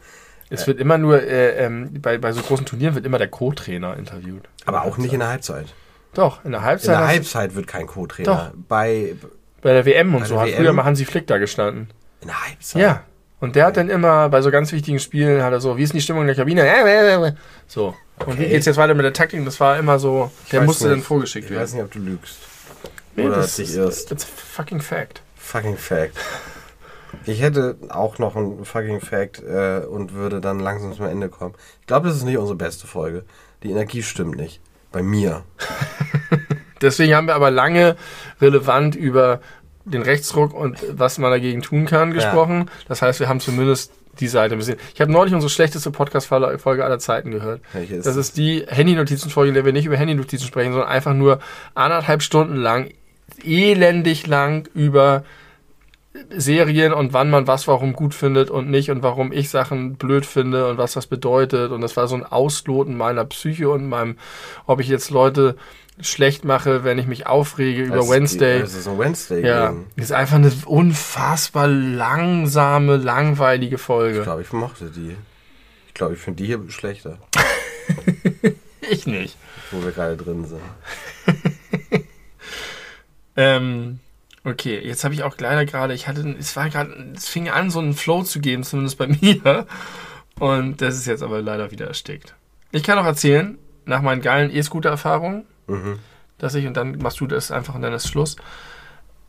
[0.51, 3.95] Es wird immer nur, äh, ähm, bei, bei so großen Turnieren wird immer der Co-Trainer
[3.97, 4.43] interviewt.
[4.65, 5.67] Aber auch nicht in der Halbzeit.
[6.15, 6.89] Doch, in der In Halbzeit.
[6.89, 8.53] der hast- Halbzeit wird kein Co-Trainer.
[8.67, 9.13] Bei
[9.61, 10.57] Bei der WM und so der hat WM?
[10.57, 11.89] früher mal Hansi Flick da gestanden.
[12.21, 12.81] in der Halbzeit.
[12.81, 13.03] Ja.
[13.39, 15.93] Und der hat dann immer bei so ganz wichtigen Spielen hat er so, wie ist
[15.93, 16.61] denn die Stimmung in der Kabine?
[16.67, 17.31] Äh,
[17.67, 17.95] So.
[18.25, 18.49] Und wie Okay.
[18.49, 19.45] geht's jetzt weiter mit der Taktik?
[19.45, 20.95] Das war immer so, Ich der musste nicht.
[20.97, 21.75] dann vorgeschickt Ich weiß werden.
[21.75, 22.37] nicht, ob du lügst.
[23.15, 24.11] Nee, Oder das ist, irrst.
[24.11, 25.21] It's fucking fact.
[25.37, 26.17] Fucking Fact.
[27.25, 31.55] Ich hätte auch noch einen fucking Fact äh, und würde dann langsam zum Ende kommen.
[31.81, 33.23] Ich glaube, das ist nicht unsere beste Folge.
[33.63, 34.61] Die Energie stimmt nicht.
[34.91, 35.43] Bei mir.
[36.81, 37.95] Deswegen haben wir aber lange
[38.41, 39.41] relevant über
[39.85, 42.69] den Rechtsruck und was man dagegen tun kann gesprochen.
[42.87, 44.77] Das heißt, wir haben zumindest die Seite ein bisschen.
[44.93, 47.61] Ich habe neulich unsere schlechteste Podcast-Folge aller Zeiten gehört.
[47.89, 51.39] Ist Das ist die Handy-Notizen-Folge, in der wir nicht über Handy-Notizen sprechen, sondern einfach nur
[51.73, 52.91] anderthalb Stunden lang,
[53.43, 55.23] elendig lang über
[56.35, 60.25] Serien und wann man was warum gut findet und nicht und warum ich Sachen blöd
[60.25, 61.71] finde und was das bedeutet.
[61.71, 64.17] Und das war so ein Ausloten meiner Psyche und meinem,
[64.65, 65.55] ob ich jetzt Leute
[66.01, 68.59] schlecht mache, wenn ich mich aufrege über Das- Wednesday.
[68.61, 69.45] Das ist ein Wednesday.
[69.45, 69.85] Ja, Game.
[69.97, 74.23] ist einfach eine unfassbar langsame, langweilige Ich Folge.
[74.23, 75.15] glaube, ich mochte die.
[75.87, 77.17] Ich glaube, ich finde die hier schlechter,
[78.89, 79.37] Ich nicht.
[79.71, 80.61] wo wir gerade drin sind.
[83.35, 83.99] Ähm,
[84.49, 87.69] okay, jetzt habe ich auch leider gerade, ich hatte, es war gerade, es fing an,
[87.69, 89.65] so einen Flow zu geben, zumindest bei mir.
[90.39, 92.35] Und das ist jetzt aber leider wieder erstickt.
[92.71, 95.99] Ich kann auch erzählen, nach meinen geilen E-Scooter-Erfahrungen, Mhm.
[96.39, 98.35] dass ich, und dann machst du das einfach und dann ist Schluss,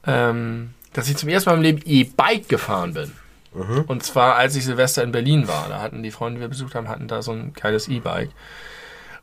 [0.06, 3.12] ähm, dass ich zum ersten Mal im Leben E-Bike gefahren bin.
[3.52, 3.82] Mhm.
[3.86, 5.68] Und zwar, als ich Silvester in Berlin war.
[5.68, 8.30] Da hatten die Freunde, die wir besucht haben, hatten da so ein geiles E-Bike.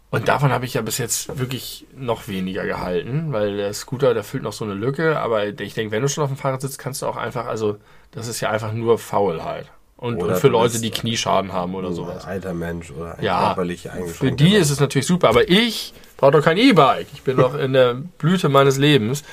[0.10, 4.24] Und davon habe ich ja bis jetzt wirklich noch weniger gehalten, weil der Scooter, der
[4.24, 5.20] füllt noch so eine Lücke.
[5.20, 7.78] Aber ich denke, wenn du schon auf dem Fahrrad sitzt, kannst du auch einfach, also
[8.12, 9.70] das ist ja einfach nur Faulheit.
[9.98, 12.24] Und, Oder und für Leute, die Knieschaden haben oder sowas.
[12.24, 15.94] Ein alter Mensch oder ein Ja, körperlich Für die ist es natürlich super, aber ich
[16.18, 17.08] brauche doch kein E-Bike.
[17.14, 19.24] Ich bin noch in der Blüte meines Lebens.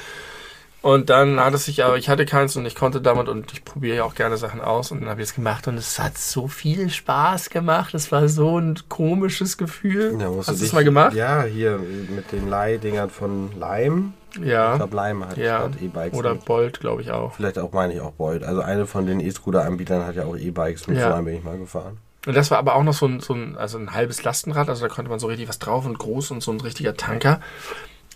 [0.85, 3.65] Und dann hat es sich aber, ich hatte keins und ich konnte damit und ich
[3.65, 6.19] probiere ja auch gerne Sachen aus und dann habe ich es gemacht und es hat
[6.19, 7.95] so viel Spaß gemacht.
[7.95, 10.13] Es war so ein komisches Gefühl.
[10.13, 11.15] Musst Hast du dich- das mal gemacht?
[11.15, 11.79] Ja, hier
[12.15, 14.13] mit den Leihdingern von Lime.
[14.35, 14.77] Ich Ja.
[14.77, 15.71] glaube, Lime hat, Ja.
[15.81, 16.19] E-Bikes.
[16.19, 16.45] Oder mit.
[16.45, 17.33] Bolt, glaube ich auch.
[17.33, 18.43] Vielleicht auch, meine ich auch Boyd.
[18.45, 20.87] Also eine von den E-Scooter-Anbietern hat ja auch E-Bikes.
[20.87, 21.09] Mit Ja.
[21.09, 21.97] so einem bin ich mal gefahren.
[22.27, 24.87] Und das war aber auch noch so ein, so ein, also ein halbes Lastenrad, also
[24.87, 27.41] da konnte man so richtig was drauf und groß und so ein richtiger Tanker.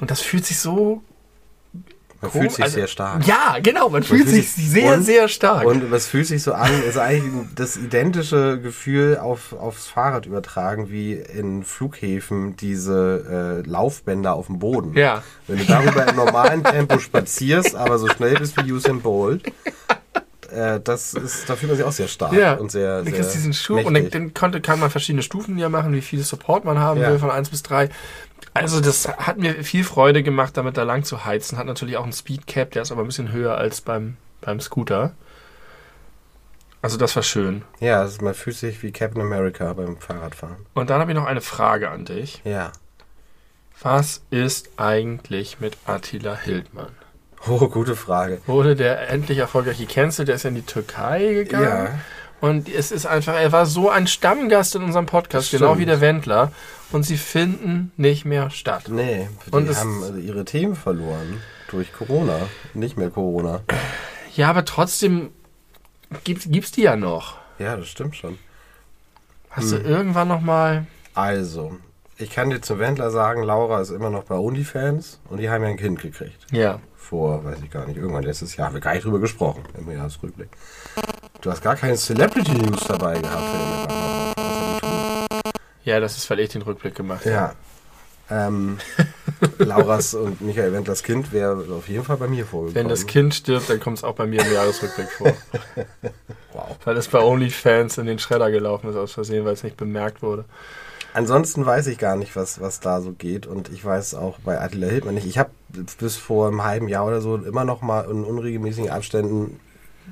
[0.03, 1.03] Und das fühlt sich so.
[2.21, 3.27] Man Cool, fühlt sich also- sehr stark.
[3.29, 5.65] Ja, genau, man fühlt fühlt sich sich- sehr, und- sehr stark.
[5.65, 10.91] Und es fühlt sich so an, ist eigentlich das identische Gefühl auf, aufs Fahrrad übertragen
[10.91, 14.95] wie in Flughäfen diese äh, Laufbänder auf dem Boden.
[14.95, 15.23] Ja.
[15.47, 19.45] Wenn du darüber im normalen Tempo spazierst, aber so schnell bist wie Usain Bolt,
[20.51, 23.13] äh, das ist, da fühlt man sich auch sehr stark Ja, und sehr, Du sehr
[23.13, 24.13] kriegst diesen Schub und dann, mächtig.
[24.13, 27.11] dann konnte, kann man verschiedene Stufen ja machen, wie viel Support man haben Ja.
[27.11, 27.91] will, von 1 bis 3.
[28.59, 31.59] Also das hat mir viel Freude gemacht, damit da lang zu heizen.
[31.59, 35.13] Hat natürlich auch einen Speedcap, der ist aber ein bisschen höher als beim, beim Scooter.
[36.81, 37.63] Also das war schön.
[37.81, 40.67] Ja, also man fühlt sich wie Captain America beim Fahrradfahren.
[40.75, 42.41] Und dann habe ich noch eine Frage an dich.
[42.45, 42.73] Ja.
[43.81, 46.91] Was ist eigentlich mit Attila Hildmann?
[47.47, 48.41] Oh, gute Frage.
[48.47, 50.29] Wurde der endlich erfolgreich gecancelt?
[50.29, 51.65] Der ist ja in die Türkei gegangen.
[51.65, 51.99] Ja.
[52.41, 56.01] Und es ist einfach, er war so ein Stammgast in unserem Podcast, genau wie der
[56.01, 56.53] Wendler.
[56.93, 58.85] Und sie finden nicht mehr statt.
[58.89, 62.39] Nee, die Und es- haben also ihre Themen verloren durch Corona.
[62.75, 63.61] Nicht mehr Corona.
[64.35, 65.31] Ja, aber trotzdem
[66.25, 67.37] gibt's, gibt's die ja noch.
[67.59, 68.39] Ja, das stimmt schon.
[69.51, 69.83] Hast Hm.
[69.83, 70.87] du irgendwann noch mal.
[71.15, 71.77] Also,
[72.17, 75.63] ich kann dir zum Wendler sagen, Laura ist immer noch bei OnlyFans und die haben
[75.65, 76.39] ja ein Kind gekriegt.
[76.53, 76.79] Ja.
[76.97, 78.69] Vor, weiß ich gar nicht, irgendwann letztes Jahr.
[78.69, 80.49] Haben wir gar nicht drüber gesprochen im Jahresrückblick.
[81.49, 83.43] Du hast gar keine Celebrity News dabei gehabt.
[85.83, 87.31] Ja, das ist, weil ich den Rückblick gemacht habe.
[87.31, 87.55] Ja.
[88.31, 88.77] Ähm,
[89.59, 92.75] Lauras und Michael Wendlers Kind wäre auf jeden Fall bei mir vorgekommen.
[92.75, 95.33] Wenn das Kind stirbt, dann kommt es auch bei mir im Jahresrückblick vor.
[96.53, 96.77] Wow.
[96.85, 100.23] Weil es bei OnlyFans in den Schredder gelaufen ist aus Versehen, weil es nicht bemerkt
[100.23, 100.45] wurde.
[101.15, 103.47] Ansonsten weiß ich gar nicht, was, was da so geht.
[103.47, 105.27] Und ich weiß auch bei Attila Hildmann nicht.
[105.27, 105.51] Ich habe
[105.99, 109.61] bis vor einem halben Jahr oder so immer noch mal in unregelmäßigen Abständen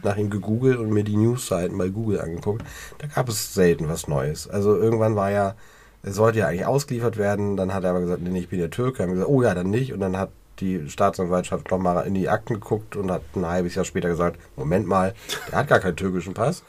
[0.03, 2.63] nach ihm gegoogelt und mir die Newsseiten bei Google angeguckt.
[2.99, 4.49] Da gab es selten was Neues.
[4.49, 5.55] Also irgendwann war ja,
[6.03, 7.57] er sollte ja eigentlich ausgeliefert werden.
[7.57, 9.03] Dann hat er aber gesagt, nee, ich bin ja Türke.
[9.03, 9.93] Haben gesagt, oh ja, dann nicht.
[9.93, 13.85] Und dann hat die Staatsanwaltschaft nochmal in die Akten geguckt und hat ein halbes Jahr
[13.85, 15.15] später gesagt, Moment mal,
[15.51, 16.63] der hat gar keinen türkischen Pass.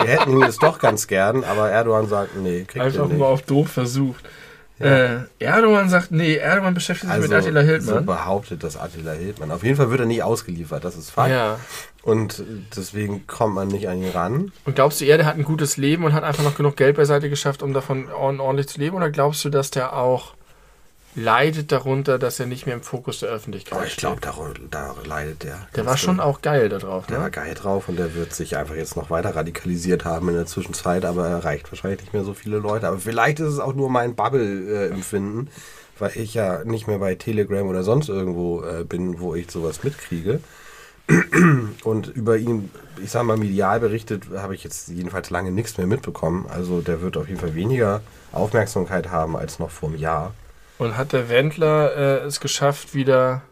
[0.00, 3.18] Wir hätten ihn jetzt doch ganz gern, aber Erdogan sagt, nee, kriegt Einfach er nicht.
[3.18, 4.24] mal auf doof versucht.
[4.80, 8.06] Äh, Erdogan sagt, nee, Erdogan beschäftigt sich Also, mit Attila so Hildmann.
[8.06, 9.50] behauptet das Attila Hildmann.
[9.52, 11.30] Auf jeden Fall wird er nie ausgeliefert, das ist Fakt.
[11.30, 11.58] ja.
[12.02, 12.42] Und
[12.76, 14.52] deswegen kommt man nicht an ihn ran.
[14.66, 16.96] Und glaubst du, er der hat ein gutes Leben und hat einfach noch genug Geld
[16.96, 18.94] beiseite geschafft, um davon ordentlich zu leben?
[18.96, 20.34] Oder glaubst du, dass der auch
[21.14, 24.20] leidet darunter, dass er nicht mehr im Fokus der Öffentlichkeit Aber ich steht?
[24.20, 24.34] glaube, da,
[24.70, 25.66] da leidet der.
[25.76, 27.30] Der war schon auch geil da drauf, Der war ne?
[27.30, 31.04] geil drauf und der wird sich einfach jetzt noch weiter radikalisiert haben in der Zwischenzeit,
[31.04, 32.88] aber er erreicht wahrscheinlich nicht mehr so viele Leute.
[32.88, 35.48] Aber vielleicht ist es auch nur mein Bubble-Empfinden,
[35.98, 39.84] weil ich ja nicht mehr bei Telegram oder sonst irgendwo äh, bin, wo ich sowas
[39.84, 40.40] mitkriege.
[41.84, 42.70] Und über ihn,
[43.02, 46.46] ich sag mal, medial berichtet, habe ich jetzt jedenfalls lange nichts mehr mitbekommen.
[46.48, 48.00] Also der wird auf jeden Fall weniger
[48.32, 50.32] Aufmerksamkeit haben als noch vor einem Jahr.
[50.78, 53.42] Und hat der Wendler äh, es geschafft, wieder.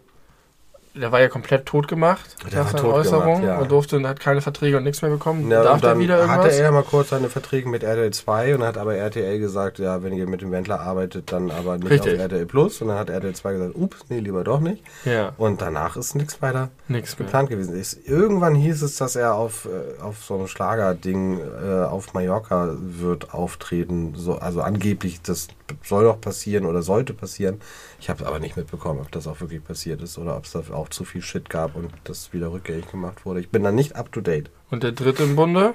[0.94, 3.59] Der war ja komplett tot gemacht Der nach war seiner tot Äußerung gemacht, ja.
[3.59, 5.51] und durfte hat keine Verträge und nichts mehr bekommen.
[5.51, 6.44] Ja, Darf und dann wieder irgendwas?
[6.44, 10.02] hatte er mal kurz seine Verträge mit RTL 2 und hat aber RTL gesagt, ja,
[10.02, 12.14] wenn ihr mit dem Wendler arbeitet, dann aber nicht Richtig.
[12.14, 12.82] auf RTL Plus.
[12.82, 14.82] Und dann hat RTL 2 gesagt, ups, nee, lieber doch nicht.
[15.05, 17.24] ja, Und danach ist nichts weiter nichts mehr.
[17.27, 17.74] geplant gewesen.
[17.74, 22.77] Ist, irgendwann hieß es, dass er auf, äh, auf so einem Schlagerding äh, auf Mallorca
[22.78, 24.12] wird auftreten.
[24.14, 25.48] So, also angeblich, das
[25.82, 27.60] soll doch passieren oder sollte passieren.
[27.98, 30.62] Ich habe aber nicht mitbekommen, ob das auch wirklich passiert ist oder ob es da
[30.73, 33.40] auch zu viel Shit gab und das wieder rückgängig gemacht wurde.
[33.40, 34.50] Ich bin da nicht up to date.
[34.70, 35.74] Und der dritte im Bunde?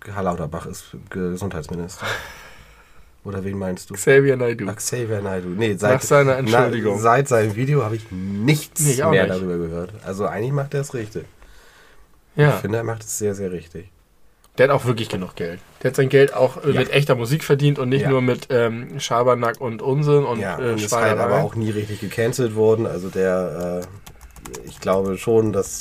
[0.00, 2.06] Karl Lauterbach ist Gesundheitsminister.
[3.24, 3.94] Oder wen meinst du?
[3.94, 4.68] Xavier Naidoo.
[4.70, 5.48] Ach, Xavier Naidoo.
[5.48, 6.94] Nee, seit, Nach seiner Entschuldigung.
[6.96, 9.34] Na, seit seinem Video habe ich nichts Nee, ich auch mehr nicht.
[9.34, 9.92] darüber gehört.
[10.04, 11.24] Also eigentlich macht er es richtig.
[12.36, 13.90] Ja, Ich finde, er macht es sehr, sehr richtig.
[14.58, 15.60] Der hat auch wirklich genug Geld.
[15.82, 16.80] Der hat sein Geld auch äh, Ja.
[16.80, 18.08] mit echter Musik verdient und nicht Ja.
[18.10, 21.70] nur mit ähm, Schabernack und Unsinn und ja, äh, und ist halt aber auch nie
[21.70, 22.86] richtig gecancelt worden.
[22.86, 25.80] Also der, äh, ich glaube schon, dass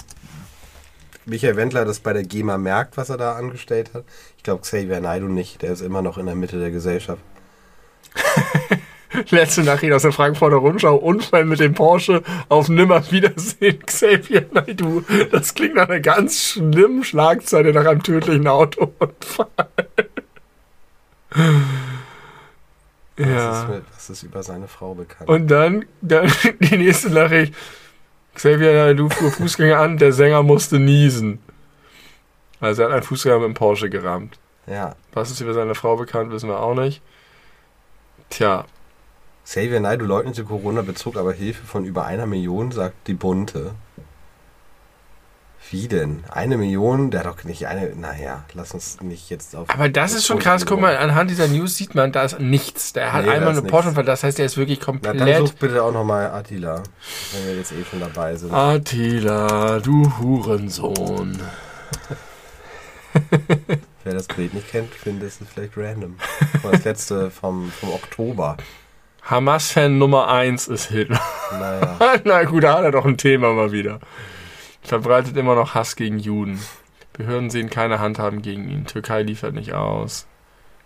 [1.26, 4.04] Michael Wendler das bei der GEMA merkt, was er da angestellt hat.
[4.38, 5.62] Ich glaube Xavier Naidoo nicht.
[5.62, 7.22] Der ist immer noch in der Mitte der Gesellschaft.
[9.30, 10.96] Letzte Nachricht aus der Frankfurter Rundschau.
[10.96, 13.80] Unfall mit dem Porsche auf Nimmerwiedersehen.
[13.86, 15.02] Xavier Naidoo.
[15.32, 19.48] Das klingt nach einer ganz schlimmen Schlagzeile nach einem tödlichen Autounfall.
[23.18, 23.62] Was, Ja.
[23.64, 25.30] ist mit, was ist über seine Frau bekannt?
[25.30, 26.30] Und dann, dann
[26.60, 27.54] die nächste Nachricht.
[28.34, 31.40] Xavier Naidoo fuhr Fußgänger an, der Sänger musste niesen.
[32.60, 34.38] Also er hat einen Fußgänger mit dem Porsche gerammt.
[34.68, 34.96] ja.
[35.14, 37.02] Was ist über seine Frau bekannt, wissen wir auch nicht.
[38.30, 38.66] Tja,
[39.46, 43.72] Xavier Naidoo leugnete Corona, bezog aber Hilfe von über einer Million, sagt die Bunte.
[45.72, 46.24] Wie denn?
[46.30, 47.10] Eine Million?
[47.10, 47.96] Der hat doch nicht eine.
[47.96, 49.68] Naja, lass uns nicht jetzt auf.
[49.70, 50.66] aber das ist schon krass.
[50.66, 52.94] Guck mal, anhand dieser News sieht man, da ist nichts.
[52.94, 53.64] Der hat Nee, einmal eine.
[53.64, 55.20] Porsche, das heißt, der ist wirklich Na, komplett.
[55.20, 56.84] dann such bitte auch nochmal Attila,
[57.34, 58.54] wenn wir jetzt eh schon dabei sind.
[58.54, 61.40] Attila, du Hurensohn.
[64.04, 66.18] Wer das Bild nicht kennt, findet es vielleicht random.
[66.62, 68.58] Das letzte vom, vom Oktober.
[69.26, 71.20] Hamas-Fan Nummer 1 ist Hitler.
[71.52, 71.98] Naja.
[72.26, 74.00] Na gut, da hat er doch ein Thema mal wieder.
[74.84, 76.60] Verbreitet immer noch Hass gegen Juden.
[77.14, 78.86] Behörden sehen keine Handhaben gegen ihn.
[78.86, 80.28] Türkei liefert nicht aus.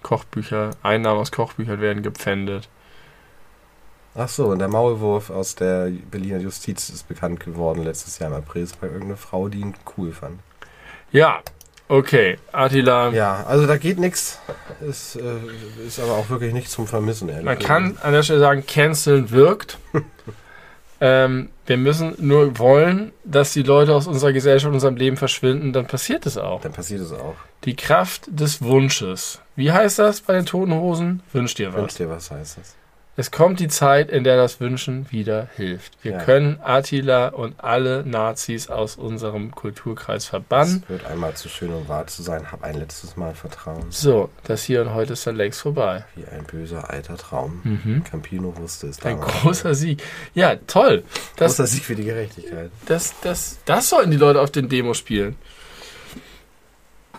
[0.04, 2.70] Kochbücher, Einnahmen aus Kochbüchern werden gepfändet.
[4.16, 8.38] Ach so, und der Maulwurf aus der Berliner Justiz ist bekannt geworden letztes Jahr im
[8.38, 8.68] April.
[8.80, 10.40] War irgendeine Frau, die ihn cool fand.
[11.12, 11.42] Ja,
[11.90, 12.38] okay.
[12.52, 14.40] Attila, Ja, also da geht nichts.
[14.82, 18.40] Ist, äh, ist aber auch wirklich nicht zum Vermissen, ehrlich man kann an der Stelle
[18.40, 19.78] sagen, canceln wirkt.
[21.02, 25.88] ähm, wir müssen nur wollen, dass die Leute aus unserer Gesellschaft, unserem Leben verschwinden, dann
[25.88, 26.62] passiert es auch.
[26.62, 27.36] Dann passiert es auch.
[27.66, 29.42] Die Kraft des Wunsches.
[29.56, 31.22] Wie heißt das bei den Toten Hosen?
[31.34, 31.82] Wünsch dir was.
[31.82, 32.76] Wünsch dir was heißt das?
[33.20, 35.98] Es kommt die Zeit, in der das Wünschen wieder hilft.
[36.02, 36.18] Wir Ja.
[36.24, 40.84] können Attila und alle Nazis aus unserem Kulturkreis verbannen.
[40.84, 42.50] Es wird einmal zu schön, um wahr zu sein.
[42.50, 43.88] Hab ein letztes Mal Vertrauen.
[43.90, 46.06] So, das hier und heute ist dann längst vorbei.
[46.16, 47.60] Wie ein böser alter Traum.
[47.66, 48.06] Mhm.
[48.10, 50.02] Campino wusste es Ein großer Sieg.
[50.34, 51.04] Ja, toll.
[51.36, 52.72] Das, Großer Sieg für die Gerechtigkeit.
[52.86, 55.36] das, das, das sollten die Leute auf den Demos spielen.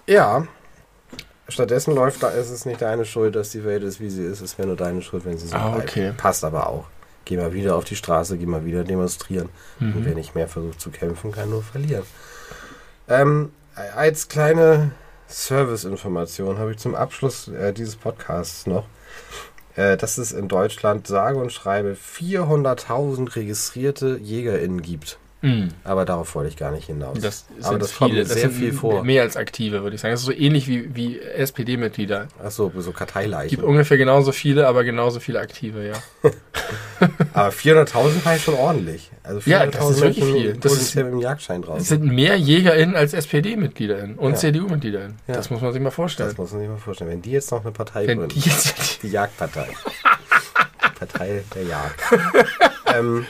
[0.07, 0.47] Ja.
[1.51, 4.41] Stattdessen läuft da, ist es nicht deine Schuld, dass die Welt ist, wie sie ist.
[4.41, 5.91] Es wäre nur deine Schuld, wenn sie so Ah, bleibt.
[5.91, 6.13] okay.
[6.17, 6.85] Passt aber auch.
[7.25, 9.49] Geh mal wieder auf die Straße, geh mal wieder demonstrieren.
[9.79, 9.97] Mhm.
[9.97, 12.05] Und wer nicht mehr versucht zu kämpfen, kann nur verlieren.
[13.09, 13.53] Ähm,
[13.97, 14.93] als kleine
[15.29, 18.85] Serviceinformation habe ich zum Abschluss äh, dieses Podcasts noch,
[19.77, 25.19] äh, dass es in Deutschland sage und schreibe 400.000 registrierte JägerInnen gibt.
[25.43, 25.69] Mhm.
[25.85, 27.19] Aber darauf wollte ich gar nicht hinaus.
[27.19, 28.25] Das Aber das kommt viele.
[28.25, 29.05] Das sehr viel vor.
[29.05, 30.13] Mehr als aktive, würde ich sagen.
[30.13, 32.29] Das ist so ähnlich wie, wie SPD-Mitglieder.
[32.45, 33.49] Achso, so Es Karteileichen.
[33.49, 35.95] gibt ungefähr genauso viele, aber genauso viele aktive, ja.
[37.33, 39.11] Aber 400.000 war schon ordentlich.
[39.23, 40.53] Also Ja, das ist wirklich viel.
[40.55, 41.85] Das ist- potenziell mit dem Jagdschein Es draußen.
[41.87, 44.37] sind mehr JägerInnen als SPD-MitgliederInnen und Ja.
[44.37, 45.17] CDU-MitgliederInnen.
[45.27, 45.35] Ja.
[45.35, 46.35] Das muss man sich mal Das vorstellen.
[46.37, 47.11] muss man sich mal vorstellen.
[47.11, 48.35] Wenn die jetzt noch eine Partei Wenn gründen.
[48.39, 49.69] die jetzt, Die Jagdpartei.
[50.99, 52.01] Partei der Jagd.
[52.95, 53.25] ähm,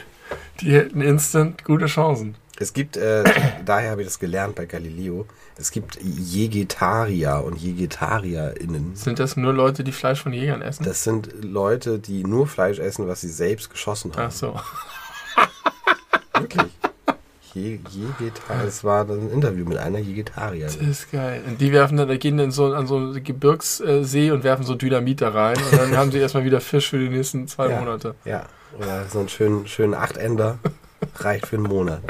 [0.60, 2.36] die hätten instant gute Chancen.
[2.58, 3.24] es gibt, äh,
[3.64, 5.26] daher habe ich das gelernt bei Galileo,
[5.56, 8.96] es gibt Jegetarier und JegetarierInnen.
[8.96, 10.84] Sind das nur Leute, die Fleisch von Jägern essen?
[10.84, 14.28] Das sind Leute, die nur Fleisch essen, was sie selbst geschossen haben.
[14.28, 14.60] Ach so.
[16.38, 16.70] Wirklich.
[17.54, 20.66] Je, Jegetar es war ein Interview mit einer Jegetarierin.
[20.78, 21.42] Das ist geil.
[21.46, 24.74] Und die werfen dann, da gehen dann so an so einen Gebirgssee und werfen so
[24.74, 27.80] Dynamit da rein und dann haben sie erstmal wieder Fisch für die nächsten zwei Ja.
[27.80, 28.14] Monate.
[28.24, 28.46] Ja,
[28.78, 30.58] oder so einen schönen, schönen Achtender
[31.16, 32.02] reicht für einen Monat.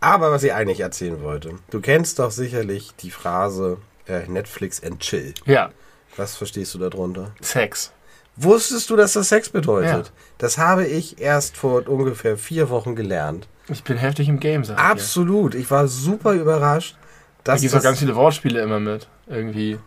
[0.00, 5.00] Aber was ich eigentlich erzählen wollte, du kennst doch sicherlich die Phrase äh, Netflix and
[5.00, 5.34] chill.
[5.44, 5.70] Ja,
[6.16, 7.32] Was verstehst du darunter?
[7.40, 7.92] Sex.
[8.40, 10.06] Wusstest du, dass das Sex bedeutet?
[10.06, 10.12] Ja.
[10.38, 13.48] Das habe ich erst vor ungefähr vier Wochen gelernt.
[13.68, 14.78] Ich bin heftig im Game, sag.
[14.78, 15.54] Absolut.
[15.54, 16.96] Ich war super überrascht.
[17.44, 19.08] Da Dass gibt es auch ganz viele Wortspiele immer mit.
[19.26, 19.78] Irgendwie.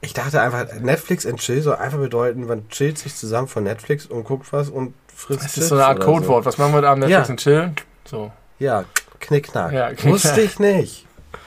[0.00, 4.06] ich dachte einfach, Netflix and chill soll einfach bedeuten, man chillt sich zusammen von Netflix
[4.06, 6.44] und guckt was und frisst Das Chips ist so eine Art Codewort.
[6.46, 7.32] Was machen wir da am Netflix Ja.
[7.32, 7.76] und chillen?
[8.04, 8.32] So.
[8.58, 8.84] Ja,
[9.20, 9.72] knickknack.
[9.72, 10.12] Ja, knickknack.
[10.12, 11.06] Wusste ich nicht.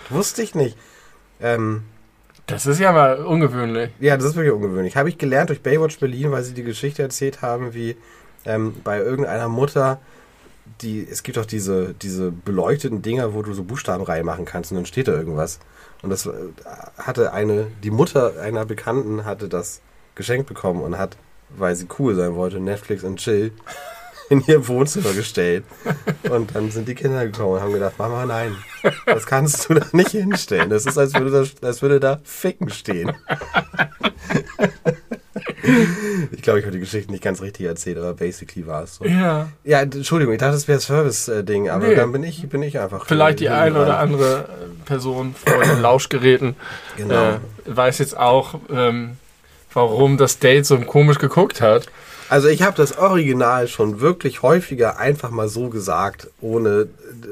[0.09, 0.77] Wusste ich nicht.
[1.41, 1.83] Ähm,
[2.47, 3.91] Das ist ja mal ungewöhnlich.
[3.99, 4.97] ja, das ist wirklich ungewöhnlich.
[4.97, 7.95] Habe ich gelernt durch Baywatch Berlin, weil sie die Geschichte erzählt haben, wie
[8.45, 9.99] ähm, bei irgendeiner Mutter,
[10.81, 14.77] die, es gibt doch diese, diese beleuchteten Dinger, wo du so Buchstaben reinmachen kannst und
[14.77, 15.59] dann steht da irgendwas.
[16.01, 16.31] Und das äh,
[16.97, 19.81] hatte eine, die Mutter einer Bekannten hatte das
[20.15, 21.17] geschenkt bekommen und hat,
[21.49, 23.51] weil sie cool sein wollte, Netflix und Chill
[24.29, 25.63] in ihr Wohnzimmer gestellt.
[26.29, 28.55] Und dann sind die Kinder gekommen und haben gedacht, Mama, nein,
[29.05, 30.69] das kannst du da nicht hinstellen.
[30.69, 31.31] Das ist, als würde
[31.61, 33.11] da, als würde da Ficken stehen.
[36.31, 39.05] Ich glaube, ich habe die Geschichte nicht ganz richtig erzählt, aber basically war es so.
[39.05, 39.49] Ja.
[39.63, 41.95] Ja, Entschuldigung, ich dachte, das wäre Service-Ding, aber Nee.
[41.95, 43.05] dann bin ich, bin ich einfach.
[43.05, 46.55] Vielleicht die eine oder andere äh, Person vor den Lauschgeräten
[46.97, 47.31] Genau.
[47.33, 49.17] äh, weiß jetzt auch, ähm,
[49.73, 51.87] warum das Date so komisch geguckt hat.
[52.29, 56.87] Also ich habe das Original schon wirklich häufiger einfach mal so gesagt, ohne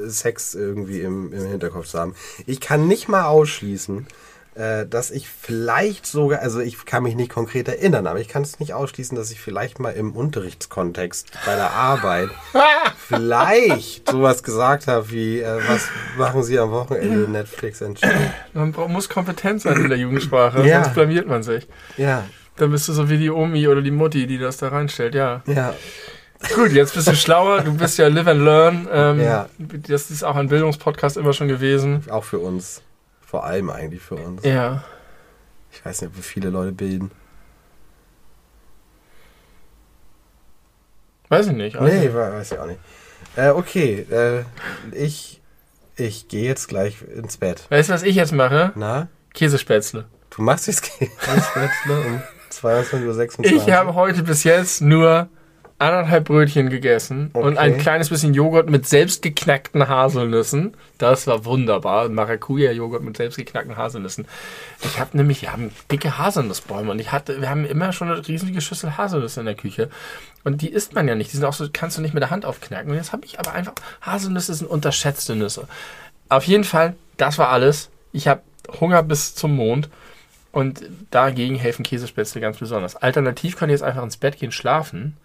[0.06, 2.14] Sex irgendwie im, im Hinterkopf zu haben.
[2.46, 4.06] Ich kann nicht mal ausschließen,
[4.54, 8.42] äh, dass ich vielleicht sogar, also ich kann mich nicht konkret erinnern, aber ich kann
[8.42, 12.28] es nicht ausschließen, dass ich vielleicht mal im Unterrichtskontext bei der Arbeit
[13.08, 15.88] vielleicht sowas gesagt habe wie, äh, was
[16.18, 18.10] machen Sie am Wochenende Netflix Chill?
[18.52, 20.84] Man muss kompetent sein in der Jugendsprache, Ja.
[20.84, 21.66] sonst blamiert man sich.
[21.96, 22.24] Ja,
[22.56, 25.42] Dann bist du so wie die Omi oder die Mutti, die das da reinstellt, ja.
[25.46, 25.74] ja,
[26.54, 28.88] Gut, jetzt bist du schlauer, du bist ja Live and Learn.
[28.92, 29.48] Ähm, Ja.
[29.58, 32.04] Das ist auch ein Bildungspodcast immer schon gewesen.
[32.10, 32.82] auch für uns.
[33.20, 34.44] Vor allem eigentlich für uns.
[34.44, 34.84] Ja.
[35.70, 37.10] Ich weiß nicht, wir viele Leute bilden.
[41.28, 41.80] Weiß ich nicht.
[41.80, 42.80] Nee, we- weiß ich auch nicht.
[43.36, 44.44] Äh, okay, äh,
[44.92, 45.40] ich,
[45.96, 47.64] ich gehe jetzt gleich ins Bett.
[47.70, 48.72] Weißt du, was ich jetzt mache?
[48.74, 50.04] Na, Käsespätzle.
[50.30, 52.22] du machst jetzt ne, um
[52.52, 53.44] 22.26 Uhr.
[53.46, 55.28] Ich habe heute bis jetzt nur
[55.78, 57.58] anderthalb Brötchen gegessen und Okay.
[57.58, 60.74] ein kleines bisschen Joghurt mit selbstgeknackten Haselnüssen.
[60.98, 62.08] Das war wunderbar.
[62.08, 64.26] Maracuja-Joghurt mit selbstgeknackten Haselnüssen.
[64.84, 68.26] Ich habe nämlich, wir haben dicke Haselnussbäume und ich hatte, wir haben immer schon eine
[68.28, 69.90] riesige Schüssel Haselnüsse in der Küche.
[70.44, 71.32] Und die isst man ja nicht.
[71.32, 72.90] Die sind auch so, kannst du nicht mit der Hand aufknacken.
[72.92, 75.66] Und jetzt habe ich aber einfach, Haselnüsse sind unterschätzte Nüsse.
[76.28, 77.90] Auf jeden Fall, das war alles.
[78.12, 78.42] Ich habe
[78.80, 79.88] Hunger bis zum Mond.
[80.52, 82.94] Und dagegen helfen Käsespätzle ganz besonders.
[82.96, 85.16] Alternativ kann ich jetzt einfach ins Bett gehen, schlafen.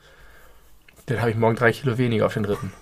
[1.08, 2.74] Dann habe ich morgen drei Kilo weniger auf den Rippen.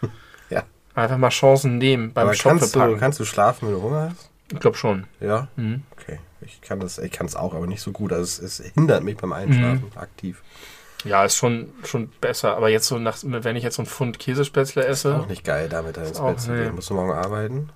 [0.48, 0.62] Ja.
[0.94, 4.30] Einfach mal Chancen nehmen beim Aber kannst du, kannst du schlafen, wenn du Hunger hast?
[4.52, 5.06] Ich glaube schon.
[5.18, 5.48] Ja?
[5.56, 5.82] Mhm.
[5.90, 6.20] Okay.
[6.40, 8.12] Ich kann das, ich kann es auch, aber nicht so gut.
[8.12, 10.42] Also es, es hindert mich beim Einschlafen aktiv.
[11.04, 12.56] Ja, ist schon, schon besser.
[12.56, 15.68] Aber jetzt so nach, wenn ich jetzt so ein Pfund Käsespätzle esse, Auch nicht geil,
[15.68, 16.74] damit da ins Bett zu gehen.
[16.74, 17.70] Musst du morgen arbeiten?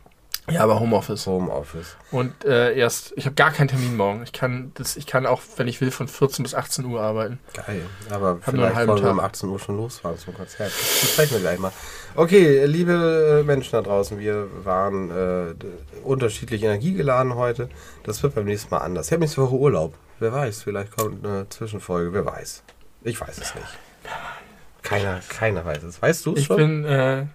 [0.53, 1.27] Ja, aber Homeoffice.
[1.27, 1.97] Homeoffice.
[2.11, 4.23] Und äh, erst, ich habe gar keinen Termin morgen.
[4.23, 7.39] Ich kann, das, ich kann auch, wenn ich will, von 14 bis 18 Uhr arbeiten.
[7.55, 7.83] Geil.
[8.11, 9.13] Aber Hab vielleicht wollen wir Tag.
[9.13, 10.71] um 18 Uhr schon losfahren zum Konzert.
[10.73, 11.73] Das besprechen wir gleich mal.
[12.17, 15.55] Okay, liebe äh, Menschen da draußen, wir waren äh,
[16.05, 17.69] unterschiedlich energiegeladen heute.
[18.05, 19.07] Das wird beim nächsten Mal anders.
[19.07, 19.95] Ich habe nächste Woche Urlaub.
[20.19, 22.13] Wer weiß, vielleicht kommt eine Zwischenfolge.
[22.13, 22.63] Wer weiß.
[23.05, 23.79] Ich weiß es nicht.
[24.83, 26.01] Keiner, keiner weiß es.
[26.03, 26.57] Weißt du es Ich schon?
[26.57, 27.27] bin äh,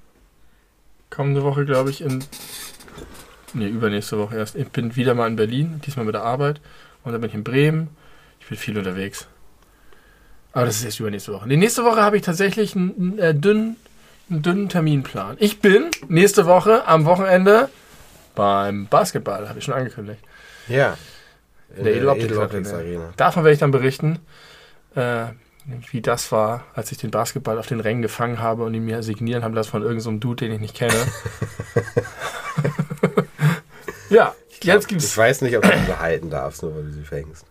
[1.09, 2.23] kommende Woche, glaube ich, in.
[3.56, 4.56] Nee, übernächste Woche erst.
[4.56, 6.60] Ich bin wieder mal in Berlin, diesmal mit der Arbeit.
[7.03, 7.90] Und dann bin ich in Bremen.
[8.41, 9.27] Ich bin viel unterwegs.
[10.52, 11.48] Aber das ist erst übernächste Woche.
[11.48, 13.77] Die nächste Woche habe ich tatsächlich einen, äh, dünnen,
[14.30, 15.38] einen dünnen Terminplan.
[15.40, 17.69] Ich bin nächste Woche am Wochenende
[18.36, 20.22] beim Basketball, habe ich schon angekündigt.
[20.68, 20.98] ja.
[21.77, 23.14] In der Edeloptics Edeloptics Arena.
[23.18, 24.19] Davon werde ich dann berichten,
[24.95, 25.26] äh,
[25.91, 29.03] wie das war, als ich den Basketball auf den Rängen gefangen habe und ihn mir
[29.03, 30.94] signieren haben lassen von irgendeinem so Dude, den ich nicht kenne.
[34.10, 35.06] ja, jetzt gibt's.
[35.06, 37.45] Ich weiß nicht, ob du sie behalten darfst, nur weil du sie fängst.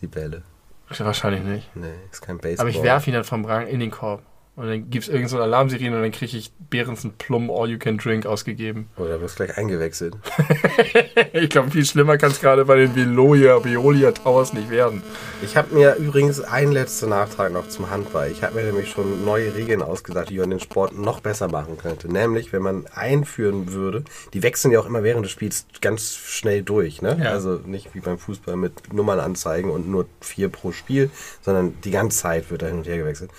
[0.00, 0.42] Die Bälle.
[0.88, 1.76] Wahrscheinlich nicht.
[1.76, 2.66] Nee, ist kein Baseball.
[2.66, 4.22] Aber ich werfe ihn dann vom Rang in den Korb.
[4.58, 7.78] Und dann gibt es irgendeine so Alarmsirene und dann kriege ich Behrensen Plum All You
[7.78, 8.88] Can Drink ausgegeben.
[8.96, 10.16] Oder wirst gleich eingewechselt.
[11.32, 15.04] ich glaube, viel schlimmer kann es gerade bei den Veolia, Veolia Towers nicht werden.
[15.42, 18.32] Ich habe mir übrigens einen letzten Nachtrag noch zum Handball.
[18.32, 21.78] Ich habe mir nämlich schon neue Regeln ausgedacht, wie man den Sport noch besser machen
[21.78, 22.12] könnte.
[22.12, 24.02] Nämlich, wenn man einführen würde,
[24.34, 27.00] die wechseln ja auch immer während des Spiels ganz schnell durch.
[27.00, 27.16] Ne?
[27.22, 27.30] Ja.
[27.30, 31.10] Also nicht wie beim Fußball mit Nummern anzeigen und nur vier pro Spiel,
[31.42, 33.30] sondern die ganze Zeit wird da hin und her gewechselt.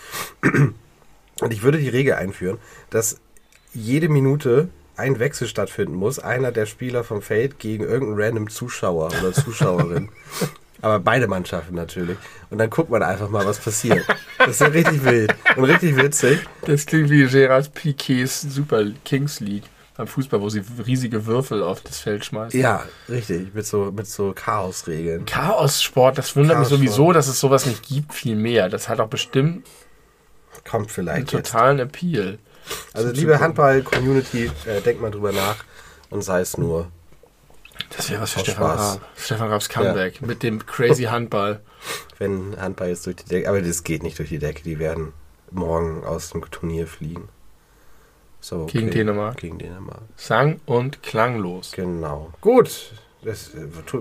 [1.42, 2.58] Und ich würde die Regel einführen,
[2.90, 3.20] dass
[3.74, 6.20] jede Minute ein Wechsel stattfinden muss.
[6.20, 10.10] Einer der Spieler vom Feld gegen irgendeinen random Zuschauer oder Zuschauerin.
[10.82, 12.18] Aber beide Mannschaften natürlich.
[12.50, 14.06] Und dann guckt man einfach mal, was passiert.
[14.38, 16.40] Das ist ja richtig wild und richtig witzig.
[16.66, 19.66] Das klingt wie Gerard Piquets Super Kings League
[19.98, 22.58] beim Fußball, wo sie riesige Würfel auf das Feld schmeißen.
[22.58, 23.54] Ja, richtig.
[23.54, 25.26] Mit so, mit so Chaosregeln.
[25.26, 26.80] Chaos-Sport, das wundert mich Chaos-Sport.
[26.80, 28.70] sowieso, dass es sowas nicht gibt, viel mehr.
[28.70, 29.68] Das hat auch bestimmt
[30.70, 31.52] Kommt einen vielleicht jetzt.
[31.52, 32.38] totalen Appeal.
[32.94, 33.40] Also liebe.
[33.40, 35.64] Handball-Community, äh, denkt mal drüber nach
[36.10, 36.92] und sei es nur.
[37.96, 38.78] Das wäre was für Stefan.
[38.78, 39.02] Raab.
[39.18, 41.62] Stefan Raabs Comeback mit dem crazy Handball.
[42.18, 45.14] Wenn Handball jetzt durch die Decke, aber das geht nicht durch die Decke, die werden
[45.50, 47.30] morgen aus dem Turnier fliegen.
[48.42, 48.80] So, okay.
[48.80, 49.38] Gegen Dänemark.
[49.38, 50.02] Gegen Dänemark.
[50.16, 51.72] Sang- und klanglos.
[51.72, 52.32] Genau.
[52.42, 52.92] Gut.
[53.24, 53.52] Das,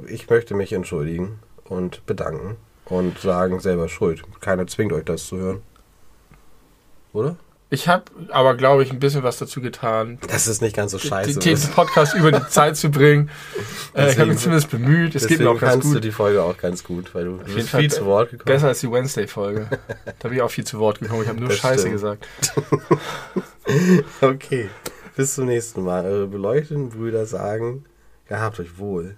[0.06, 4.22] ich möchte mich entschuldigen und bedanken und sagen, selber schuld.
[4.40, 5.62] Keiner zwingt euch das zu hören.
[7.12, 7.36] Oder?
[7.70, 10.98] Ich habe aber, glaube ich, ein bisschen was dazu getan, Das ist nicht ganz so
[10.98, 11.38] scheiße.
[11.38, 13.28] den, den Podcast über die Zeit zu bringen.
[13.94, 15.14] Äh, ich habe Deswegen- mich zumindest bemüht.
[15.14, 16.04] Es geht Deswegen mir auch ganz kannst du gut.
[16.04, 18.44] die Folge auch ganz gut, weil du, du bist viel zu Wort gekommen.
[18.46, 19.66] Besser als die Wednesday-Folge.
[20.20, 21.22] Da bin ich auch viel zu Wort gekommen.
[21.22, 21.92] Ich habe nur Das Scheiße stimmt.
[21.94, 22.28] gesagt.
[24.20, 24.68] Okay.
[25.16, 26.04] Bis zum nächsten Mal.
[26.04, 27.84] Eure beleuchteten Brüder sagen,
[28.28, 29.16] gehabt euch wohl.